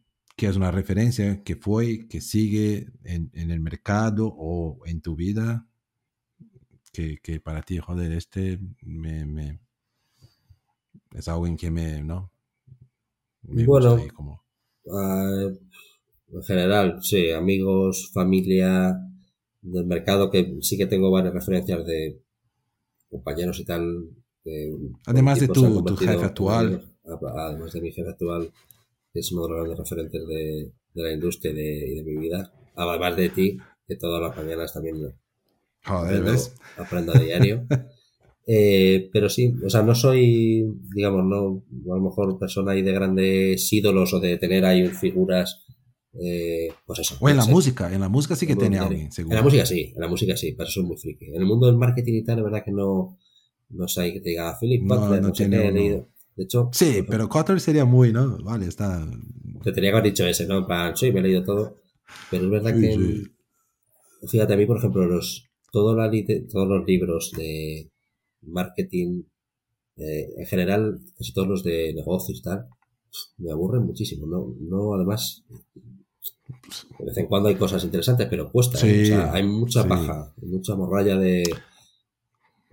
[0.43, 5.15] que es una referencia que fue, que sigue en, en el mercado o en tu
[5.15, 5.69] vida?
[6.93, 9.61] Que, que para ti, joder, este me, me
[11.15, 12.33] es algo en que me, ¿no?
[13.43, 14.43] bueno, como...
[14.93, 15.49] Ah,
[16.33, 18.99] en general, sí, amigos, familia
[19.61, 22.21] del mercado, que sí que tengo varias referencias de
[23.09, 24.11] compañeros y tal.
[25.07, 26.97] además de tu, tu, jefe actual.
[27.05, 28.53] Además de mi jefe actual,
[29.15, 32.17] es uno de los grandes referentes de, de la industria y de, y de, mi
[32.17, 32.53] vida.
[32.77, 34.97] Además de ti, que todas las mañanas también
[35.85, 36.55] Joder, aprendo, ¿ves?
[36.77, 37.67] aprendo a diario.
[38.45, 41.63] Eh, pero sí, o sea, no soy, digamos, no,
[41.93, 45.65] a lo mejor persona ahí de grandes ídolos o de tener ahí figuras,
[46.21, 47.17] eh, pues eso.
[47.21, 49.35] O en la música, en la música sí que tiene alguien, seguro.
[49.35, 51.27] En la música sí, en la música sí, pero eso es muy friki.
[51.27, 53.17] En el mundo del marketing y tal, la verdad que no,
[53.71, 56.05] no sé, que te diga Philip Butler, no, tiene
[56.37, 58.39] De hecho, sí, pero Cutler sería muy, ¿no?
[58.39, 59.07] Vale, está.
[59.63, 60.67] Te tenía que haber dicho ese, ¿no?
[60.67, 61.83] Para, sí, me he leído todo.
[62.31, 63.23] Pero es verdad que.
[64.29, 66.11] Fíjate, a mí, por ejemplo, los, todo la,
[66.51, 67.91] todos los libros de,
[68.43, 69.23] marketing,
[69.97, 72.67] eh, en general, casi todos los de negocios y tal,
[73.39, 74.27] me aburren muchísimo.
[74.27, 75.45] No, no además,
[76.99, 78.79] de vez en cuando hay cosas interesantes, pero cuesta.
[78.87, 79.15] ¿eh?
[79.33, 81.45] hay mucha paja, mucha morralla de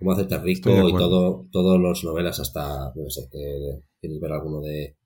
[0.00, 4.60] cómo hacerte rico y todo, todos los novelas hasta, no sé, que quieres ver alguno
[4.60, 4.96] de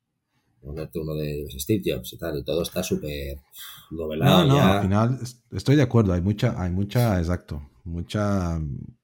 [0.63, 3.39] ponerte uno de Steve Jobs y tal, y todo está súper
[3.91, 4.47] novelado.
[4.47, 5.19] No, no, al final
[5.51, 8.59] estoy de acuerdo, hay mucha, hay mucha, exacto, mucha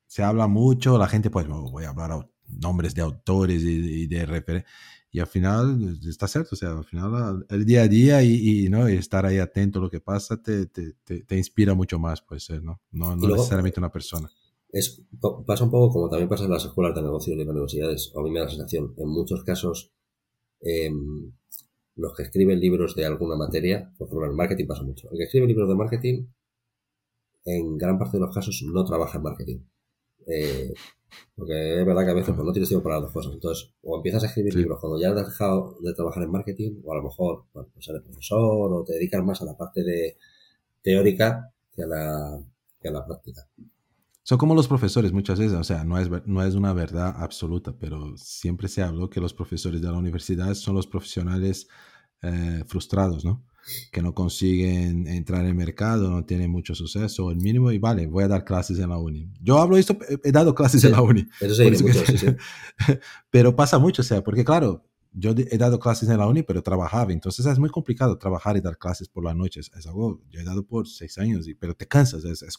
[0.06, 4.72] se habla mucho, la gente, pues, voy a hablar nombres de autores y, de referentes.
[5.12, 8.86] Y al final está cierto, o sea, al final el día a día y, ¿no?
[8.86, 12.62] estar ahí atento a lo que pasa te, te, te, inspira mucho más, puede ser,
[12.62, 12.80] ¿no?
[12.92, 14.28] No, no necesariamente una persona.
[14.72, 15.02] Es,
[15.46, 18.12] pasa un poco como también pasa en las escuelas de negocio y en las universidades,
[18.16, 19.92] a mí me da la sensación, en muchos casos,
[20.60, 21.32] em,
[21.96, 25.24] los que escriben libros de alguna materia, por ejemplo, en marketing pasa mucho, el que
[25.24, 26.26] escribe libros de marketing,
[27.44, 29.60] en gran parte de los casos no trabaja en marketing
[30.26, 30.72] eh,
[31.34, 33.32] porque es verdad que a veces pues, no tienes tiempo para las dos cosas.
[33.32, 36.92] Entonces, o empiezas a escribir libros cuando ya has dejado de trabajar en marketing, o
[36.92, 40.16] a lo mejor bueno, pues eres profesor, o te dedicas más a la parte de
[40.82, 42.42] teórica que a la,
[42.80, 43.48] que a la práctica.
[44.30, 47.76] Son como los profesores muchas veces, o sea, no es, no es una verdad absoluta,
[47.76, 51.66] pero siempre se habló que los profesores de la universidad son los profesionales
[52.22, 53.44] eh, frustrados, ¿no?
[53.90, 58.06] que no consiguen entrar en el mercado, no tienen mucho suceso, el mínimo, y vale,
[58.06, 59.28] voy a dar clases en la uni.
[59.42, 61.26] Yo hablo esto, he dado clases en la uni.
[63.30, 66.62] pero pasa mucho, o sea, porque claro, yo he dado clases en la uni, pero
[66.62, 69.72] trabajaba, entonces es muy complicado trabajar y dar clases por las noches.
[69.76, 72.56] Es algo, yo he dado por seis años, y, pero te cansas, es, es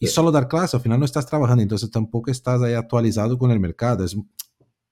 [0.00, 3.50] Y solo dar clases, al final no estás trabajando, entonces tampoco estás ahí actualizado con
[3.50, 4.04] el mercado.
[4.04, 4.16] Es,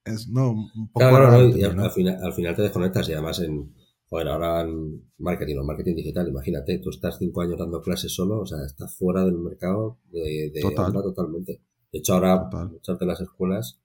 [0.05, 1.09] es no, un poco...
[1.09, 3.73] Claro, al, final, al final te desconectas y además en
[4.11, 8.41] bueno, ahora en marketing o marketing digital, imagínate, tú estás cinco años dando clases solo,
[8.41, 11.61] o sea, estás fuera del mercado de, de totalmente.
[11.93, 13.79] De hecho, ahora, muchas de las escuelas,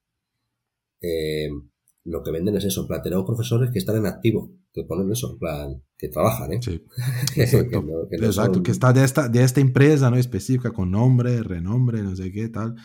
[1.01, 1.49] eh,
[2.07, 5.11] lo que venden es eso, en plan, tenemos profesores que están en activo, que ponen
[5.11, 6.61] eso, en plan, que trabajan, ¿eh?
[6.63, 6.85] Sí,
[7.37, 7.85] exacto.
[8.09, 10.17] que, exacto, que está de esta, de esta empresa, ¿no?
[10.17, 12.77] Específica, con nombre, renombre, no sé qué, tal.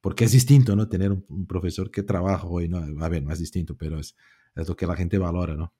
[0.00, 0.88] Porque es distinto, ¿no?
[0.88, 2.78] Tener un, profesor que trabaja hoy, ¿no?
[3.02, 4.16] A ver, no es distinto, pero es,
[4.54, 5.72] es lo que la gente valora, ¿no?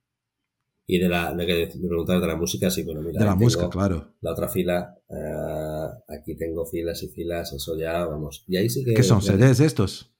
[0.86, 3.20] Y de la, de que preguntar de la música, sí, bueno, mira.
[3.20, 4.14] De la música, claro.
[4.20, 8.44] La otra fila, eh, aquí tengo filas y filas, eso ya, vamos.
[8.48, 8.94] Y ahí sí que.
[8.94, 9.22] ¿Qué son?
[9.22, 10.11] ¿CDs estos?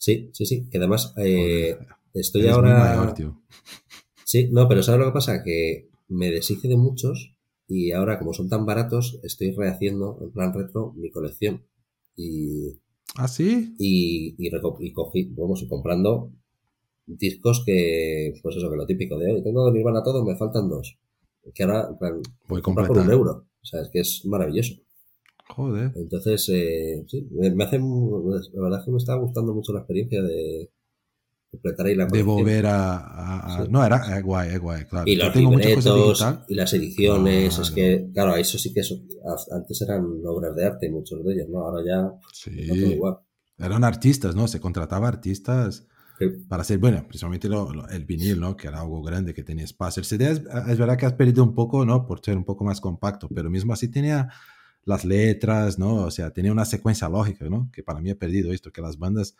[0.00, 0.66] Sí, sí, sí.
[0.70, 1.76] Que además, eh,
[2.14, 3.14] estoy ahora.
[4.24, 5.42] Sí, no, pero ¿sabes lo que pasa?
[5.44, 7.36] Que me deshice de muchos
[7.68, 11.62] Y ahora, como son tan baratos, estoy rehaciendo, en plan retro, mi colección.
[12.16, 12.80] Y.
[13.14, 13.74] ¿Ah, sí?
[13.78, 14.48] Y, y,
[14.80, 16.32] y cogí, vamos, y comprando
[17.06, 20.68] discos que, pues eso, que lo típico de hoy, tengo de Nirvana todo, me faltan
[20.68, 20.98] dos.
[21.54, 23.46] Que ahora, en plan, Voy comprar por un euro.
[23.62, 24.74] O sea, es que es maravilloso.
[25.54, 25.92] Joder.
[25.96, 30.22] Entonces, eh, sí, me hace, la verdad es que me está gustando mucho la experiencia
[30.22, 30.70] de,
[31.50, 35.10] completar ahí la De volver a, no, era es guay, es guay, claro.
[35.10, 38.96] Y los tengo libretos, y las ediciones, es que, claro, eso sí que eso,
[39.52, 41.60] antes eran obras de arte, muchos de ellos, ¿no?
[41.60, 42.98] Ahora ya sí.
[43.58, 44.48] Eran artistas, ¿no?
[44.48, 45.86] Se contrataba artistas
[46.48, 47.48] para hacer, bueno, principalmente
[47.90, 48.56] el vinil, ¿no?
[48.56, 50.00] Que era algo grande, que tenía espacio.
[50.00, 52.06] El CD es, es, verdad que has perdido un poco, ¿no?
[52.06, 54.28] Por ser un poco más compacto, pero mismo así tenía
[54.84, 56.04] las letras, ¿no?
[56.04, 57.70] O sea, tenía una secuencia lógica, ¿no?
[57.72, 59.36] Que para mí he perdido esto, que las bandas,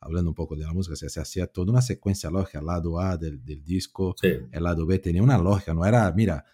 [0.00, 3.16] hablando un poco de la música, se, hacía toda una secuencia lógica, el lado A
[3.16, 6.44] del, del disco, el lado B, tenía una lógica, no era, mira,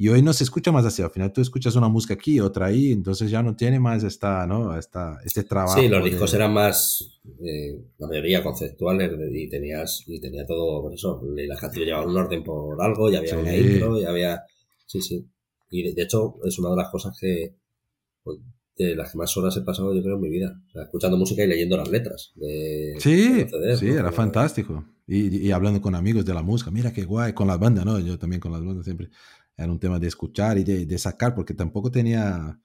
[0.00, 2.64] y hoy no se escucha más así, al final tú escuchas una música aquí, otra
[2.64, 4.74] ahí, entonces ya no tiene más esta, ¿no?
[4.78, 5.78] Esta, este trabajo.
[5.78, 10.94] Sí, los discos eran más, eh, la mayoría conceptuales y tenías, y tenía todo, por
[10.94, 14.42] eso, la canción llevaba un orden por algo, ya había una intro, ya había,
[14.86, 15.22] sí, sí.
[15.68, 17.56] Y de hecho es una de las cosas que,
[18.22, 18.38] pues,
[18.76, 20.60] de las que más horas he pasado yo creo en mi vida.
[20.68, 22.32] O sea, escuchando música y leyendo las letras.
[22.34, 23.46] De, sí,
[23.78, 24.84] sí, era fantástico.
[25.06, 27.98] Y, y, hablando con amigos de la música, mira qué guay, con las bandas, ¿no?
[27.98, 29.10] Yo también con las bandas siempre.
[29.56, 32.58] Era un tema de escuchar y de, de sacar, porque tampoco tenía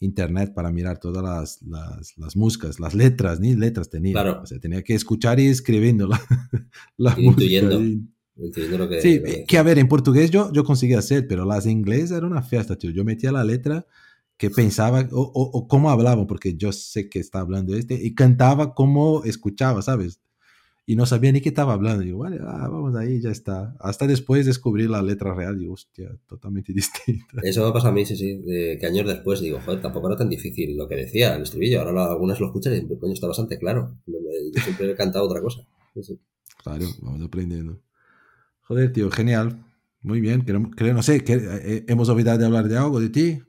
[0.00, 4.14] internet para mirar todas las, las, las, músicas, las letras, ni letras tenía.
[4.14, 4.40] Claro.
[4.42, 6.20] O sea, tenía que escuchar y escribiendo la,
[6.96, 7.68] la música.
[8.36, 12.10] Lo que, sí, que a ver, en portugués yo, yo conseguía hacer, pero las inglés
[12.10, 12.90] era una fiesta, tío.
[12.90, 13.86] Yo metía la letra
[14.40, 18.74] que pensaba o, o, cómo hablaba, porque yo sé que está hablando este, y cantaba
[18.74, 20.22] como escuchaba, ¿sabes?
[20.86, 22.02] Y no sabía ni qué estaba hablando.
[22.02, 23.76] Digo, vale, ah, vamos ahí, ya está.
[23.80, 27.42] Hasta después descubrí la letra real, digo, hostia, totalmente distinta.
[27.42, 28.42] Eso me pasa a mí, sí, sí,
[28.80, 31.82] que años después digo, joder, tampoco era tan difícil lo que decía el estribillo.
[31.82, 33.94] Ahora algunas lo escuchan y coño, está bastante claro.
[34.06, 35.60] Yo siempre he cantado otra cosa.
[36.64, 37.78] Claro, vamos aprendiendo.
[38.62, 39.66] Joder, tío, genial.
[40.00, 43.10] Muy bien, creo, creo no sé, que, eh, hemos olvidado de hablar de algo de
[43.10, 43.42] ti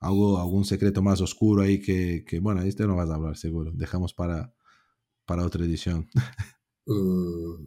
[0.00, 3.72] algo, algún secreto más oscuro ahí que, que, bueno, este no vas a hablar seguro,
[3.74, 4.52] dejamos para,
[5.24, 6.08] para otra edición.
[6.88, 7.66] Mm.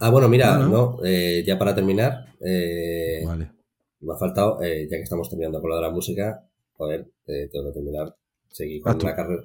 [0.00, 3.52] Ah, bueno, mira, no, eh, ya para terminar, eh, vale.
[4.00, 7.68] me ha faltado, eh, ya que estamos terminando con lo de la música, joder, tengo
[7.68, 8.14] que terminar,
[8.50, 9.42] seguir con la carrera.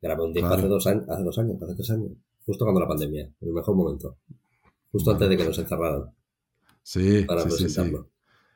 [0.00, 2.12] Grabé un disco hace, dos años, hace dos años, hace tres años,
[2.46, 4.16] justo cuando la pandemia, en el mejor momento,
[4.92, 6.14] justo antes de que nos encerraran.
[6.84, 7.82] Sí, para sí, sí,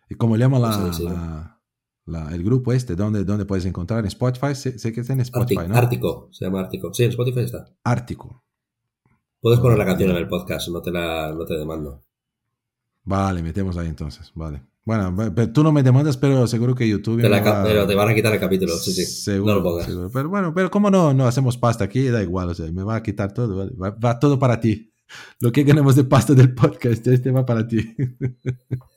[0.09, 1.56] ¿Y cómo llama la, la
[2.07, 4.01] el grupo este, ¿dónde, ¿dónde puedes encontrar?
[4.01, 4.55] ¿En Spotify?
[4.55, 5.77] Sé, que está en Spotify, ¿no?
[5.77, 6.93] Ártico, se llama Ártico.
[6.95, 7.67] Sí, en Spotify está.
[7.85, 8.45] Ártico.
[9.41, 12.03] Puedes poner la canción en el podcast, no te la no te demando.
[13.05, 14.63] Vale, metemos ahí entonces, vale.
[14.85, 17.21] Bueno, tú no me demandas, pero seguro que YouTube...
[17.21, 19.05] Te Pero te van a quitar el capítulo, sí, sí.
[19.05, 20.13] Seguro, no lo pongas.
[20.13, 22.95] Pero bueno, pero como no, no hacemos pasta aquí, da igual, o sea, me va
[22.95, 24.93] a quitar todo, va, va todo para ti.
[25.41, 27.97] Lo que ganemos de pasta del podcast, este va para ti.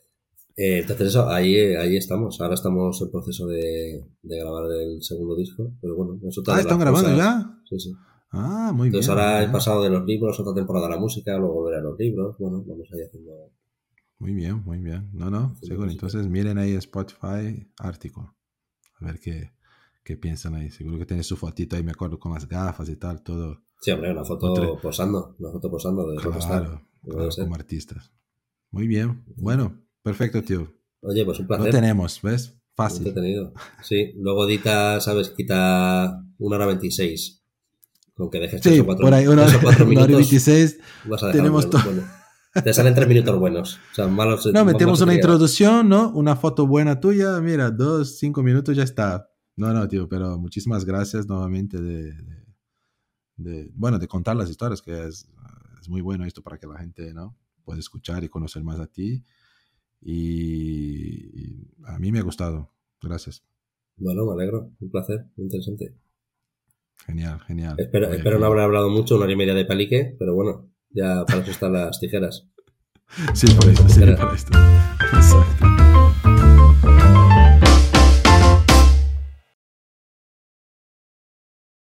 [0.62, 2.38] Eh, entonces eso, ahí, ahí estamos.
[2.38, 5.72] Ahora estamos en proceso de, de grabar el segundo disco.
[5.80, 7.62] Pero bueno, eso Ah, ¿están grabando ya?
[7.66, 7.92] Sí, sí.
[8.30, 8.96] Ah, muy bien.
[8.96, 11.98] Entonces ahora he pasado de los libros, otra temporada de la música, luego veré los
[11.98, 12.36] libros.
[12.38, 13.32] Bueno, vamos ahí haciendo...
[14.18, 15.08] Muy bien, muy bien.
[15.14, 15.90] No, no, seguro.
[15.90, 18.36] Entonces miren ahí Spotify, Ártico.
[19.00, 19.52] A ver qué,
[20.04, 20.70] qué piensan ahí.
[20.70, 23.62] Seguro que tiene su fotito ahí, me acuerdo, con las gafas y tal, todo.
[23.80, 25.36] Sí, hombre, una foto posando.
[25.38, 28.12] Una foto posando de claro, claro, como artistas.
[28.70, 29.24] Muy bien.
[29.38, 30.72] Bueno, Perfecto, tío.
[31.02, 31.66] Oye, pues un placer.
[31.66, 32.54] Lo tenemos, ¿ves?
[32.74, 33.06] Fácil.
[33.06, 33.52] Entretenido.
[33.82, 35.30] Sí, luego edita, ¿sabes?
[35.30, 37.42] Quita una hora 26.
[38.14, 39.86] Con que dejes sí, 3 o 4, por ahí, una, cuatro minutos.
[39.90, 40.78] Una hora 26.
[41.06, 41.82] Vas a tenemos todo.
[41.84, 42.02] Bueno.
[42.64, 43.78] Te salen tres minutos buenos.
[43.92, 44.46] O sea, malos.
[44.52, 46.10] No, metemos una introducción, ¿no?
[46.10, 47.40] Una foto buena tuya.
[47.40, 49.30] Mira, dos, cinco minutos ya está.
[49.56, 52.44] No, no, tío, pero muchísimas gracias nuevamente de, de,
[53.36, 55.28] de bueno, de contar las historias, que es,
[55.80, 57.36] es muy bueno esto para que la gente, ¿no?
[57.62, 59.22] Pueda escuchar y conocer más a ti
[60.00, 62.72] y a mí me ha gustado.
[63.02, 63.44] Gracias.
[63.96, 64.70] Bueno, me alegro.
[64.80, 65.26] Un placer.
[65.36, 65.94] Muy interesante.
[67.06, 67.76] Genial, genial.
[67.78, 71.24] Espero, espero no haber hablado mucho, una hora y media de palique, pero bueno, ya
[71.26, 72.46] para eso están las tijeras.
[73.34, 74.56] Sí, por esto, sí, por esto.
[75.16, 75.89] Exacto.